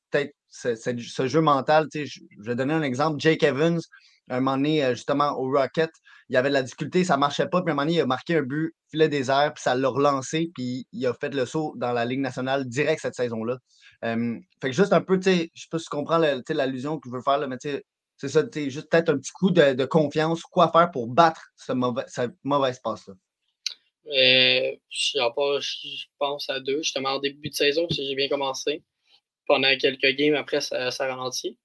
ce, 0.48 0.74
ce, 0.74 1.26
jeu 1.26 1.40
mental? 1.40 1.88
Je, 1.94 2.04
je 2.04 2.20
vais 2.42 2.54
donner 2.54 2.74
un 2.74 2.82
exemple. 2.82 3.18
Jake 3.18 3.42
Evans, 3.42 3.80
un 4.28 4.40
moment 4.40 4.56
donné, 4.56 4.84
euh, 4.84 4.94
justement, 4.94 5.38
au 5.38 5.50
Rocket, 5.50 5.90
il 6.28 6.34
y 6.34 6.36
avait 6.36 6.48
de 6.48 6.54
la 6.54 6.62
difficulté, 6.62 7.04
ça 7.04 7.14
ne 7.14 7.20
marchait 7.20 7.48
pas. 7.48 7.62
Puis 7.62 7.70
un 7.70 7.74
moment 7.74 7.86
donné, 7.86 7.98
il 7.98 8.00
a 8.00 8.06
marqué 8.06 8.36
un 8.36 8.42
but, 8.42 8.74
filet 8.90 9.10
airs, 9.28 9.52
puis 9.54 9.62
ça 9.62 9.74
l'a 9.74 9.88
relancé, 9.88 10.50
puis 10.54 10.86
il 10.92 11.06
a 11.06 11.14
fait 11.14 11.34
le 11.34 11.46
saut 11.46 11.74
dans 11.76 11.92
la 11.92 12.04
Ligue 12.04 12.20
nationale 12.20 12.66
direct 12.66 13.00
cette 13.00 13.14
saison-là. 13.14 13.58
fait 14.02 14.40
que 14.62 14.72
juste 14.72 14.92
un 14.92 15.00
peu, 15.00 15.18
tu 15.18 15.30
sais, 15.30 15.50
je 15.54 15.62
sais 15.62 15.68
pas 15.70 15.78
si 15.78 15.84
tu 15.84 15.90
comprends 15.90 16.18
l'allusion 16.18 16.98
que 16.98 17.08
je 17.08 17.14
veux 17.14 17.22
faire, 17.22 17.38
là, 17.38 17.46
mais 17.46 17.58
tu 17.58 17.70
sais, 17.70 17.84
c'est 18.16 18.28
ça, 18.28 18.42
juste 18.54 18.90
peut-être 18.90 19.10
un 19.10 19.18
petit 19.18 19.32
coup 19.32 19.50
de, 19.50 19.84
confiance, 19.84 20.42
quoi 20.42 20.70
faire 20.70 20.90
pour 20.90 21.08
battre 21.08 21.48
ce 21.56 21.72
mauvais, 21.72 22.72
passe-là. 22.82 23.14
Euh, 24.06 24.76
je 24.90 26.04
pense 26.18 26.50
à 26.50 26.60
deux. 26.60 26.82
Justement, 26.82 27.10
en 27.10 27.18
début 27.18 27.48
de 27.48 27.54
saison, 27.54 27.86
j'ai 27.90 28.14
bien 28.14 28.28
commencé. 28.28 28.82
Pendant 29.46 29.76
quelques 29.76 30.16
games, 30.16 30.34
après, 30.34 30.60
ça, 30.60 30.90
ça 30.90 31.06
ralentit. 31.06 31.58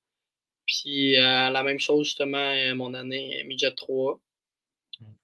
Puis 0.66 1.18
euh, 1.18 1.50
la 1.50 1.64
même 1.64 1.80
chose, 1.80 2.08
justement, 2.08 2.38
euh, 2.38 2.76
mon 2.76 2.94
année 2.94 3.44
midget 3.46 3.74
3. 3.74 4.20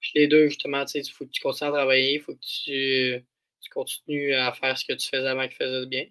Puis 0.00 0.12
les 0.14 0.28
deux, 0.28 0.48
justement, 0.48 0.84
tu 0.84 1.02
faut 1.04 1.26
que 1.26 1.30
tu 1.30 1.40
continues 1.40 1.68
à 1.68 1.72
travailler, 1.72 2.14
il 2.14 2.20
faut 2.20 2.34
que 2.34 2.40
tu, 2.64 3.24
continues 3.70 4.34
à 4.34 4.52
faire 4.52 4.78
ce 4.78 4.84
que 4.84 4.92
tu 4.92 5.08
faisais 5.08 5.26
avant 5.26 5.48
qui 5.48 5.56
faisait 5.56 5.86
bien, 5.86 6.06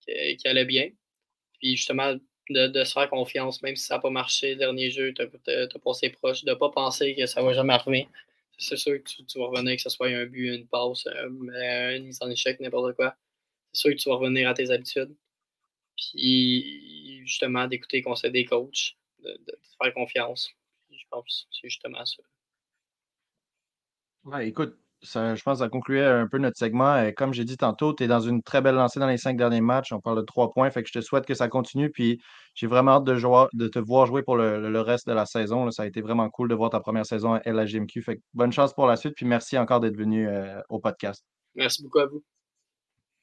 qui, 0.00 0.48
allait 0.48 0.64
bien. 0.64 0.90
Puis 1.58 1.76
justement, 1.76 2.16
de, 2.50 2.84
se 2.84 2.92
faire 2.92 3.08
confiance, 3.08 3.62
même 3.62 3.76
si 3.76 3.86
ça 3.86 3.96
n'a 3.96 4.00
pas 4.00 4.10
marché 4.10 4.56
dernier 4.56 4.90
jeu, 4.90 5.14
tu 5.14 5.22
as, 5.22 5.78
passé 5.78 6.10
proche, 6.10 6.44
de 6.44 6.50
ne 6.50 6.54
pas 6.54 6.70
penser 6.70 7.14
que 7.14 7.26
ça 7.26 7.40
ne 7.40 7.46
va 7.46 7.52
jamais 7.52 7.74
arriver. 7.74 8.08
C'est 8.58 8.76
sûr 8.76 9.02
que 9.02 9.22
tu, 9.22 9.38
vas 9.38 9.46
revenir, 9.46 9.76
que 9.76 9.82
ce 9.82 9.90
soit 9.90 10.08
un 10.08 10.26
but, 10.26 10.54
une 10.54 10.66
passe, 10.66 11.06
une 11.06 12.04
mise 12.04 12.18
en 12.22 12.30
échec, 12.30 12.58
n'importe 12.60 12.96
quoi. 12.96 13.14
C'est 13.72 13.80
sûr 13.80 13.90
que 13.90 13.96
tu 13.96 14.08
vas 14.08 14.16
revenir 14.16 14.48
à 14.48 14.54
tes 14.54 14.70
habitudes. 14.70 15.14
Puis 15.96 17.22
justement, 17.24 17.66
d'écouter 17.66 17.98
les 17.98 18.02
conseils 18.02 18.30
des 18.30 18.44
coachs, 18.44 18.96
de, 19.22 19.30
de, 19.30 19.58
faire 19.82 19.92
confiance. 19.94 20.50
je 20.90 21.04
pense 21.10 21.24
que 21.24 21.56
c'est 21.60 21.68
justement 21.68 22.04
ça. 22.04 22.22
Ouais, 24.26 24.48
écoute, 24.48 24.76
ça, 25.02 25.34
je 25.34 25.42
pense 25.42 25.58
que 25.58 25.64
ça 25.64 25.68
concluait 25.68 26.04
un 26.04 26.26
peu 26.26 26.38
notre 26.38 26.58
segment. 26.58 27.10
Comme 27.16 27.32
j'ai 27.32 27.44
dit 27.44 27.56
tantôt, 27.56 27.94
tu 27.94 28.04
es 28.04 28.06
dans 28.06 28.20
une 28.20 28.42
très 28.42 28.60
belle 28.60 28.74
lancée 28.74 29.00
dans 29.00 29.06
les 29.06 29.16
cinq 29.16 29.36
derniers 29.36 29.60
matchs. 29.60 29.92
On 29.92 30.00
parle 30.00 30.18
de 30.18 30.22
trois 30.22 30.52
points. 30.52 30.70
Fait 30.70 30.82
que 30.82 30.88
je 30.88 30.94
te 30.94 31.00
souhaite 31.00 31.24
que 31.24 31.34
ça 31.34 31.48
continue. 31.48 31.90
Puis 31.90 32.20
j'ai 32.54 32.66
vraiment 32.66 32.92
hâte 32.92 33.04
de, 33.04 33.14
jouer, 33.16 33.46
de 33.54 33.68
te 33.68 33.78
voir 33.78 34.06
jouer 34.06 34.22
pour 34.22 34.36
le, 34.36 34.80
reste 34.80 35.06
de 35.06 35.12
la 35.12 35.26
saison. 35.26 35.70
Ça 35.70 35.84
a 35.84 35.86
été 35.86 36.02
vraiment 36.02 36.28
cool 36.28 36.48
de 36.48 36.54
voir 36.54 36.70
ta 36.70 36.80
première 36.80 37.06
saison 37.06 37.34
à 37.34 37.42
LHGMQ. 37.44 38.02
Fait 38.02 38.16
que 38.16 38.22
bonne 38.34 38.52
chance 38.52 38.74
pour 38.74 38.86
la 38.86 38.96
suite. 38.96 39.14
Puis 39.14 39.26
merci 39.26 39.56
encore 39.56 39.80
d'être 39.80 39.96
venu 39.96 40.28
euh, 40.28 40.60
au 40.68 40.80
podcast. 40.80 41.24
Merci 41.54 41.82
beaucoup 41.82 42.00
à 42.00 42.06
vous. 42.06 42.22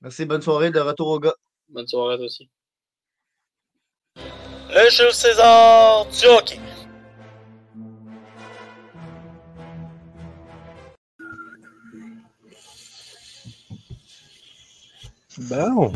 Merci. 0.02 0.26
Bonne 0.26 0.42
soirée. 0.42 0.72
De 0.72 0.80
retour 0.80 1.10
au 1.10 1.20
gars. 1.20 1.36
Bonne 1.70 1.88
soirée 1.88 2.16
à 2.16 2.18
toi 2.18 2.26
aussi 2.26 2.50
le 4.74 4.90
Jules 4.90 5.14
César 5.14 6.06
du 6.08 6.26
hockey. 6.26 6.60
Bon. 15.38 15.92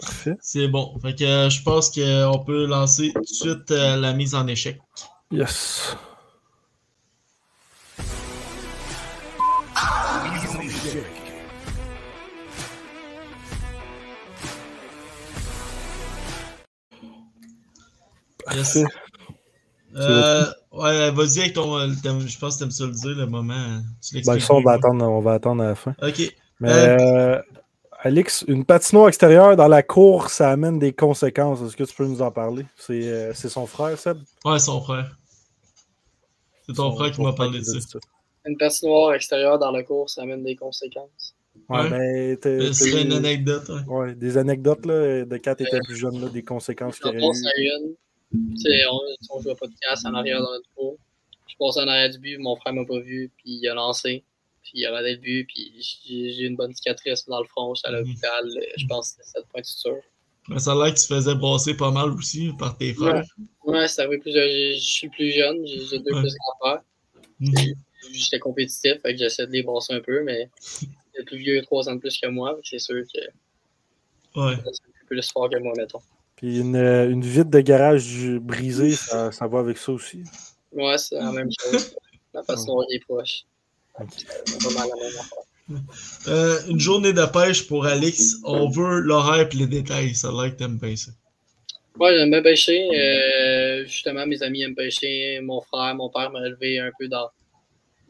Parfait. 0.00 0.36
C'est 0.40 0.68
bon. 0.68 0.98
Fait 1.02 1.14
que 1.14 1.24
euh, 1.24 1.50
je 1.50 1.62
pense 1.62 1.90
qu'on 1.90 2.44
peut 2.44 2.66
lancer 2.66 3.12
tout 3.14 3.20
de 3.20 3.26
suite 3.26 3.70
euh, 3.70 3.96
la 3.96 4.12
mise 4.12 4.34
en 4.34 4.46
échec. 4.46 4.80
Yes. 5.30 5.96
Euh, 19.96 20.44
ouais, 20.72 21.10
vas-y 21.12 21.40
avec 21.40 21.52
ton. 21.54 21.78
Je 21.88 22.38
pense 22.38 22.54
que 22.54 22.58
tu 22.58 22.64
aimes 22.64 22.70
ça 22.70 22.86
le 22.86 22.92
dire, 22.92 23.10
le 23.10 23.26
moment. 23.26 23.80
Tu 24.02 24.20
ben, 24.22 24.40
ça, 24.40 24.54
on 24.54 24.62
va, 24.62 24.72
attendre, 24.72 25.04
on 25.04 25.20
va 25.20 25.34
attendre 25.34 25.62
à 25.62 25.68
la 25.68 25.74
fin. 25.74 25.94
OK. 26.02 26.34
Mais, 26.60 26.70
euh, 26.70 27.40
Alix, 28.02 28.44
une 28.48 28.64
patinoire 28.64 29.08
extérieure 29.08 29.56
dans 29.56 29.68
la 29.68 29.82
cour, 29.82 30.30
ça 30.30 30.50
amène 30.50 30.78
des 30.78 30.92
conséquences. 30.92 31.60
Est-ce 31.62 31.76
que 31.76 31.84
tu 31.84 31.94
peux 31.94 32.06
nous 32.06 32.22
en 32.22 32.30
parler? 32.30 32.64
C'est 32.76 33.02
euh, 33.02 33.34
son 33.34 33.66
frère, 33.66 33.98
Seb? 33.98 34.18
Ouais, 34.44 34.58
son 34.58 34.80
frère. 34.80 35.16
C'est 36.66 36.74
ton 36.74 36.92
frère 36.92 37.10
qui 37.10 37.20
m'a 37.22 37.32
parlé 37.32 37.58
de 37.58 37.64
ça. 37.64 37.98
Une 38.46 38.56
patinoire 38.56 39.14
extérieure 39.14 39.58
dans 39.58 39.70
la 39.70 39.82
cour, 39.82 40.08
ça 40.08 40.22
amène 40.22 40.42
des 40.42 40.56
conséquences. 40.56 41.34
Ouais, 41.68 41.90
mais 41.90 42.72
c'est 42.72 43.02
une 43.02 43.12
anecdote. 43.12 43.70
Ouais. 43.86 44.14
des 44.14 44.38
anecdotes 44.38 44.86
là, 44.86 45.24
de 45.24 45.36
quand 45.36 45.54
tu 45.54 45.64
étais 45.64 45.78
plus 45.80 45.96
jeune, 45.96 46.20
là, 46.20 46.28
des 46.28 46.42
conséquences 46.42 46.98
qu'il 46.98 47.12
y 47.12 47.16
a 47.16 47.18
eu. 47.18 47.96
On, 48.32 49.00
on 49.30 49.40
joue 49.40 49.50
à 49.50 49.54
podcast 49.56 50.06
en 50.06 50.14
arrière 50.14 50.40
dans 50.40 50.52
notre 50.52 50.68
cours. 50.74 50.96
Je 51.48 51.54
passe 51.58 51.76
en 51.76 51.88
arrière 51.88 52.10
du 52.10 52.18
but, 52.18 52.38
mon 52.38 52.56
frère 52.56 52.72
m'a 52.72 52.84
pas 52.84 53.00
vu, 53.00 53.30
puis 53.36 53.58
il 53.60 53.68
a 53.68 53.74
lancé. 53.74 54.24
Puis 54.62 54.72
il 54.74 54.86
a 54.86 54.92
raté 54.92 55.12
le 55.12 55.18
but, 55.18 55.46
puis 55.46 55.72
j'ai 56.06 56.46
une 56.46 56.56
bonne 56.56 56.74
cicatrice 56.74 57.26
dans 57.26 57.40
le 57.40 57.46
front. 57.46 57.74
J'étais 57.74 57.88
à 57.88 57.92
mhm. 57.92 57.98
l'hôpital, 57.98 58.44
je 58.76 58.86
pense 58.86 59.12
que 59.12 59.24
c'était 59.24 59.40
7 59.40 59.48
points 59.48 59.60
de 59.60 59.66
suture. 59.66 60.02
Mais 60.48 60.58
ça 60.58 60.72
a 60.72 60.74
l'air 60.74 60.94
que 60.94 61.00
tu 61.00 61.06
faisais 61.06 61.34
brasser 61.34 61.74
pas 61.74 61.90
mal 61.90 62.10
aussi 62.10 62.50
par 62.58 62.76
tes 62.76 62.92
frères. 62.94 63.24
Ouais, 63.64 63.86
c'est 63.88 64.02
arrivé 64.02 64.18
plus. 64.18 64.32
Je 64.32 64.78
suis 64.78 65.08
plus 65.08 65.30
jeune, 65.30 65.64
j'ai 65.66 65.98
deux 65.98 66.10
plus 66.10 66.34
grands 66.36 66.58
frères. 66.60 66.82
Mhm. 67.40 67.74
J'étais 68.12 68.38
compétitif, 68.38 69.00
fait 69.02 69.12
que 69.12 69.18
j'essaie 69.18 69.46
de 69.46 69.52
les 69.52 69.62
brasser 69.62 69.94
un 69.94 70.00
peu, 70.00 70.22
mais 70.24 70.50
le 71.14 71.24
plus 71.24 71.38
vieux, 71.38 71.62
3 71.62 71.88
ans 71.88 71.94
de 71.94 72.00
plus 72.00 72.18
que 72.18 72.28
moi, 72.28 72.58
c'est 72.64 72.78
sûr 72.78 73.02
que 73.12 74.40
ouais. 74.40 74.56
c'est 74.72 75.06
plus 75.06 75.30
fort 75.30 75.50
que 75.50 75.58
moi, 75.58 75.72
mettons. 75.76 76.00
Puis 76.36 76.60
une, 76.60 76.76
une 76.76 77.22
vitre 77.22 77.50
de 77.50 77.60
garage 77.60 78.38
brisée, 78.40 78.92
ça, 78.96 79.30
ça 79.30 79.46
va 79.46 79.60
avec 79.60 79.76
ça 79.76 79.92
aussi. 79.92 80.24
Ouais, 80.72 80.96
c'est 80.98 81.16
la 81.16 81.32
même 81.32 81.50
chose. 81.60 81.94
La 82.32 82.42
façon 82.42 82.82
est 82.90 83.00
proche. 83.00 83.44
Euh, 86.28 86.58
une 86.68 86.80
journée 86.80 87.12
de 87.12 87.24
pêche 87.26 87.66
pour 87.66 87.86
Alex. 87.86 88.36
On 88.44 88.68
veut 88.68 89.00
l'horaire 89.00 89.48
et 89.52 89.56
les 89.56 89.66
détails. 89.66 90.14
Ça 90.14 90.28
a 90.28 90.32
l'air 90.32 90.52
que 90.52 90.58
t'aimes 90.58 90.78
bien 90.78 90.96
ça. 90.96 91.12
Moi, 91.96 92.14
j'aime 92.14 92.30
bien 92.30 92.42
pêcher. 92.42 92.88
Euh, 92.92 93.84
justement, 93.84 94.26
mes 94.26 94.42
amis 94.42 94.62
aiment 94.62 94.74
pêcher. 94.74 95.40
Mon 95.40 95.60
frère, 95.60 95.94
mon 95.94 96.08
père 96.08 96.30
m'a 96.30 96.46
élevé 96.46 96.78
un 96.78 96.90
peu 96.98 97.08
dans, 97.08 97.28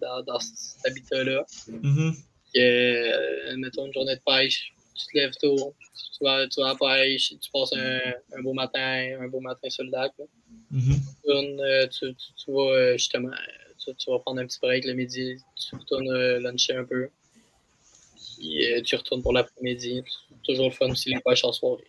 dans, 0.01 0.22
dans 0.22 0.38
cet 0.38 0.86
habitat-là. 0.86 1.45
Mhm. 1.68 2.14
Puis, 2.53 2.62
euh, 2.62 3.57
mettons 3.59 3.86
une 3.86 3.93
journée 3.93 4.16
de 4.16 4.22
pêche, 4.24 4.72
tu 4.95 5.07
te 5.07 5.18
lèves 5.18 5.34
tôt, 5.41 5.74
tu 6.18 6.24
vas, 6.24 6.47
tu 6.49 6.61
vas 6.61 6.70
à 6.70 6.72
la 6.72 6.78
pêche, 6.78 7.34
tu 7.41 7.51
passes 7.53 7.72
un, 7.74 7.99
un 8.36 8.43
beau 8.43 8.53
matin, 8.53 9.18
un 9.20 9.28
beau 9.28 9.41
matin 9.41 9.70
sur 9.70 9.84
le 9.84 9.91
lac. 9.91 10.12
Tu, 10.16 10.78
tournes, 11.24 11.62
tu, 11.91 12.53
vas 12.53 12.97
justement, 12.97 13.30
tu, 13.85 13.95
tu 13.97 14.11
vas 14.11 14.18
prendre 14.18 14.41
un 14.41 14.47
petit 14.47 14.59
break 14.61 14.85
le 14.85 14.93
midi, 14.95 15.37
tu 15.57 15.74
retournes 15.76 16.11
euh, 16.11 16.39
luncher 16.41 16.74
un 16.76 16.85
peu. 16.85 17.09
Puis 18.39 18.72
euh, 18.72 18.83
tu 18.83 18.97
retournes 18.97 19.22
pour 19.22 19.33
l'après-midi. 19.33 20.03
C'est 20.07 20.43
toujours 20.53 20.66
le 20.66 20.74
fun 20.74 20.91
aussi 20.91 21.11
les 21.11 21.20
pêches 21.20 21.45
en 21.45 21.53
soirée. 21.53 21.85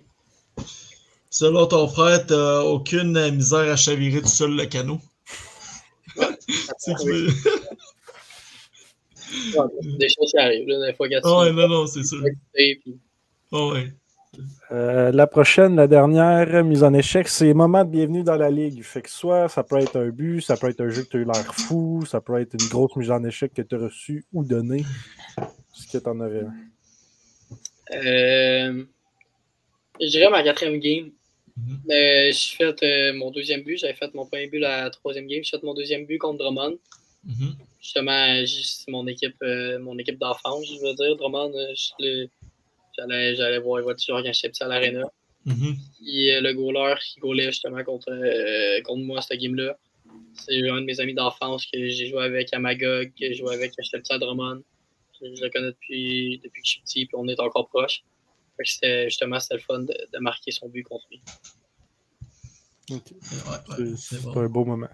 Selon 1.30 1.66
ton 1.68 1.88
frère, 1.88 2.26
t'as 2.26 2.62
aucune 2.64 3.14
misère 3.32 3.72
à 3.72 3.76
chavirer 3.78 4.22
tout 4.22 4.28
seul 4.28 4.52
le 4.56 4.66
canot. 4.66 5.00
C'est 6.78 6.94
que 6.94 7.02
tu 7.04 7.10
veux- 7.12 7.34
Ouais, 9.56 9.66
Des 9.98 10.10
choses 10.10 10.30
qui 10.30 10.38
arrivent, 10.38 10.68
là, 10.68 10.88
des 10.88 10.94
fois 10.94 11.08
quand 11.08 11.22
tu 11.22 11.28
ouais, 11.30 11.54
non, 11.54 11.68
non, 11.70 11.88
c'est 11.88 12.04
sûr. 12.04 12.22
puis 12.54 12.82
Ah 13.54 13.68
ouais. 13.68 13.94
Euh, 14.72 15.12
la 15.12 15.28
prochaine, 15.28 15.76
la 15.76 15.88
dernière 15.88 16.64
mise 16.64 16.84
en 16.84 16.94
échec, 16.94 17.28
c'est 17.28 17.54
moment 17.54 17.84
de 17.84 17.90
bienvenue 17.90 18.24
dans 18.24 18.38
la 18.38 18.50
ligue. 18.50 18.82
Fait 18.84 19.02
que 19.02 19.10
soit 19.10 19.50
ça 19.50 19.64
peut 19.64 19.78
être 19.80 19.98
un 20.00 20.10
but, 20.10 20.42
ça 20.42 20.56
peut 20.56 20.70
être 20.70 20.80
un 20.82 20.90
jeu 20.90 21.04
que 21.04 21.10
tu 21.10 21.18
as 21.18 21.20
eu 21.20 21.26
l'air 21.26 21.54
fou, 21.54 22.06
ça 22.06 22.22
peut 22.22 22.40
être 22.40 22.54
une 22.54 22.70
grosse 22.70 22.96
mise 22.96 23.12
en 23.12 23.24
échec 23.26 23.54
que 23.54 23.62
tu 23.62 23.76
as 23.76 23.80
reçue 23.80 24.26
ou 24.32 24.44
donnée. 24.46 24.86
Est-ce 25.38 25.88
que 25.92 26.02
tu 26.02 26.10
en 26.10 26.20
aurais 26.22 26.46
un? 26.46 26.54
Euh, 27.94 28.86
je 30.00 30.08
dirais 30.08 30.30
ma 30.30 30.44
quatrième 30.44 30.80
game. 30.80 31.12
Mhm. 31.58 31.82
Euh, 31.92 32.32
j'ai 32.32 32.56
fait 32.56 32.84
euh, 32.84 33.14
mon 33.14 33.32
deuxième 33.32 33.64
but. 33.64 33.78
J'avais 33.78 33.94
fait 33.94 34.14
mon 34.14 34.26
premier 34.26 34.48
but 34.48 34.60
la 34.60 34.90
troisième 34.90 35.28
game. 35.28 35.44
J'ai 35.44 35.58
fait 35.58 35.64
mon 35.66 35.74
deuxième 35.74 36.06
but 36.06 36.18
contre 36.20 36.38
Drummond. 36.40 36.78
Mhm. 37.26 37.56
Justement, 37.82 38.46
c'est 38.46 38.90
mon 38.90 39.06
équipe, 39.08 39.36
euh, 39.44 39.78
mon 39.80 39.98
équipe 39.98 40.18
d'enfance, 40.20 40.66
je 40.68 40.80
veux 40.82 40.94
dire. 40.94 41.18
Drummond, 41.18 41.52
euh, 41.54 41.74
je 41.76 41.90
l'ai- 42.00 42.30
j'allais, 43.08 43.36
j'allais 43.36 43.60
voir 43.60 43.78
les 43.78 43.84
voitures 43.84 44.22
quand 44.24 44.34
j'étais 44.34 44.50
petit 44.50 44.64
à 44.64 44.68
l'Arena. 44.68 45.04
Mhm. 45.46 45.76
Puis 45.98 46.32
euh, 46.32 46.42
le 46.42 46.54
goaler 46.54 46.96
qui 47.02 47.20
goalait 47.20 47.48
justement 47.52 47.84
contre, 47.84 48.12
euh, 48.12 48.82
contre 48.84 49.02
moi 49.04 49.22
cette 49.22 49.40
game-là. 49.40 49.78
C'est 50.34 50.70
un 50.70 50.82
de 50.82 50.86
mes 50.86 51.00
amis 51.00 51.14
d'enfance 51.14 51.66
que 51.66 51.88
j'ai 51.90 52.08
joué 52.08 52.24
avec 52.24 52.54
à 52.54 52.60
Magog, 52.60 53.10
que 53.10 53.12
j'ai 53.28 53.34
joué 53.34 53.54
avec 53.54 53.74
quand 53.76 53.84
j'étais 53.84 54.00
petit 54.00 54.14
à 54.14 54.20
Drummond. 54.20 54.62
Je, 55.22 55.36
je 55.36 55.44
le 55.44 55.50
connais 55.50 55.68
depuis, 55.68 56.40
depuis 56.44 56.62
que 56.62 56.68
je 56.68 56.72
suis 56.72 56.82
petit, 56.82 57.06
puis 57.06 57.16
on 57.18 57.28
est 57.28 57.40
encore 57.40 57.68
proches. 57.70 58.04
Fait 58.58 58.64
que 58.64 58.70
c'était 58.70 59.06
justement 59.10 59.40
c'était 59.40 59.56
le 59.56 59.62
fun 59.62 59.80
de, 59.80 59.94
de 60.14 60.20
marquer 60.20 60.52
son 60.52 60.70
but 60.70 60.84
contre 60.84 61.06
lui. 61.10 61.22
Ouais, 62.90 63.00
C'est 63.22 63.36
ouais, 63.50 63.96
c'est 63.96 63.98
c'est 64.18 64.22
bon. 64.24 64.38
un 64.40 64.48
beau 64.48 64.66
moment. 64.66 64.88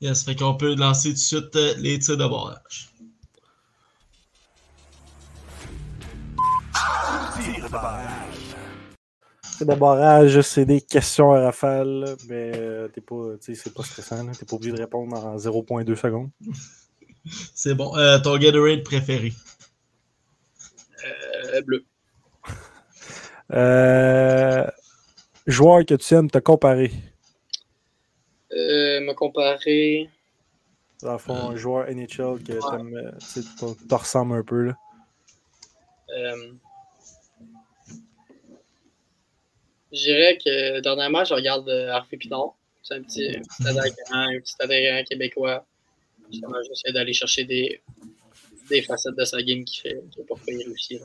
Yes, 0.00 0.24
fait 0.24 0.36
qu'on 0.36 0.54
peut 0.54 0.74
lancer 0.76 1.08
tout 1.10 1.14
de 1.14 1.18
suite 1.18 1.56
euh, 1.56 1.74
les 1.78 1.98
tirs 1.98 2.16
de 2.16 2.26
barrage. 2.26 2.88
De 9.64 9.74
barrage, 9.74 10.40
c'est 10.42 10.64
des 10.64 10.80
questions 10.80 11.32
à 11.32 11.40
rafale, 11.40 12.16
mais 12.28 12.52
euh, 12.56 12.88
t'es 12.88 13.00
pas, 13.00 13.36
tu 13.40 13.54
sais, 13.54 13.62
c'est 13.62 13.74
pas 13.74 13.82
stressant. 13.82 14.30
T'es 14.32 14.46
pas 14.46 14.56
obligé 14.56 14.72
de 14.72 14.80
répondre 14.80 15.16
en 15.16 15.36
0.2 15.36 15.94
secondes. 15.94 16.30
C'est 17.54 17.74
bon. 17.74 17.96
Euh, 17.96 18.18
ton 18.18 18.38
Gatorade 18.38 18.82
préféré? 18.82 19.32
Euh, 21.04 21.62
bleu. 21.62 21.84
Euh, 23.50 24.66
joueur 25.46 25.86
que 25.86 25.94
tu 25.94 26.12
aimes 26.12 26.30
te 26.30 26.36
comparer? 26.36 26.92
Euh, 28.52 29.00
me 29.00 29.14
comparer. 29.14 30.10
Dans 31.00 31.12
le 31.12 31.18
fond, 31.18 31.52
un 31.52 31.56
joueur 31.56 31.86
NHL 31.88 32.42
que 32.42 32.52
t'aimes, 32.70 32.94
euh, 32.94 33.12
tu 33.32 33.40
te 33.86 33.94
ressemble 33.94 34.34
un 34.34 34.42
peu. 34.42 34.64
Là. 34.64 34.76
Euh, 36.10 36.52
je 39.92 39.98
dirais 39.98 40.38
que 40.42 40.80
dernièrement, 40.80 41.24
je 41.24 41.34
regarde 41.34 41.68
euh, 41.68 41.90
Harvey 41.90 42.16
Pinard. 42.16 42.54
C'est 42.82 42.94
un 42.94 43.02
petit, 43.02 43.28
un 43.28 43.40
petit 43.42 43.68
attaquant, 43.68 44.04
un 44.12 45.02
petit 45.02 45.08
québécois. 45.08 45.64
J'essaie 46.30 46.92
d'aller 46.92 47.12
chercher 47.12 47.44
des, 47.44 47.80
des 48.68 48.82
facettes 48.82 49.16
de 49.16 49.24
sa 49.24 49.42
game 49.42 49.64
qui 49.64 49.80
fait, 49.80 50.00
qui 50.10 50.20
failli 50.44 50.64
réussir. 50.64 51.00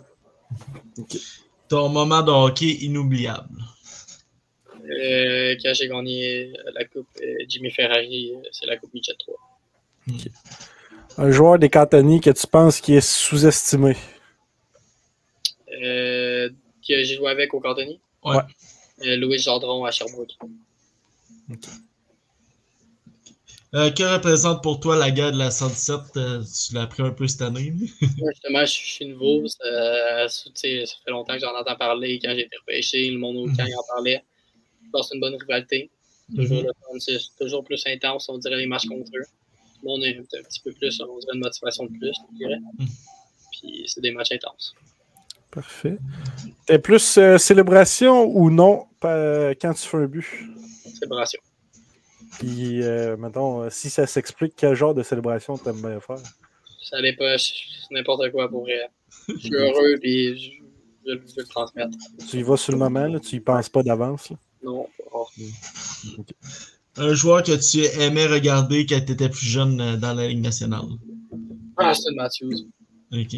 Ton 1.67 1.89
moment 1.89 2.21
de 2.21 2.31
hockey 2.31 2.77
inoubliable? 2.81 3.63
Euh, 4.89 5.55
quand 5.63 5.73
j'ai 5.73 5.87
gagné 5.87 6.51
la 6.73 6.83
Coupe 6.85 7.07
euh, 7.21 7.45
Jimmy 7.47 7.71
Ferrari, 7.71 8.33
euh, 8.35 8.41
c'est 8.51 8.65
la 8.65 8.77
Coupe 8.77 8.93
Midget 8.93 9.13
3. 9.17 9.35
Un 11.17 11.31
joueur 11.31 11.57
des 11.57 11.69
Cantoni 11.69 12.19
que 12.19 12.31
tu 12.31 12.47
penses 12.47 12.81
qui 12.81 12.95
est 12.95 13.01
sous-estimé? 13.01 13.95
Euh, 15.81 16.49
que 16.49 17.03
j'ai 17.03 17.15
joué 17.15 17.29
avec 17.29 17.53
au 17.53 17.61
Cantoni. 17.61 18.01
Ouais. 18.23 18.41
Euh, 19.05 19.17
Louis 19.17 19.39
Gendron 19.39 19.85
à 19.85 19.91
Sherbrooke. 19.91 20.31
Euh, 23.75 23.89
que 23.89 24.03
représente 24.03 24.61
pour 24.61 24.79
toi 24.79 24.95
la 24.95 25.09
guerre 25.09 25.31
de 25.31 25.37
la 25.37 25.49
117? 25.49 25.99
Euh, 26.15 26.43
tu 26.43 26.75
l'as 26.75 26.83
appris 26.83 27.01
un 27.01 27.11
peu 27.11 27.27
cette 27.27 27.41
année? 27.41 27.71
Moi, 28.17 28.31
justement, 28.31 28.65
je 28.65 28.71
suis 28.71 29.05
nouveau. 29.05 29.47
Ça, 29.47 30.27
fait 30.55 30.85
longtemps 31.07 31.33
que 31.33 31.39
j'en 31.39 31.55
entends 31.55 31.75
parler. 31.75 32.19
Quand 32.19 32.33
j'ai 32.35 32.45
été 32.45 32.55
repêché, 32.57 33.09
le 33.09 33.17
monde 33.17 33.37
au 33.37 33.45
camp 33.47 33.65
il 33.65 33.75
en 33.75 33.83
parlait. 33.95 34.23
Je 34.85 34.89
pense 34.91 35.07
que 35.07 35.07
c'est 35.09 35.15
une 35.15 35.21
bonne 35.21 35.35
rivalité. 35.35 35.89
Toujours 36.35 36.61
le 36.61 36.71
fun, 36.81 36.99
c'est 36.99 37.19
toujours 37.39 37.63
plus 37.63 37.83
intense, 37.85 38.29
on 38.29 38.37
dirait, 38.37 38.57
les 38.57 38.65
matchs 38.65 38.85
contre 38.85 39.11
eux. 39.15 39.25
Le 39.81 39.87
monde 39.87 40.03
est 40.05 40.17
un 40.17 40.43
petit 40.43 40.61
peu 40.61 40.71
plus, 40.71 41.01
on 41.01 41.17
dirait 41.19 41.33
une 41.33 41.41
motivation 41.41 41.85
de 41.85 41.97
plus, 41.97 42.13
je 42.31 42.37
dirais. 42.37 42.59
Mhm. 42.79 42.87
Puis 43.51 43.83
c'est 43.87 44.01
des 44.01 44.11
matchs 44.11 44.31
intenses. 44.31 44.73
Parfait. 45.53 45.99
T'es 46.65 46.79
plus 46.79 47.17
euh, 47.17 47.37
célébration 47.37 48.25
ou 48.25 48.49
non 48.49 48.87
quand 49.01 49.73
tu 49.75 49.87
fais 49.87 49.97
un 49.97 50.05
but? 50.05 50.25
Célébration. 50.99 51.39
Puis, 52.39 52.81
euh, 52.81 53.15
mettons, 53.17 53.61
euh, 53.61 53.69
si 53.69 53.91
ça 53.91 54.07
s'explique, 54.07 54.53
quel 54.57 54.75
genre 54.75 54.95
de 54.95 55.03
célébration 55.03 55.57
t'aimes 55.57 55.81
bien 55.81 55.99
faire? 55.99 56.17
Ça 56.81 56.99
n'est 57.01 57.15
pas 57.15 57.35
n'importe 57.91 58.31
quoi 58.31 58.49
pour 58.49 58.61
vrai. 58.63 58.89
Je 59.27 59.37
suis 59.37 59.55
heureux, 59.55 59.97
puis 60.01 60.35
je, 60.37 60.51
je, 61.05 61.11
je 61.13 61.35
veux 61.35 61.43
le 61.43 61.47
transmettre. 61.47 61.95
Tu 62.27 62.37
y 62.37 62.43
vas 62.43 62.57
sur 62.57 62.71
le 62.71 62.79
moment, 62.79 63.05
là, 63.05 63.19
tu 63.19 63.35
y 63.35 63.39
penses 63.39 63.69
pas 63.69 63.83
d'avance. 63.83 64.31
là? 64.31 64.37
Non, 64.63 64.87
oh, 65.11 65.27
Un 66.97 67.13
joueur 67.13 67.43
que 67.43 67.51
tu 67.51 67.85
aimais 68.01 68.25
regarder 68.25 68.85
quand 68.87 69.05
tu 69.05 69.11
étais 69.11 69.29
plus 69.29 69.45
jeune 69.45 69.97
dans 69.97 70.13
la 70.13 70.27
Ligue 70.27 70.41
nationale? 70.41 70.85
Austin 71.77 72.15
Matthews. 72.15 72.67
Ok. 73.11 73.35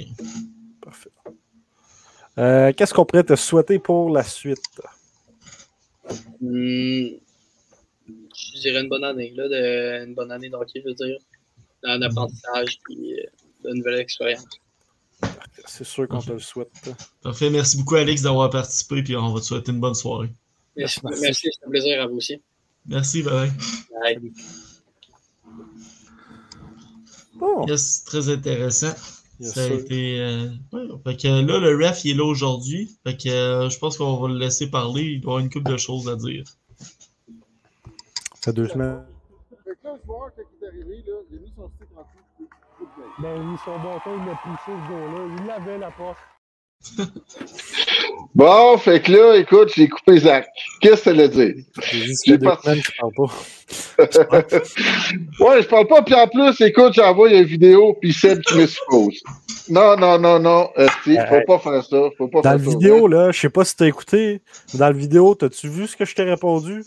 Parfait. 0.81 1.09
Euh, 2.37 2.73
Qu'est-ce 2.73 2.93
qu'on 2.93 3.05
pourrait 3.05 3.23
te 3.23 3.35
souhaiter 3.35 3.79
pour 3.79 4.09
la 4.09 4.23
suite? 4.23 4.81
Hmm, 6.41 7.07
je 8.07 8.59
dirais 8.61 8.81
une 8.81 8.89
bonne 8.89 9.03
année, 9.03 9.31
là, 9.35 9.47
de, 9.47 10.05
une 10.05 10.13
bonne 10.13 10.31
année 10.31 10.49
d'hockey, 10.49 10.81
je 10.83 10.89
veux 10.89 10.95
dire. 10.95 11.17
Un 11.83 12.01
apprentissage, 12.01 12.79
puis 12.83 13.13
euh, 13.13 13.25
de 13.63 13.73
nouvelles 13.75 13.99
expériences. 13.99 14.45
C'est 15.65 15.83
sûr 15.83 16.07
qu'on 16.07 16.19
te 16.19 16.31
le 16.31 16.39
souhaite. 16.39 16.69
Parfait. 17.21 17.49
Merci 17.49 17.77
beaucoup, 17.77 17.95
Alex, 17.95 18.21
d'avoir 18.23 18.49
participé. 18.49 19.01
Puis 19.01 19.15
on 19.15 19.33
va 19.33 19.39
te 19.39 19.45
souhaiter 19.45 19.71
une 19.71 19.79
bonne 19.79 19.93
soirée. 19.95 20.29
Merci, 20.75 20.99
Merci. 21.03 21.21
merci, 21.21 21.49
c'est 21.51 21.65
un 21.65 21.69
plaisir 21.69 22.01
à 22.01 22.07
vous 22.07 22.17
aussi. 22.17 22.41
Merci, 22.85 23.23
bye. 23.23 23.49
Bye. 24.01 24.31
Bon, 27.35 27.65
Yes, 27.67 28.03
très 28.03 28.29
intéressant. 28.29 28.93
Ça 29.41 29.63
a 29.63 29.67
été. 29.67 30.19
euh, 30.21 30.47
ouais, 30.73 30.87
fait 31.05 31.17
que 31.17 31.27
là, 31.27 31.59
le 31.59 31.75
ref, 31.85 32.05
il 32.05 32.11
est 32.11 32.13
là 32.13 32.23
aujourd'hui. 32.25 32.97
Fait 33.03 33.17
que 33.17 33.29
euh, 33.29 33.69
je 33.69 33.77
pense 33.79 33.97
qu'on 33.97 34.15
va 34.17 34.27
le 34.29 34.37
laisser 34.37 34.69
parler. 34.69 35.03
Il 35.03 35.21
doit 35.21 35.33
avoir 35.33 35.43
une 35.45 35.51
couple 35.51 35.71
de 35.71 35.77
choses 35.77 36.07
à 36.09 36.15
dire. 36.15 36.43
ça 38.33 38.39
fait 38.41 38.53
deux 38.53 38.67
semaines. 38.67 39.03
Fait 39.65 39.71
que 39.71 39.87
là, 39.87 39.95
le 39.95 40.05
joueur, 40.05 40.31
quand 40.35 40.43
il 40.59 40.63
est 40.63 40.67
arrivé, 40.67 41.03
là, 41.07 41.13
il 41.31 41.37
a 41.37 41.41
mis 41.41 41.51
son 41.55 41.69
stick 41.75 41.89
en 41.97 42.01
dessous. 42.01 42.49
Ben, 43.19 43.35
il 43.51 43.57
son 43.65 43.77
bâton, 43.77 44.11
il 44.19 44.25
l'a 44.25 44.39
poussé 44.43 44.65
ce 44.67 44.89
gars-là. 44.91 45.35
Il 45.39 45.45
l'avait 45.47 45.77
la 45.79 45.91
porte. 45.91 46.17
Bon, 48.35 48.77
fait 48.77 48.99
que 49.01 49.11
là, 49.13 49.37
écoute, 49.37 49.71
j'ai 49.75 49.87
coupé 49.87 50.17
Zach. 50.19 50.45
Qu'est-ce 50.81 50.95
que 50.95 51.01
ça 51.03 51.13
veut 51.13 51.29
dire? 51.29 51.53
J'ai 52.25 52.37
pas- 52.37 52.59
semaines 52.61 52.81
je 52.83 52.91
parle 52.99 53.13
pas. 53.15 53.33
Ouais, 55.39 55.61
je 55.63 55.67
parle 55.67 55.87
pas, 55.87 56.01
puis 56.01 56.13
en 56.15 56.27
plus, 56.27 56.59
écoute, 56.61 56.93
j'envoie 56.93 57.31
une 57.31 57.43
vidéo, 57.45 57.97
puis 57.99 58.11
Seb 58.13 58.41
qui 58.41 58.57
me 58.57 58.67
suppose. 58.67 59.21
Non, 59.69 59.95
non, 59.97 60.19
non, 60.19 60.39
non. 60.39 60.69
Euh, 60.77 60.87
faut 61.05 61.41
pas 61.47 61.59
faire 61.59 61.83
ça. 61.83 61.97
Faut 62.17 62.27
pas 62.27 62.41
Dans 62.41 62.49
faire 62.51 62.57
la 62.59 62.63
ça. 62.65 62.69
vidéo, 62.69 63.07
là, 63.07 63.31
je 63.31 63.39
sais 63.39 63.49
pas 63.49 63.63
si 63.65 63.75
t'as 63.75 63.87
écouté, 63.87 64.41
mais 64.73 64.79
dans 64.79 64.85
la 64.87 64.91
vidéo, 64.91 65.33
t'as-tu 65.33 65.69
vu 65.69 65.87
ce 65.87 65.95
que 65.95 66.03
je 66.05 66.13
t'ai 66.13 66.23
répondu? 66.23 66.83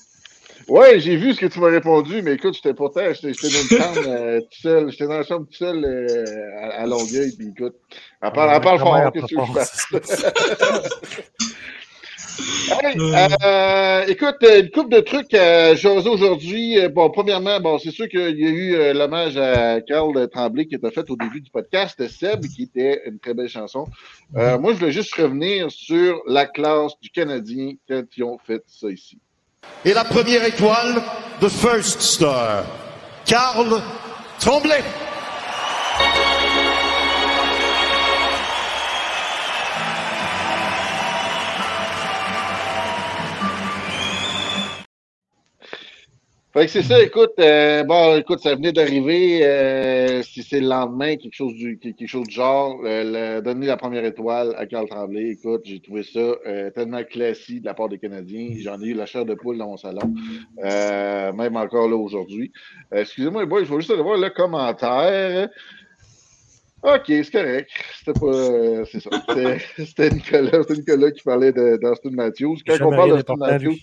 Ouais, 0.68 1.00
j'ai 1.00 1.16
vu 1.16 1.32
ce 1.32 1.40
que 1.40 1.46
tu 1.46 1.60
m'as 1.60 1.70
répondu, 1.70 2.20
mais 2.20 2.34
écoute, 2.34 2.54
j'étais 2.54 2.74
pourtant, 2.74 3.00
j'étais 3.14 3.32
j'étais 3.32 3.48
dans 3.48 3.62
une 3.62 3.78
chambre 3.82 4.08
euh, 4.08 4.40
tout 4.40 4.60
seul. 4.60 4.90
J'étais 4.90 5.06
dans 5.06 5.16
la 5.16 5.22
chambre 5.24 5.46
tout 5.46 5.56
seul 5.56 5.82
euh, 5.82 6.24
à, 6.60 6.82
à 6.82 6.86
Longueuil, 6.86 7.32
puis 7.36 7.48
écoute, 7.48 7.74
parle, 8.20 8.50
elle 8.54 8.60
parle 8.60 8.78
Comment 8.78 9.02
fort, 9.02 9.12
qu'est-ce 9.12 9.34
que 9.34 9.46
je 9.46 9.52
fasse? 9.52 9.86
Hey, 12.70 12.96
euh, 13.44 14.04
écoute, 14.06 14.36
une 14.42 14.70
couple 14.70 14.94
de 14.94 15.00
trucs 15.00 15.34
à 15.34 15.74
jaser 15.74 16.08
aujourd'hui. 16.08 16.78
Euh, 16.78 16.88
Bon, 16.88 17.10
premièrement, 17.10 17.58
bon, 17.58 17.78
c'est 17.78 17.90
sûr 17.90 18.08
qu'il 18.08 18.38
y 18.38 18.46
a 18.46 18.48
eu 18.48 18.94
l'hommage 18.94 19.36
à 19.36 19.80
Carl 19.80 20.28
Tremblay 20.28 20.66
qui 20.66 20.76
était 20.76 20.90
fait 20.92 21.10
au 21.10 21.16
début 21.16 21.40
du 21.40 21.50
podcast, 21.50 22.06
Seb, 22.06 22.46
qui 22.46 22.64
était 22.64 23.02
une 23.06 23.18
très 23.18 23.34
belle 23.34 23.48
chanson. 23.48 23.86
Moi, 24.32 24.72
je 24.72 24.78
voulais 24.78 24.92
juste 24.92 25.14
revenir 25.16 25.68
sur 25.72 26.22
la 26.28 26.46
classe 26.46 26.92
du 27.00 27.10
Canadien 27.10 27.72
quand 27.88 28.04
ils 28.16 28.22
ont 28.22 28.38
fait 28.38 28.62
ça 28.68 28.88
ici. 28.88 29.18
Et 29.84 29.94
la 29.94 30.04
première 30.04 30.44
étoile, 30.44 31.02
The 31.40 31.48
First 31.48 32.00
Star, 32.00 32.64
Carl 33.24 33.80
Tremblay. 34.38 34.82
Fait 46.58 46.64
que 46.66 46.72
c'est 46.72 46.82
ça, 46.82 47.00
écoute, 47.00 47.34
euh, 47.38 47.84
bon, 47.84 48.16
écoute, 48.16 48.40
ça 48.40 48.54
venait 48.56 48.72
d'arriver, 48.72 49.44
euh, 49.44 50.22
si 50.24 50.42
c'est 50.42 50.58
le 50.60 50.66
lendemain, 50.66 51.16
quelque 51.16 51.34
chose 51.34 51.54
du, 51.54 51.78
quelque 51.78 52.06
chose 52.08 52.26
du 52.26 52.34
genre, 52.34 52.80
euh, 52.84 53.36
le- 53.36 53.42
donner 53.42 53.66
la 53.66 53.76
première 53.76 54.04
étoile 54.04 54.54
à 54.58 54.66
Carl 54.66 54.88
Tremblay, 54.88 55.30
écoute, 55.30 55.60
j'ai 55.64 55.78
trouvé 55.80 56.02
ça 56.02 56.32
tellement 56.74 57.04
classique 57.04 57.60
de 57.60 57.66
la 57.66 57.74
part 57.74 57.88
des 57.88 57.98
Canadiens, 57.98 58.54
j'en 58.58 58.80
ai 58.82 58.86
eu 58.86 58.94
la 58.94 59.06
chair 59.06 59.24
de 59.24 59.34
poule 59.34 59.56
dans 59.58 59.68
mon 59.68 59.76
salon, 59.76 60.12
même 60.60 61.56
encore 61.56 61.88
là 61.88 61.96
aujourd'hui. 61.96 62.50
Excusez-moi, 62.90 63.42
les 63.42 63.48
boys, 63.48 63.62
je 63.64 63.70
vais 63.70 63.76
juste 63.80 63.90
aller 63.92 64.02
voir 64.02 64.18
le 64.18 64.30
commentaire. 64.30 65.48
Ok, 66.82 67.04
c'est 67.08 67.30
correct. 67.32 67.70
C'était 67.98 68.18
pas. 68.20 68.84
c'est 68.84 69.00
ça. 69.00 69.10
C'était- 69.84 70.10
Nicolas, 70.10 70.62
c'était 70.62 70.74
Nicolas 70.74 71.10
qui 71.10 71.22
parlait 71.24 71.52
d'Austin 71.52 72.10
Matthews. 72.12 72.58
Quand 72.64 72.74
on 72.86 72.90
parle 72.90 73.10
d'Austin 73.16 73.34
Matthews. 73.52 73.76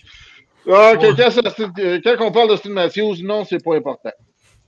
Ah, 0.68 0.92
quand, 1.00 1.14
quand 1.16 1.30
c'est 1.30 1.46
Austin- 1.46 1.72
euh, 1.78 2.00
quand 2.04 2.16
on 2.26 2.32
parle 2.32 2.48
d'Austin 2.48 2.70
Matthews, 2.70 3.16
non, 3.22 3.44
c'est 3.44 3.62
pas 3.62 3.76
important. 3.76 4.10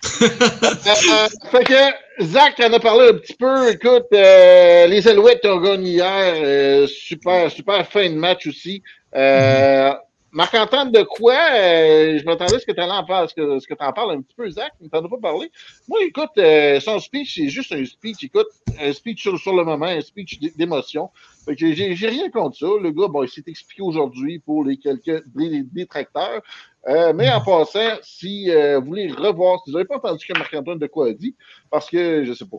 Euh, 0.22 1.28
fait 1.50 1.64
que 1.64 2.24
Zach 2.24 2.54
en 2.60 2.72
a 2.72 2.78
parlé 2.80 3.08
un 3.10 3.14
petit 3.14 3.34
peu. 3.34 3.70
Écoute, 3.70 4.06
euh, 4.12 4.86
les 4.86 5.06
Alouettes 5.08 5.44
ont 5.44 5.60
gagné 5.60 5.90
hier. 5.90 6.34
euh, 6.36 6.86
super, 6.86 7.50
super 7.50 7.86
fin 7.86 8.08
de 8.08 8.14
match 8.14 8.46
aussi. 8.46 8.82
Euh, 9.14 9.92
Marc-Antoine, 10.30 10.92
de 10.92 11.02
quoi? 11.02 11.34
Euh, 11.54 12.18
je 12.18 12.24
m'attendais 12.24 12.56
à 12.56 12.58
ce 12.58 12.66
que 12.66 12.72
tu 12.72 12.80
en 12.80 13.04
parles, 13.04 13.28
ce 13.28 13.34
que, 13.34 13.58
ce 13.58 13.66
que 13.66 13.74
en 13.78 13.92
parles 13.92 14.12
un 14.12 14.20
petit 14.20 14.34
peu, 14.34 14.48
Zach, 14.50 14.72
mais 14.80 14.88
t'en 14.88 15.04
as 15.04 15.08
pas 15.08 15.16
parlé. 15.20 15.50
Moi, 15.88 16.00
écoute, 16.04 16.30
euh, 16.36 16.80
son 16.80 16.98
speech, 16.98 17.34
c'est 17.36 17.48
juste 17.48 17.72
un 17.72 17.84
speech. 17.84 18.24
Écoute, 18.24 18.48
un 18.78 18.92
speech 18.92 19.22
sur, 19.22 19.56
le 19.56 19.64
moment, 19.64 19.86
un 19.86 20.00
speech 20.00 20.38
d'émotion. 20.56 21.10
J'ai 21.56 22.08
rien 22.08 22.30
contre 22.30 22.58
ça. 22.58 22.66
Le 22.66 22.90
gars, 22.90 23.08
bon, 23.08 23.22
il 23.22 23.28
s'est 23.28 23.44
expliqué 23.46 23.82
aujourd'hui 23.82 24.38
pour 24.38 24.64
les 24.64 24.76
quelques 24.76 25.24
dé- 25.34 25.62
détracteurs. 25.64 26.42
Euh, 26.88 27.12
mais 27.14 27.30
en 27.30 27.40
passant, 27.40 27.96
si 28.02 28.50
euh, 28.50 28.78
vous 28.80 28.86
voulez 28.86 29.10
revoir, 29.10 29.60
si 29.64 29.70
vous 29.70 29.76
n'avez 29.76 29.88
pas 29.88 29.96
entendu 29.96 30.20
ce 30.20 30.32
que 30.32 30.38
Marc-Antoine 30.38 30.78
de 30.78 30.86
quoi 30.86 31.08
a 31.08 31.12
dit, 31.12 31.34
parce 31.70 31.88
que 31.90 32.24
je 32.24 32.32
sais 32.32 32.46
pas, 32.46 32.58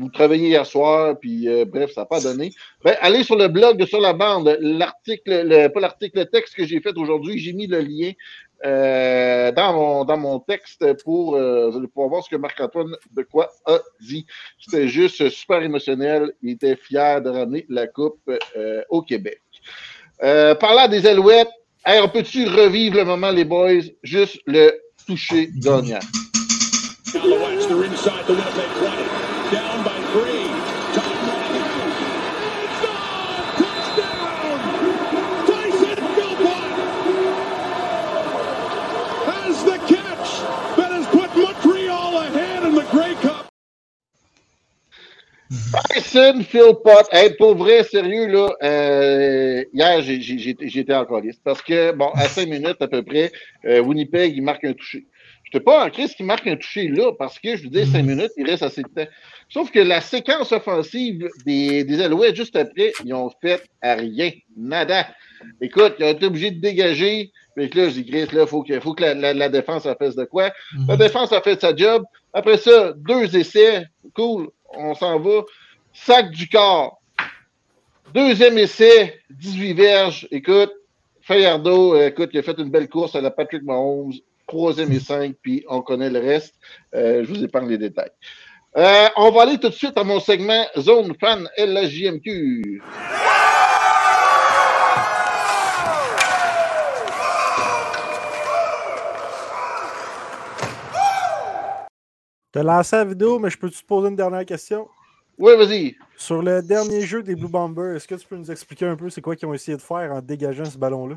vous 0.00 0.08
travaillez 0.08 0.48
hier 0.48 0.64
soir, 0.64 1.18
puis 1.20 1.46
euh, 1.46 1.66
bref, 1.66 1.92
ça 1.92 2.02
n'a 2.02 2.06
pas 2.06 2.20
donné. 2.20 2.52
Ben, 2.82 2.96
allez 3.00 3.22
sur 3.22 3.36
le 3.36 3.48
blog 3.48 3.84
Sur 3.84 4.00
la 4.00 4.14
bande, 4.14 4.56
l'article, 4.60 5.42
le, 5.46 5.68
pas 5.68 5.80
l'article, 5.80 6.20
le 6.20 6.26
texte 6.26 6.54
que 6.54 6.64
j'ai 6.64 6.80
fait 6.80 6.96
aujourd'hui, 6.96 7.38
j'ai 7.38 7.52
mis 7.52 7.66
le 7.66 7.80
lien 7.80 8.12
euh, 8.64 9.52
dans, 9.52 9.74
mon, 9.74 10.04
dans 10.06 10.16
mon 10.16 10.38
texte 10.38 10.84
pour, 11.04 11.36
euh, 11.36 11.70
pouvoir 11.92 12.08
voir 12.08 12.24
ce 12.24 12.30
que 12.30 12.36
Marc-Antoine 12.36 12.96
de 13.14 13.22
quoi 13.22 13.50
a 13.66 13.78
dit. 14.00 14.24
C'était 14.58 14.88
juste 14.88 15.28
super 15.28 15.62
émotionnel. 15.62 16.32
Il 16.42 16.52
était 16.52 16.76
fier 16.76 17.20
de 17.20 17.28
ramener 17.28 17.66
la 17.68 17.86
Coupe 17.86 18.30
au 18.88 19.02
Québec. 19.02 19.42
Parlant 20.18 20.88
des 20.88 21.06
Alouettes, 21.06 21.50
hey, 21.84 22.00
on 22.02 22.08
peut-tu 22.08 22.46
revivre 22.46 22.96
le 22.96 23.04
moment, 23.04 23.30
les 23.30 23.44
boys? 23.44 23.82
Juste 24.02 24.40
le 24.46 24.72
toucher 25.06 25.50
gagnant. 25.56 26.00
Tyson 45.50 46.42
Philpott, 46.48 47.06
hey, 47.12 47.34
pour 47.36 47.56
vrai, 47.56 47.82
sérieux, 47.82 48.26
là, 48.28 48.48
euh, 48.62 49.64
hier, 49.72 50.00
j'étais 50.00 50.94
encore 50.94 51.20
liste. 51.20 51.40
Parce 51.44 51.60
que, 51.62 51.92
bon, 51.92 52.10
à 52.14 52.28
cinq 52.28 52.48
minutes 52.48 52.76
à 52.80 52.86
peu 52.88 53.02
près, 53.02 53.32
euh, 53.64 53.80
Winnipeg, 53.80 54.36
il 54.36 54.42
marque 54.42 54.64
un 54.64 54.72
touché. 54.72 55.06
Je 55.44 55.56
n'étais 55.58 55.64
pas 55.64 55.84
en 55.84 55.90
crise 55.90 56.14
qui 56.14 56.22
marque 56.22 56.46
un 56.46 56.54
touché 56.54 56.86
là, 56.88 57.10
parce 57.18 57.38
que, 57.40 57.56
je 57.56 57.64
vous 57.64 57.68
dis, 57.70 57.84
cinq 57.84 58.04
minutes, 58.04 58.30
il 58.36 58.48
reste 58.48 58.62
assez 58.62 58.82
de 58.82 58.88
temps. 58.88 59.10
Sauf 59.48 59.72
que 59.72 59.80
la 59.80 60.00
séquence 60.00 60.52
offensive 60.52 61.28
des, 61.44 61.82
des 61.82 62.00
Alouettes, 62.00 62.36
juste 62.36 62.54
après, 62.54 62.92
ils 63.04 63.12
ont 63.12 63.30
fait 63.42 63.60
à 63.82 63.94
rien. 63.96 64.30
Nada. 64.56 65.08
Écoute, 65.60 65.94
ils 65.98 66.04
ont 66.04 66.10
été 66.10 66.26
obligés 66.26 66.52
de 66.52 66.60
dégager. 66.60 67.32
Puis 67.56 67.68
là, 67.74 67.88
je 67.88 67.94
dis, 67.94 68.06
Chris, 68.06 68.26
là, 68.32 68.42
il 68.42 68.46
faut 68.46 68.62
que, 68.62 68.78
faut 68.78 68.94
que 68.94 69.02
la, 69.02 69.14
la- 69.14 69.34
la 69.34 69.48
défense 69.48 69.86
en 69.86 69.96
fasse 69.96 70.14
de 70.14 70.24
quoi. 70.24 70.52
La 70.86 70.96
défense 70.96 71.32
a 71.32 71.40
fait 71.42 71.60
sa 71.60 71.74
job. 71.74 72.04
Après 72.32 72.56
ça, 72.58 72.92
deux 72.96 73.36
essais. 73.36 73.86
Cool. 74.14 74.48
On 74.74 74.94
s'en 74.94 75.18
va. 75.18 75.42
Sac 75.92 76.30
du 76.30 76.48
corps. 76.48 77.00
Deuxième 78.14 78.58
essai, 78.58 79.20
18 79.30 79.74
verges. 79.74 80.28
Écoute, 80.30 80.72
Fayardo, 81.22 81.94
euh, 81.94 82.08
écoute, 82.08 82.30
il 82.32 82.38
a 82.40 82.42
fait 82.42 82.58
une 82.58 82.70
belle 82.70 82.88
course 82.88 83.14
à 83.14 83.20
la 83.20 83.30
Patrick 83.30 83.62
Mahomes. 83.62 84.12
Troisième 84.46 84.90
et 84.90 84.98
cinq, 84.98 85.36
puis 85.40 85.64
on 85.68 85.80
connaît 85.80 86.10
le 86.10 86.18
reste. 86.18 86.56
Euh, 86.92 87.22
je 87.24 87.28
vous 87.28 87.44
épargne 87.44 87.68
les 87.68 87.78
détails. 87.78 88.10
Euh, 88.76 89.08
on 89.16 89.30
va 89.30 89.42
aller 89.42 89.58
tout 89.58 89.68
de 89.68 89.74
suite 89.74 89.96
à 89.96 90.02
mon 90.02 90.18
segment 90.18 90.64
Zone 90.76 91.14
Fan 91.20 91.48
LHJMQ. 91.56 92.82
T'as 102.52 102.62
lancé 102.62 102.96
la 102.96 103.04
vidéo, 103.04 103.38
mais 103.38 103.50
je 103.50 103.58
peux 103.58 103.70
te 103.70 103.84
poser 103.84 104.08
une 104.08 104.16
dernière 104.16 104.44
question? 104.44 104.88
Oui, 105.38 105.56
vas-y. 105.56 105.96
Sur 106.16 106.42
le 106.42 106.60
dernier 106.62 107.02
jeu 107.02 107.22
des 107.22 107.34
Blue 107.34 107.48
Bombers, 107.48 107.96
est-ce 107.96 108.08
que 108.08 108.14
tu 108.16 108.26
peux 108.26 108.36
nous 108.36 108.50
expliquer 108.50 108.86
un 108.86 108.96
peu 108.96 109.08
c'est 109.08 109.20
quoi 109.20 109.36
qu'ils 109.36 109.48
ont 109.48 109.54
essayé 109.54 109.76
de 109.76 109.82
faire 109.82 110.12
en 110.12 110.20
dégageant 110.20 110.64
ce 110.64 110.76
ballon-là? 110.76 111.16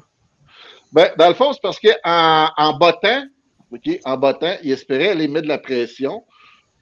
Ben, 0.91 1.11
dans 1.17 1.27
le 1.27 1.33
fond, 1.33 1.51
c'est 1.51 1.61
parce 1.61 1.79
qu'en 1.79 2.49
en 2.55 2.77
bottant, 2.77 3.25
en 4.05 4.17
bottant, 4.17 4.55
il 4.63 4.71
espérait 4.71 5.09
aller 5.09 5.27
mettre 5.27 5.43
de 5.43 5.49
la 5.49 5.57
pression 5.57 6.23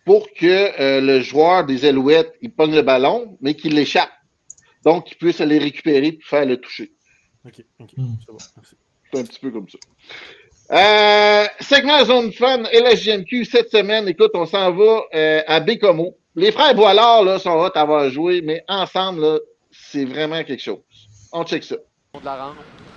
pour 0.06 0.28
que 0.34 0.80
euh, 0.82 1.00
le 1.00 1.22
joueur 1.22 1.66
des 1.66 1.86
Alouettes, 1.86 2.34
il 2.42 2.52
pogne 2.54 2.76
le 2.76 2.82
ballon, 2.82 3.38
mais 3.42 3.56
qu'il 3.56 3.74
l'échappe. 3.76 4.10
Donc, 4.84 5.06
qu'il 5.06 5.18
puisse 5.18 5.40
aller 5.42 5.58
récupérer 5.60 6.08
et 6.08 6.20
faire 6.24 6.46
le 6.46 6.58
toucher. 6.58 6.92
Ok, 7.46 7.64
ok, 7.80 7.90
Hmm. 7.98 8.14
c'est 8.20 8.32
bon, 8.32 8.38
merci. 8.58 8.76
C'est 9.14 9.20
un 9.20 9.24
petit 9.24 9.40
peu 9.40 9.52
comme 9.52 9.70
ça. 9.70 9.78
Euh, 10.72 11.46
segment 11.60 12.06
Zone 12.06 12.32
Fun, 12.32 12.64
LHJMQ, 12.72 13.44
cette 13.44 13.72
semaine, 13.72 14.08
écoute, 14.08 14.32
on 14.36 14.46
s'en 14.46 14.72
va 14.72 15.02
euh, 15.14 15.42
à 15.46 15.60
Bécomo. 15.60 16.16
Les 16.36 16.54
frères 16.54 16.74
Boilard, 16.74 17.24
là, 17.24 17.40
sont 17.40 17.52
hot 17.52 17.72
à 17.76 17.82
avoir 17.82 18.10
joué, 18.10 18.42
mais 18.42 18.64
ensemble, 18.70 19.42
c'est 19.70 20.06
vraiment 20.06 20.42
quelque 20.46 20.62
chose. 20.62 20.80
On 21.34 21.44
check 21.44 21.66
ça. 21.66 21.76
de 21.76 22.24
la 22.24 22.36
rampe, 22.38 22.56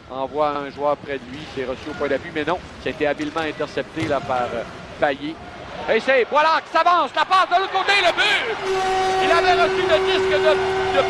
envoie 0.08 0.50
un 0.50 0.70
joueur 0.70 0.96
près 0.98 1.14
de 1.14 1.24
lui, 1.32 1.40
c'est 1.56 1.64
reçu 1.64 1.90
au 1.90 1.94
point 1.94 2.06
d'appui, 2.08 2.30
mais 2.32 2.44
non, 2.44 2.58
ça 2.84 2.90
a 2.90 2.92
été 2.92 3.08
habilement 3.08 3.40
intercepté 3.40 4.06
là, 4.06 4.20
par 4.20 4.48
euh. 4.54 4.62
Et 5.92 6.00
c'est 6.00 6.24
voilà 6.30 6.60
qui 6.64 6.72
s'avance, 6.72 7.10
la 7.14 7.24
passe 7.24 7.48
de 7.52 7.60
l'autre 7.60 7.76
côté, 7.76 7.92
le 8.00 8.12
but! 8.16 8.56
Il 9.22 9.30
avait 9.30 9.52
reçu 9.52 9.84
le 9.84 9.98
disque 10.08 10.32
de, 10.32 10.52
de 10.96 11.00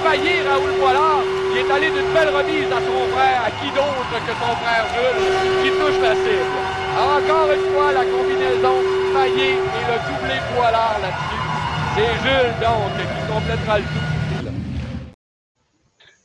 Raoul 0.49 0.73
Boilard. 0.81 1.23
Il 1.53 1.59
est 1.59 1.71
allé 1.71 1.91
d'une 1.91 2.11
belle 2.13 2.35
remise 2.35 2.67
à 2.73 2.83
son 2.83 3.07
frère, 3.15 3.41
à 3.47 3.51
qui 3.55 3.71
d'autre 3.71 4.15
que 4.27 4.35
son 4.35 4.53
frère 4.59 4.85
Jules, 4.91 5.63
qui 5.63 5.71
touche 5.79 6.01
la 6.03 6.15
cible. 6.19 6.59
Encore 6.99 7.51
une 7.55 7.67
fois, 7.71 7.93
la 7.93 8.05
combinaison 8.05 8.83
Payet 9.15 9.55
et 9.55 9.85
le 9.87 9.97
doublé 10.11 10.37
Boilard 10.57 10.99
là-dessus. 11.01 11.43
C'est 11.95 12.15
Jules, 12.27 12.55
donc, 12.59 12.91
qui 12.99 13.33
complétera 13.33 13.79
le 13.79 13.85
tout. 13.85 14.15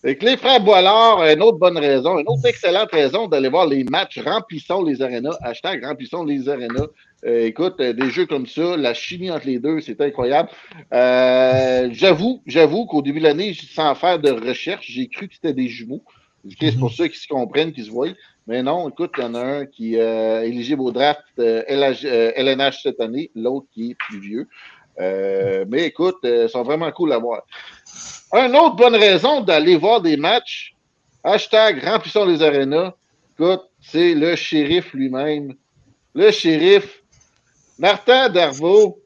Fait 0.02 0.16
que 0.16 0.26
les 0.26 0.38
frères 0.38 0.62
Boilard, 0.62 1.24
une 1.24 1.44
autre 1.44 1.58
bonne 1.58 1.78
raison, 1.78 2.20
une 2.20 2.28
autre 2.28 2.46
excellente 2.46 2.90
raison 2.92 3.28
d'aller 3.28 3.50
voir 3.50 3.68
les 3.68 3.84
matchs 3.84 4.18
Remplissons 4.26 4.82
les 4.82 5.02
arénas. 5.02 5.38
Hashtag 5.42 5.84
Remplissons 5.84 6.24
les 6.24 6.48
arénas. 6.48 6.88
Euh, 7.26 7.46
écoute, 7.46 7.76
euh, 7.82 7.92
des 7.94 8.10
jeux 8.10 8.26
comme 8.26 8.48
ça, 8.48 8.78
la 8.78 8.94
chimie 8.94 9.30
entre 9.30 9.46
les 9.46 9.60
deux, 9.60 9.82
c'est 9.82 10.00
incroyable. 10.00 10.50
Euh, 10.94 11.90
j'avoue, 11.92 12.42
j'avoue 12.46 12.86
qu'au 12.86 13.02
début 13.02 13.20
de 13.20 13.26
l'année, 13.26 13.54
sans 13.54 13.94
faire 13.96 14.20
de 14.20 14.32
recherche, 14.32 14.88
j'ai 14.90 15.08
cru 15.08 15.28
que 15.28 15.34
c'était 15.36 15.54
des 15.54 15.68
jumeaux. 15.68 16.04
C'est 16.62 16.78
pour 16.80 16.94
ça 16.94 17.10
qu'ils 17.10 17.20
se 17.20 17.28
comprennent, 17.28 17.74
qu'ils 17.74 17.86
se 17.86 17.92
voient. 17.92 18.14
Mais 18.48 18.64
non, 18.64 18.90
écoute, 18.90 19.12
il 19.18 19.22
y 19.22 19.26
en 19.26 19.36
a 19.36 19.44
un 19.44 19.66
qui 19.66 19.96
est 19.96 20.48
éligible 20.48 20.82
au 20.82 20.92
draft 20.92 21.22
LH, 21.38 22.06
LNH 22.06 22.82
cette 22.82 23.02
année, 23.02 23.30
l'autre 23.36 23.68
qui 23.74 23.92
est 23.92 23.96
plus 23.96 24.20
vieux. 24.20 24.48
mais 24.98 25.84
écoute, 25.84 26.18
ils 26.24 26.48
sont 26.50 26.64
vraiment 26.64 26.90
cool 26.92 27.12
à 27.12 27.20
voir. 27.20 27.44
Une 28.34 28.56
autre 28.56 28.76
bonne 28.78 28.96
raison 28.96 29.42
d'aller 29.42 29.76
voir 29.76 30.02
des 30.02 30.16
matchs, 30.16 30.74
hashtag 31.24 31.84
remplissons 31.84 32.26
les 32.26 32.42
arénas, 32.42 32.94
écoute, 33.34 33.64
c'est 33.82 34.16
le 34.16 34.36
shérif 34.36 34.94
lui-même. 34.94 35.56
Le 36.16 36.32
shérif, 36.32 37.04
Martin 37.80 38.28
Darvaux. 38.28 39.02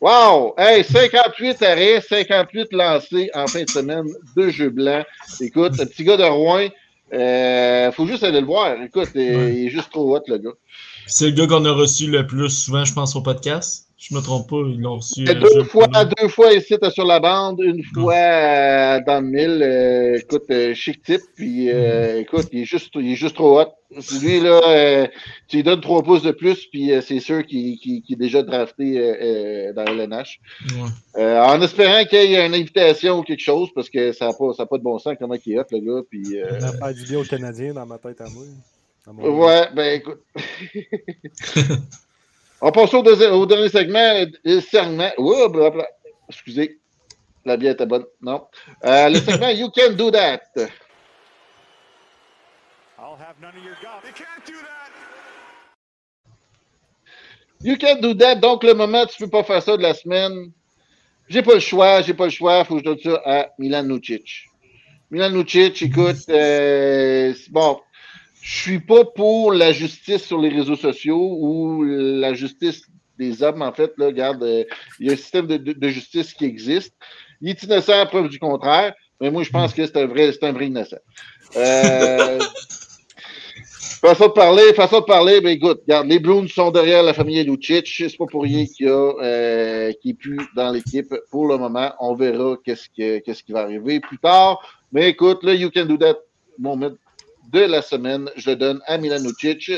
Wow! 0.00 0.54
Hey, 0.56 0.82
58 0.82 1.62
arrêts, 1.62 2.00
58 2.00 2.72
lancés 2.72 3.30
en 3.34 3.46
fin 3.46 3.62
de 3.64 3.68
semaine, 3.68 4.06
deux 4.34 4.48
jeux 4.48 4.70
blancs. 4.70 5.04
Écoute, 5.38 5.76
le 5.78 5.84
petit 5.84 6.04
gars 6.04 6.16
de 6.16 6.24
Rouen, 6.24 6.68
euh, 7.12 7.92
faut 7.92 8.06
juste 8.06 8.24
aller 8.24 8.40
le 8.40 8.46
voir. 8.46 8.80
Écoute, 8.82 9.10
il 9.14 9.20
est 9.20 9.68
juste 9.68 9.90
trop 9.90 10.16
hot, 10.16 10.22
le 10.28 10.38
gars. 10.38 10.54
C'est 11.06 11.26
le 11.26 11.32
gars 11.32 11.46
qu'on 11.46 11.66
a 11.66 11.72
reçu 11.72 12.06
le 12.06 12.26
plus 12.26 12.48
souvent, 12.48 12.86
je 12.86 12.94
pense, 12.94 13.14
au 13.14 13.20
podcast. 13.20 13.89
Je 14.00 14.14
me 14.14 14.22
trompe 14.22 14.48
pas, 14.48 14.62
ils 14.66 14.80
l'ont 14.80 14.96
reçu. 14.96 15.28
Euh, 15.28 15.34
deux, 15.34 15.62
fois, 15.64 15.86
deux 15.86 16.28
fois 16.28 16.54
ici 16.54 16.74
sur 16.90 17.04
la 17.04 17.20
bande, 17.20 17.60
une 17.60 17.84
fois 17.84 18.14
euh, 18.14 19.00
dans 19.06 19.20
le 19.20 19.26
mille. 19.26 19.60
Euh, 19.62 20.18
écoute, 20.18 20.50
chic 20.72 21.02
type, 21.02 21.20
puis 21.36 21.68
écoute, 21.68 22.46
il 22.50 22.62
est, 22.62 22.64
juste, 22.64 22.92
il 22.94 23.12
est 23.12 23.16
juste 23.16 23.34
trop 23.34 23.60
hot. 23.60 23.66
Lui, 24.22 24.40
là, 24.40 25.06
tu 25.48 25.56
lui 25.56 25.62
donnes 25.62 25.82
trois 25.82 26.02
pouces 26.02 26.22
de 26.22 26.30
plus, 26.30 26.66
puis 26.72 26.92
c'est 27.02 27.20
sûr 27.20 27.44
qu'il 27.44 28.02
est 28.08 28.16
déjà 28.16 28.42
drafté 28.42 28.94
dans 29.76 29.84
LNH. 29.84 30.40
Ouais. 31.16 31.38
en 31.38 31.60
espérant 31.60 32.02
qu'il 32.06 32.30
y 32.30 32.36
ait 32.36 32.46
une 32.46 32.54
invitation 32.54 33.18
ou 33.18 33.22
quelque 33.22 33.42
chose, 33.42 33.68
parce 33.74 33.90
que 33.90 34.12
ça 34.12 34.28
n'a 34.28 34.32
pas, 34.32 34.64
pas 34.64 34.78
de 34.78 34.82
bon 34.82 34.98
sens 34.98 35.14
comment 35.18 35.36
il 35.44 35.52
est 35.52 35.58
hot, 35.58 35.64
le 35.72 35.78
gars. 35.80 36.02
Puis, 36.08 36.38
On 36.42 36.64
a 36.64 36.72
pas 36.72 36.94
d'idée 36.94 37.16
au 37.16 37.24
Canadien 37.24 37.74
dans 37.74 37.84
ma 37.84 37.98
tête 37.98 38.22
à 38.22 38.28
moi. 38.30 38.44
Ouais, 39.28 39.68
ben 39.74 40.00
écoute. 40.00 40.22
On 42.62 42.72
passe 42.72 42.92
au, 42.94 43.02
au 43.02 43.46
dernier 43.46 43.68
segment. 43.68 44.26
Le 44.44 44.60
segment. 44.60 45.10
Excusez. 46.28 46.78
La 47.44 47.56
bière 47.56 47.72
était 47.72 47.86
bonne. 47.86 48.04
Non. 48.20 48.46
Euh, 48.84 49.08
le 49.08 49.16
segment 49.16 49.48
You 49.48 49.70
Can 49.70 49.94
Do 49.94 50.10
That. 50.10 50.40
I'll 52.98 53.16
have 53.16 53.40
none 53.40 53.56
of 53.56 53.64
your. 53.64 53.74
You 54.04 54.12
can't 54.12 54.46
do 54.46 54.52
that. 54.52 54.90
You 57.62 57.76
Can 57.78 58.00
Do 58.00 58.14
That. 58.14 58.36
Donc, 58.36 58.62
le 58.62 58.74
moment, 58.74 59.06
tu 59.06 59.22
ne 59.22 59.26
peux 59.26 59.30
pas 59.30 59.42
faire 59.42 59.62
ça 59.62 59.76
de 59.76 59.82
la 59.82 59.94
semaine. 59.94 60.52
J'ai 61.28 61.42
pas 61.42 61.54
le 61.54 61.60
choix. 61.60 62.02
J'ai 62.02 62.14
pas 62.14 62.24
le 62.24 62.30
choix. 62.30 62.58
Il 62.58 62.64
faut 62.66 62.74
que 62.74 62.80
je 62.80 62.84
donne 62.84 62.98
ça 62.98 63.22
à 63.24 63.48
Milan 63.58 63.84
Lucic. 63.84 64.48
Milan 65.10 65.30
Lucic, 65.30 65.82
écoute, 65.82 66.28
euh, 66.28 67.34
bon, 67.50 67.80
je 68.42 68.62
suis 68.62 68.80
pas 68.80 69.04
pour 69.04 69.52
la 69.52 69.72
justice 69.72 70.24
sur 70.24 70.40
les 70.40 70.48
réseaux 70.48 70.76
sociaux 70.76 71.36
ou 71.40 71.84
la 71.84 72.34
justice 72.34 72.86
des 73.18 73.42
hommes, 73.42 73.62
en 73.62 73.72
fait. 73.72 73.92
Là, 73.98 74.06
regarde, 74.06 74.42
euh, 74.42 74.64
il 74.98 75.06
y 75.06 75.10
a 75.10 75.12
un 75.12 75.16
système 75.16 75.46
de, 75.46 75.88
justice 75.88 76.32
qui 76.32 76.46
existe. 76.46 76.94
Il 77.40 77.50
est 77.50 77.62
innocent 77.62 78.00
à 78.00 78.06
preuve 78.06 78.28
du 78.28 78.38
contraire, 78.38 78.94
mais 79.20 79.30
moi, 79.30 79.42
je 79.42 79.50
pense 79.50 79.74
que 79.74 79.84
c'est 79.84 79.96
un 79.96 80.06
vrai, 80.06 80.32
c'est 80.32 80.44
un 80.44 80.52
vrai 80.52 80.66
innocent. 80.66 80.96
Euh, 81.56 82.38
façon 84.00 84.28
de 84.28 84.32
parler, 84.32 84.72
façon 84.74 85.00
de 85.00 85.04
parler, 85.04 85.40
ben 85.42 85.50
écoute, 85.50 85.82
regarde, 85.82 86.08
les 86.08 86.18
Bruins 86.18 86.48
sont 86.48 86.70
derrière 86.70 87.02
la 87.02 87.12
famille 87.12 87.42
Lucic. 87.44 87.86
C'est 87.86 88.16
pas 88.16 88.26
pour 88.26 88.44
rien 88.44 88.64
qu'il 88.64 88.86
y 88.86 88.88
a 88.88 89.12
euh, 89.22 89.92
qui 90.00 90.10
est 90.10 90.14
plus 90.14 90.40
dans 90.56 90.70
l'équipe 90.70 91.14
pour 91.30 91.46
le 91.46 91.58
moment. 91.58 91.92
On 92.00 92.14
verra 92.14 92.56
qu'est-ce, 92.64 92.88
qu'est-ce 92.94 93.42
qui 93.42 93.52
va 93.52 93.60
arriver 93.60 94.00
plus 94.00 94.18
tard. 94.18 94.58
Mais 94.92 95.10
écoute, 95.10 95.44
là, 95.44 95.52
you 95.54 95.70
can 95.70 95.84
do 95.84 95.98
that. 95.98 96.16
De 97.52 97.60
la 97.60 97.82
semaine. 97.82 98.30
Je 98.36 98.50
le 98.50 98.56
donne 98.56 98.80
à 98.86 98.98
Milan 98.98 99.18
Lucic. 99.22 99.70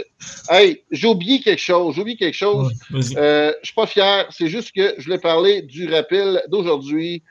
Hey, 0.49 0.83
j'ai 0.91 1.09
oublié 1.09 1.41
quelque 1.41 1.61
chose. 1.61 1.95
J'ai 1.95 2.01
oublié 2.01 2.17
quelque 2.17 2.37
chose. 2.37 2.73
euh, 3.17 3.53
je 3.61 3.67
suis 3.67 3.75
pas 3.75 3.87
fier. 3.87 4.27
C'est 4.31 4.49
juste 4.49 4.73
que 4.75 4.95
je 4.99 5.05
voulais 5.05 5.19
parler 5.19 5.63
du 5.63 5.89
rappel 5.93 6.43
d'aujourd'hui 6.49 7.23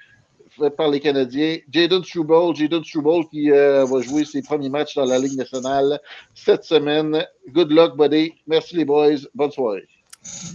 par 0.78 0.90
les 0.90 1.00
Canadiens. 1.00 1.58
Jaden 1.72 2.04
Struble, 2.04 2.56
Jaden 2.56 2.84
Struble 2.84 3.28
qui 3.30 3.52
euh, 3.52 3.86
va 3.86 4.02
jouer 4.02 4.26
ses 4.26 4.42
premiers 4.42 4.70
matchs 4.70 4.96
dans 4.96 5.06
la 5.06 5.20
Ligue 5.20 5.38
nationale 5.38 6.00
cette 6.36 6.64
semaine. 6.64 7.26
Good 7.50 7.72
luck, 7.72 7.96
buddy. 7.98 8.34
Merci 8.48 8.76
les 8.76 8.86
boys. 8.86 9.18
Bonne 9.34 9.52
soirée. 9.52 9.88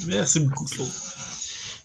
Merci 0.06 0.40
beaucoup, 0.40 0.66
Claude. 0.66 0.88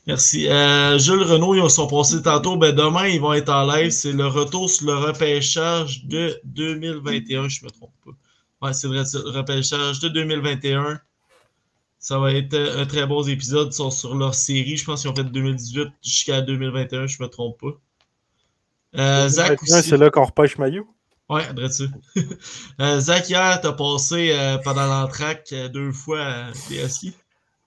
Merci. 0.08 0.48
Euh, 0.48 0.98
Jules 0.98 1.22
Renault, 1.22 1.56
ils 1.56 1.70
sont 1.70 1.88
passés 1.88 2.22
tantôt. 2.22 2.58
Ben, 2.58 2.74
demain, 2.74 3.08
ils 3.08 3.22
vont 3.22 3.34
être 3.34 3.50
en 3.50 3.66
live. 3.66 3.92
C'est 3.92 4.12
le 4.12 4.28
retour 4.28 4.70
sur 4.70 4.88
le 4.88 4.96
repêchage 4.96 6.06
de 6.06 6.40
2021, 6.46 7.48
je 7.48 7.62
ne 7.62 7.66
me 7.66 7.72
trompe 7.72 7.94
pas. 8.04 8.12
Ouais, 8.68 8.74
c'est 8.74 8.88
le 8.88 9.30
repêchage 9.30 10.00
de 10.00 10.10
2021. 10.10 11.00
Ça 12.00 12.18
va 12.18 12.34
être 12.34 12.56
un 12.56 12.86
très 12.88 13.06
bon 13.06 13.28
épisode. 13.28 13.68
Ils 13.72 13.76
sont 13.76 13.92
sur 13.92 14.16
leur 14.16 14.34
série. 14.34 14.76
Je 14.76 14.86
pense 14.86 15.02
qu'ils 15.02 15.12
ont 15.12 15.16
fait 15.16 15.24
de 15.24 15.30
2018 15.30 15.90
jusqu'à 16.04 16.42
2021, 16.42 17.06
je 17.06 17.18
ne 17.20 17.26
me 17.26 17.30
trompe 17.30 17.60
pas. 17.60 17.80
Euh, 18.98 19.30
Zach. 19.30 19.60
C'est 19.64 19.98
là 19.98 20.10
qu'on 20.10 20.26
repêche 20.26 20.58
Maillot. 20.58 20.88
Ouais, 21.30 21.46
adresse 21.46 21.84
euh, 22.82 23.00
Zach, 23.00 23.30
hier, 23.30 23.62
t'as 23.62 23.72
passé 23.72 24.36
pendant 24.64 24.88
l'entraque 24.88 25.54
deux 25.72 25.92
fois 25.92 26.22
à 26.22 26.52
DSI. 26.70 27.14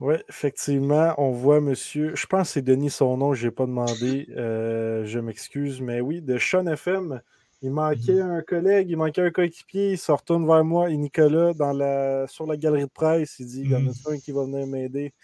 Oui, 0.05 0.17
effectivement, 0.29 1.15
on 1.17 1.31
voit 1.31 1.63
monsieur, 1.63 2.15
je 2.15 2.27
pense 2.27 2.49
que 2.49 2.53
c'est 2.53 2.63
Denis 2.63 2.91
son 2.91 3.17
nom, 3.17 3.33
je 3.33 3.47
n'ai 3.47 3.51
pas 3.51 3.65
demandé, 3.65 4.27
euh, 4.37 5.07
je 5.07 5.19
m'excuse, 5.19 5.81
mais 5.81 6.03
oui, 6.03 6.21
de 6.21 6.37
Sean 6.37 6.67
FM, 6.67 7.23
il 7.63 7.71
manquait 7.71 8.23
mhm. 8.23 8.33
un 8.33 8.43
collègue, 8.43 8.91
il 8.91 8.99
manquait 8.99 9.23
un 9.23 9.31
coéquipier, 9.31 9.93
il 9.93 9.99
se 9.99 10.13
retourne 10.13 10.47
vers 10.47 10.63
moi 10.63 10.91
et 10.91 10.97
Nicolas 10.99 11.55
dans 11.55 11.73
la, 11.73 12.27
sur 12.27 12.47
la 12.47 12.59
galerie 12.59 12.83
de 12.83 12.91
presse, 12.91 13.37
il 13.39 13.47
dit, 13.47 13.61
il 13.63 13.71
y 13.71 13.75
en 13.75 13.79
a 13.79 13.81
mhm. 13.81 13.95
un 14.09 14.19
qui 14.19 14.31
va 14.31 14.45
venir 14.45 14.67
m'aider. 14.67 15.15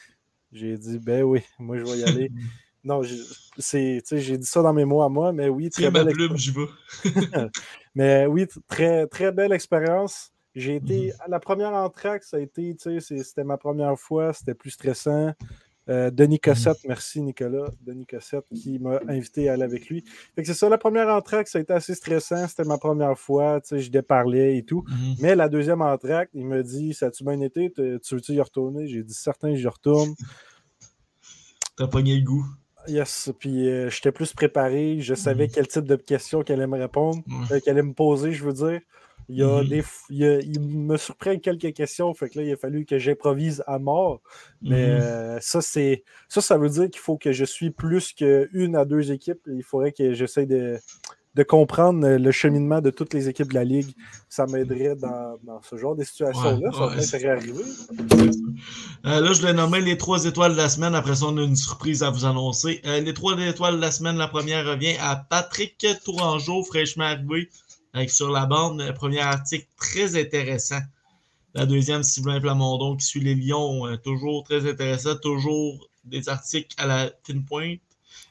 J'ai 0.51 0.78
dit, 0.78 0.99
ben 0.99 1.24
oui, 1.24 1.43
moi 1.59 1.76
je 1.76 1.85
vais 1.85 1.99
y 1.99 2.05
aller. 2.05 2.33
non, 2.83 3.03
j'ai 3.03 4.39
dit 4.39 4.47
ça 4.47 4.62
dans 4.62 4.72
mes 4.72 4.87
mots 4.87 5.03
à 5.03 5.11
moi, 5.11 5.31
mais 5.35 5.51
oui. 5.51 5.68
Très 5.68 5.91
belle 5.91 6.09
plume, 6.09 6.39
j'y 6.39 6.53
vais. 6.53 7.11
mais 7.95 8.24
oui, 8.24 8.47
très, 8.66 9.07
très 9.09 9.31
belle 9.31 9.53
expérience. 9.53 10.30
J'ai 10.55 10.77
été 10.77 11.13
à 11.21 11.29
la 11.29 11.39
première 11.39 11.73
entraque, 11.73 12.25
ça 12.25 12.39
a 12.39 12.41
été, 12.41 12.75
tu 12.75 13.01
sais, 13.01 13.23
c'était 13.23 13.45
ma 13.45 13.57
première 13.57 13.99
fois, 13.99 14.33
c'était 14.33 14.55
plus 14.55 14.71
stressant. 14.71 15.33
Euh, 15.89 16.11
Denis 16.11 16.37
mmh 16.37 16.39
Cossette, 16.39 16.79
merci 16.87 17.21
Nicolas, 17.21 17.69
Denis 17.81 18.07
Cossette 18.07 18.45
qui 18.55 18.79
m'a 18.79 19.01
invité 19.09 19.49
à 19.49 19.55
aller 19.55 19.63
avec 19.65 19.89
lui. 19.89 20.05
c'est 20.37 20.55
ça, 20.55 20.69
la 20.69 20.79
première 20.79 21.09
entraque, 21.09 21.49
ça 21.49 21.59
a 21.59 21.63
été 21.63 21.73
assez 21.73 21.95
stressant, 21.95 22.47
c'était 22.47 22.65
ma 22.65 22.79
première 22.79 23.19
fois, 23.19 23.61
tu 23.61 23.69
sais, 23.69 23.81
je 23.81 23.91
déparlais 23.91 24.59
et 24.59 24.65
tout. 24.65 24.85
Mmh 24.87 25.15
Mais 25.21 25.35
la 25.35 25.49
deuxième 25.49 25.83
entraque, 25.83 26.31
il 26.35 26.47
me 26.47 26.63
dit 26.63 26.95
Ça 26.95 27.07
a-tu 27.07 27.25
bien 27.25 27.41
été? 27.41 27.73
Tu 27.73 28.15
veux-tu 28.15 28.33
y 28.33 28.41
retourner? 28.41 28.87
J'ai 28.87 29.03
dit 29.03 29.15
Certain, 29.15 29.55
j'y 29.55 29.67
retourne. 29.67 30.15
T'as 31.77 31.89
pogné 31.89 32.17
le 32.17 32.25
goût. 32.25 32.47
Yes, 32.87 33.33
puis 33.39 33.69
euh, 33.69 33.91
j'étais 33.91 34.13
plus 34.13 34.33
préparé, 34.33 35.01
je 35.01 35.15
savais 35.15 35.49
quel 35.49 35.69
type 35.69 35.85
de 35.85 35.97
questions 35.97 36.43
qu'elle 36.43 36.61
allait 36.61 36.67
me 36.67 36.79
répondre, 36.79 37.23
euh, 37.51 37.61
qu'elle 37.61 37.75
allait 37.79 37.83
me 37.83 37.93
poser, 37.93 38.33
je 38.33 38.45
veux 38.45 38.53
dire. 38.53 38.81
Il, 39.31 39.39
y 39.39 39.45
a 39.45 39.62
mm-hmm. 39.62 39.68
des, 39.68 40.45
il, 40.45 40.61
me 40.61 40.97
surprend 40.97 41.39
quelques 41.39 41.72
questions, 41.72 42.12
fait 42.14 42.28
que 42.28 42.41
là, 42.41 42.45
il 42.45 42.53
a 42.53 42.57
fallu 42.57 42.85
que 42.85 42.99
j'improvise 42.99 43.62
à 43.66 43.78
mort. 43.78 44.20
Mais 44.61 44.89
mm-hmm. 44.89 45.01
euh, 45.01 45.39
ça, 45.41 45.62
c'est 45.62 46.03
ça, 46.28 46.41
ça 46.41 46.59
veut 46.59 46.68
dire 46.68 46.91
qu'il 46.91 47.01
faut 47.01 47.16
que 47.16 47.31
je 47.31 47.45
suis 47.45 47.70
plus 47.70 48.12
qu'une 48.12 48.74
à 48.74 48.85
deux 48.85 49.12
équipes. 49.12 49.41
Il 49.47 49.62
faudrait 49.62 49.93
que 49.93 50.14
j'essaie 50.14 50.47
de, 50.47 50.78
de, 51.37 51.43
comprendre 51.45 52.09
le 52.09 52.31
cheminement 52.33 52.81
de 52.81 52.91
toutes 52.91 53.14
les 53.14 53.28
équipes 53.28 53.51
de 53.51 53.55
la 53.55 53.62
Ligue. 53.62 53.95
Ça 54.28 54.47
m'aiderait 54.47 54.97
dans, 54.97 55.39
dans, 55.45 55.62
ce 55.62 55.76
genre 55.76 55.95
de 55.95 56.03
situation-là. 56.03 57.01
ça 57.01 57.16
ouais, 57.18 57.26
arriver. 57.28 57.64
Euh, 59.07 59.20
là, 59.20 59.33
je 59.33 59.43
vais 59.43 59.53
nommer 59.53 59.81
les 59.81 59.97
trois 59.97 60.24
étoiles 60.24 60.53
de 60.53 60.59
la 60.59 60.68
semaine. 60.68 60.97
Après 60.97 61.14
ça, 61.14 61.26
on 61.26 61.37
a 61.39 61.43
une 61.43 61.57
surprise 61.57 62.03
à 62.03 62.11
vous 62.11 62.24
annoncer. 62.24 62.81
Euh, 62.85 62.99
les 62.99 63.14
trois 63.14 63.39
étoiles 63.39 63.76
de 63.76 63.81
la 63.81 63.93
semaine, 63.93 64.16
la 64.16 64.28
première 64.28 64.66
revient 64.66 64.97
à 65.01 65.14
Patrick 65.14 65.87
Tourangeau, 66.05 66.64
fraîchement 66.64 67.05
arrivé 67.05 67.49
sur 68.09 68.30
la 68.30 68.47
bande, 68.47 68.80
le 68.80 68.95
premier 68.95 69.20
article 69.20 69.66
très 69.76 70.20
intéressant. 70.20 70.80
La 71.55 71.66
deuxième, 71.66 72.03
Sylvain 72.03 72.41
Plamondon 72.41 72.97
qui 72.97 73.05
suit 73.05 73.20
les 73.20 73.34
Lions, 73.34 73.86
euh, 73.86 73.97
toujours 73.97 74.45
très 74.45 74.68
intéressant, 74.68 75.16
toujours 75.16 75.88
des 76.05 76.28
articles 76.28 76.74
à 76.78 76.86
la 76.86 77.11
fine 77.24 77.45
pointe. 77.45 77.80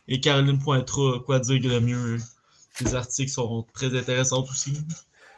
Et 0.07 0.19
Caroline 0.19 0.59
Pointera, 0.59 1.19
quoi 1.19 1.39
dire 1.39 1.61
de 1.61 1.79
mieux? 1.79 2.17
Les 2.81 2.95
articles 2.95 3.31
sont 3.31 3.65
très 3.73 3.97
intéressants 3.97 4.43
aussi. 4.43 4.77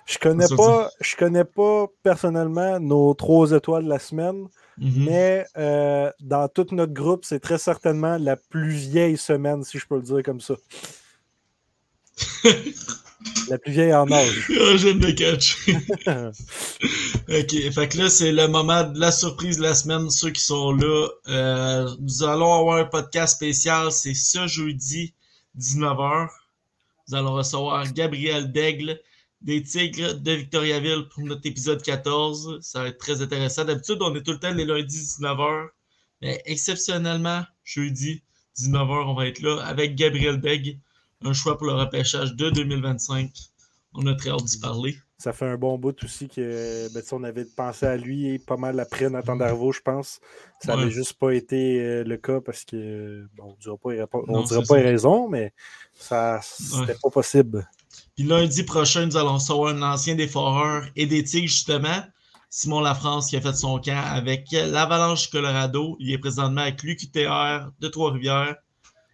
Je 0.05 0.17
connais 0.17 0.47
pas, 0.55 0.91
je 0.99 1.15
connais 1.15 1.43
pas 1.43 1.88
personnellement 2.03 2.80
nos 2.80 3.13
trois 3.13 3.51
étoiles 3.51 3.86
de 3.86 3.89
la 3.89 3.99
semaine, 3.99 4.47
mm-hmm. 4.80 5.05
mais 5.05 5.45
euh, 5.57 6.11
dans 6.19 6.47
tout 6.47 6.67
notre 6.72 6.93
groupe, 6.93 7.26
c'est 7.26 7.39
très 7.39 7.57
certainement 7.57 8.17
la 8.17 8.36
plus 8.36 8.69
vieille 8.69 9.17
semaine, 9.17 9.63
si 9.63 9.80
je 9.80 9.88
peux 9.88 9.95
le 9.95 10.01
dire 10.01 10.24
comme 10.24 10.41
ça. 10.41 10.55
La 13.49 13.57
plus 13.57 13.72
vieille 13.74 13.93
en 13.93 14.09
âge. 14.11 14.49
Ah, 14.61 14.78
J'aime 14.78 14.99
le 14.99 15.11
catch. 15.11 15.57
ok, 17.28 17.72
fait 17.74 17.89
que 17.89 17.97
là, 17.97 18.09
c'est 18.09 18.32
le 18.32 18.47
moment 18.47 18.84
de 18.84 18.99
la 18.99 19.11
surprise 19.11 19.57
de 19.57 19.63
la 19.63 19.74
semaine. 19.74 20.09
Ceux 20.09 20.30
qui 20.32 20.41
sont 20.41 20.72
là, 20.74 21.07
euh, 21.28 21.89
nous 21.99 22.24
allons 22.24 22.53
avoir 22.53 22.78
un 22.78 22.86
podcast 22.86 23.36
spécial. 23.36 23.91
C'est 23.91 24.13
ce 24.13 24.47
jeudi, 24.47 25.13
19h. 25.57 26.30
Nous 27.07 27.15
allons 27.15 27.34
recevoir 27.34 27.91
Gabriel 27.91 28.51
Daigle 28.51 28.99
des 29.41 29.63
Tigres 29.63 30.13
de 30.13 30.32
Victoriaville 30.32 31.07
pour 31.13 31.24
notre 31.24 31.45
épisode 31.45 31.82
14. 31.82 32.59
Ça 32.61 32.84
va 32.84 32.88
être 32.89 32.99
très 32.99 33.22
intéressant. 33.22 33.65
D'habitude, 33.65 33.97
on 34.01 34.15
est 34.15 34.22
tout 34.22 34.32
le 34.32 34.39
temps 34.39 34.53
les 34.53 34.65
lundis 34.65 35.17
19h. 35.19 35.67
Mais 36.22 36.41
exceptionnellement, 36.45 37.43
jeudi 37.63 38.22
19h, 38.57 39.09
on 39.09 39.13
va 39.15 39.28
être 39.28 39.41
là 39.41 39.61
avec 39.65 39.95
Gabriel 39.95 40.39
Daigle. 40.39 40.78
Un 41.24 41.34
choix 41.34 41.57
pour 41.57 41.67
le 41.67 41.74
repêchage 41.74 42.36
de 42.36 42.49
2025. 42.49 43.32
On 43.93 44.07
a 44.07 44.15
très 44.15 44.30
hâte 44.30 44.43
d'y 44.45 44.59
parler. 44.59 44.95
Ça 45.17 45.34
fait 45.34 45.45
un 45.45 45.57
bon 45.57 45.78
bout 45.78 46.03
aussi 46.03 46.28
que 46.30 46.91
ben, 46.93 47.03
on 47.11 47.24
avait 47.24 47.45
pensé 47.45 47.86
à 47.86 47.95
lui 47.95 48.39
pas 48.39 48.57
mal 48.57 48.80
après 48.80 49.07
Nathan 49.09 49.36
Darvaux, 49.36 49.72
je 49.72 49.82
pense. 49.82 50.19
Ça 50.61 50.72
n'avait 50.76 50.86
Ouais. 50.86 50.91
juste 50.91 51.13
pas 51.13 51.32
été 51.32 51.80
euh, 51.80 52.03
le 52.03 52.17
cas 52.17 52.41
parce 52.41 52.63
que 52.65 53.28
bon, 53.36 53.49
on 53.49 53.51
ne 53.51 53.61
dira 53.61 54.07
pas, 54.07 54.17
on 54.28 54.32
Non, 54.32 54.43
dira 54.43 54.61
c'est 54.61 54.67
pas 54.67 54.82
raisons, 54.82 55.28
mais 55.30 55.53
ça 55.93 56.39
c'était 56.41 56.93
Ouais. 56.93 56.97
pas 57.03 57.09
possible. 57.11 57.69
Puis 58.15 58.24
lundi 58.26 58.63
prochain, 58.63 59.05
nous 59.05 59.15
allons 59.17 59.36
recevoir 59.36 59.76
un 59.76 59.82
ancien 59.84 60.15
des 60.15 60.28
Foreurs 60.28 60.86
et 60.95 61.05
des 61.05 61.24
Tigres, 61.24 61.47
justement. 61.47 62.01
Simon 62.49 62.82
Lafrance 62.82 63.30
qui 63.30 63.38
a 63.38 63.41
fait 63.41 63.53
son 63.53 63.80
camp 63.80 64.03
avec 64.11 64.47
l'Avalanche 64.51 65.30
Colorado. 65.30 65.95
Il 65.99 66.11
est 66.11 66.17
présentement 66.17 66.61
avec 66.61 66.82
l'UQTR 66.84 67.69
de 67.80 67.88
Trois-Rivières. 67.89 68.55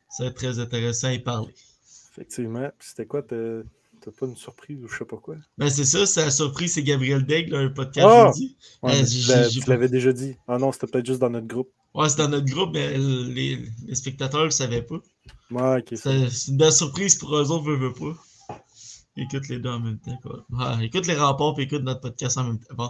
Ça 0.09 0.23
va 0.23 0.29
être 0.29 0.35
très 0.37 0.57
intéressant 0.59 1.07
à 1.07 1.13
y 1.13 1.19
parler. 1.19 1.53
Effectivement. 2.17 2.69
C'était 2.79 3.05
quoi? 3.05 3.21
T'as 3.21 3.61
t'as 4.01 4.11
pas 4.11 4.25
une 4.27 4.35
surprise 4.35 4.77
ou 4.83 4.87
je 4.87 4.97
sais 4.97 5.05
pas 5.05 5.17
quoi? 5.17 5.35
Ben 5.57 5.69
c'est 5.69 5.85
ça, 5.85 6.05
c'est 6.05 6.25
la 6.25 6.31
surprise, 6.31 6.73
c'est 6.73 6.83
Gabriel 6.83 7.25
Daigle, 7.25 7.55
un 7.55 7.69
podcast 7.69 8.07
Ah! 8.09 8.27
jeudi. 8.27 8.55
Ouais, 8.83 9.01
Euh, 9.01 9.47
tu 9.49 9.59
pas- 9.61 9.71
l'avais 9.71 9.89
déjà 9.89 10.13
dit. 10.13 10.35
Ah 10.47 10.57
non, 10.59 10.71
c'était 10.71 10.87
peut-être 10.87 11.05
juste 11.07 11.19
dans 11.19 11.29
notre 11.31 11.47
groupe. 11.47 11.69
Ouais, 11.95 12.07
c'est 12.09 12.17
dans 12.17 12.29
notre 12.29 12.45
groupe, 12.45 12.71
mais 12.73 12.95
les, 12.97 13.59
les 13.87 13.95
spectateurs 13.95 14.41
ne 14.41 14.45
le 14.45 14.51
savaient 14.51 14.83
pas. 14.83 14.99
Ouais, 15.49 15.79
ok. 15.79 15.93
c'est 15.97 16.47
une 16.49 16.57
belle 16.57 16.71
surprise 16.71 17.15
pour 17.15 17.35
eux 17.35 17.49
autres, 17.51 17.63
veux, 17.65 17.75
veux 17.77 17.93
pas. 17.93 18.13
Écoute 19.19 19.47
les 19.49 19.57
deux 19.57 19.69
en 19.71 19.79
même 19.79 19.97
temps. 19.97 20.17
Quoi. 20.21 20.45
Ah, 20.59 20.77
écoute 20.83 21.07
les 21.07 21.15
rapports 21.15 21.59
et 21.59 21.63
écoute 21.63 21.81
notre 21.81 22.01
podcast 22.01 22.37
en 22.37 22.43
même 22.43 22.59
temps. 22.59 22.75
Bon. 22.75 22.89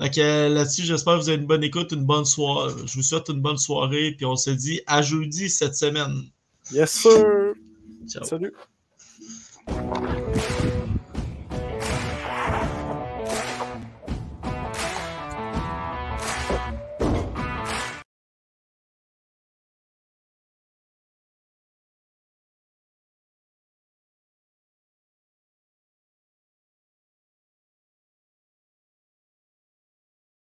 Fait 0.00 0.10
que 0.10 0.20
euh, 0.20 0.48
là-dessus, 0.48 0.82
j'espère 0.82 1.14
que 1.18 1.22
vous 1.22 1.28
avez 1.28 1.38
une 1.40 1.46
bonne 1.46 1.62
écoute, 1.62 1.92
une 1.92 2.04
bonne 2.04 2.24
soirée. 2.24 2.72
Je 2.84 2.94
vous 2.94 3.02
souhaite 3.04 3.28
une 3.28 3.40
bonne 3.40 3.58
soirée, 3.58 4.10
puis 4.16 4.26
on 4.26 4.34
se 4.34 4.50
dit 4.50 4.80
à 4.88 5.02
jeudi 5.02 5.48
cette 5.48 5.76
semaine. 5.76 6.24
Yes, 6.72 6.90
sir! 6.90 7.47
Ciao. 8.08 8.24
Salut! 8.24 8.54